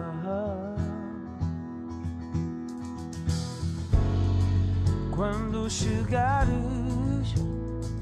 Quando 5.14 5.68
chegares, 5.68 7.34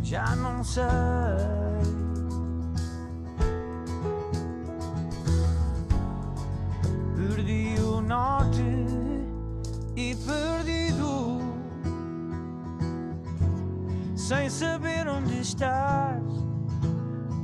já 0.02 0.36
não 0.36 0.62
sei. 0.62 0.84
Perdi 7.16 7.80
o 7.80 8.00
norte 8.02 8.62
e 9.96 10.14
perdido, 10.14 11.40
sem 14.14 14.50
saber 14.50 15.08
onde 15.08 15.40
estás 15.40 16.22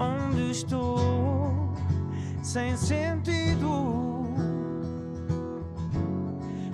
onde 0.03 0.51
estou 0.51 1.12
sem 2.53 2.77
sentido, 2.77 4.27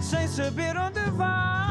sem 0.01 0.27
saber 0.27 0.77
onde 0.77 0.99
vais, 1.13 1.68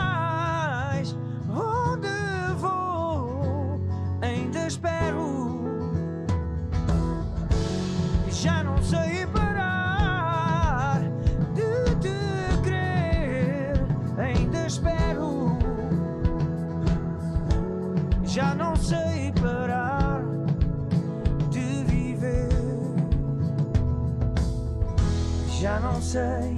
sei 26.07 26.57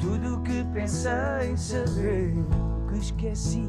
tudo 0.00 0.34
o 0.34 0.42
que 0.42 0.64
pensei 0.72 1.56
saber, 1.56 2.34
o 2.40 2.88
que 2.88 2.98
esqueci, 2.98 3.68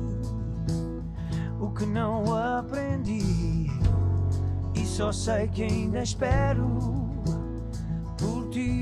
o 1.60 1.70
que 1.70 1.86
não 1.86 2.36
aprendi. 2.36 3.68
E 4.74 4.86
só 4.86 5.12
sei 5.12 5.48
que 5.48 5.62
ainda 5.62 6.02
espero 6.02 6.68
por 8.18 8.50
ti. 8.50 8.82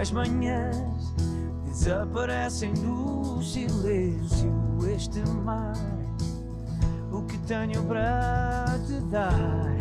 As 0.00 0.12
manhãs 0.12 1.12
desaparecem 1.64 2.72
do 2.74 3.42
silêncio, 3.42 4.52
este 4.94 5.20
mar, 5.44 5.74
o 7.10 7.22
que 7.22 7.36
tenho 7.38 7.82
para 7.82 8.78
te 8.86 9.00
dar 9.10 9.77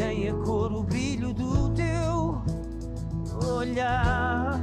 tem 0.00 0.30
a 0.30 0.34
cor, 0.34 0.72
o 0.72 0.82
brilho 0.82 1.30
do 1.34 1.68
teu 1.74 2.40
olhar. 3.46 4.58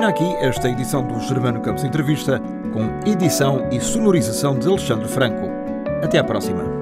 Termina 0.00 0.16
aqui 0.16 0.34
esta 0.42 0.66
edição 0.66 1.06
do 1.06 1.20
Germano 1.20 1.60
Campos 1.60 1.84
Entrevista, 1.84 2.40
com 2.72 3.06
edição 3.06 3.68
e 3.70 3.78
sonorização 3.78 4.58
de 4.58 4.66
Alexandre 4.66 5.06
Franco. 5.06 5.46
Até 6.02 6.16
à 6.16 6.24
próxima. 6.24 6.79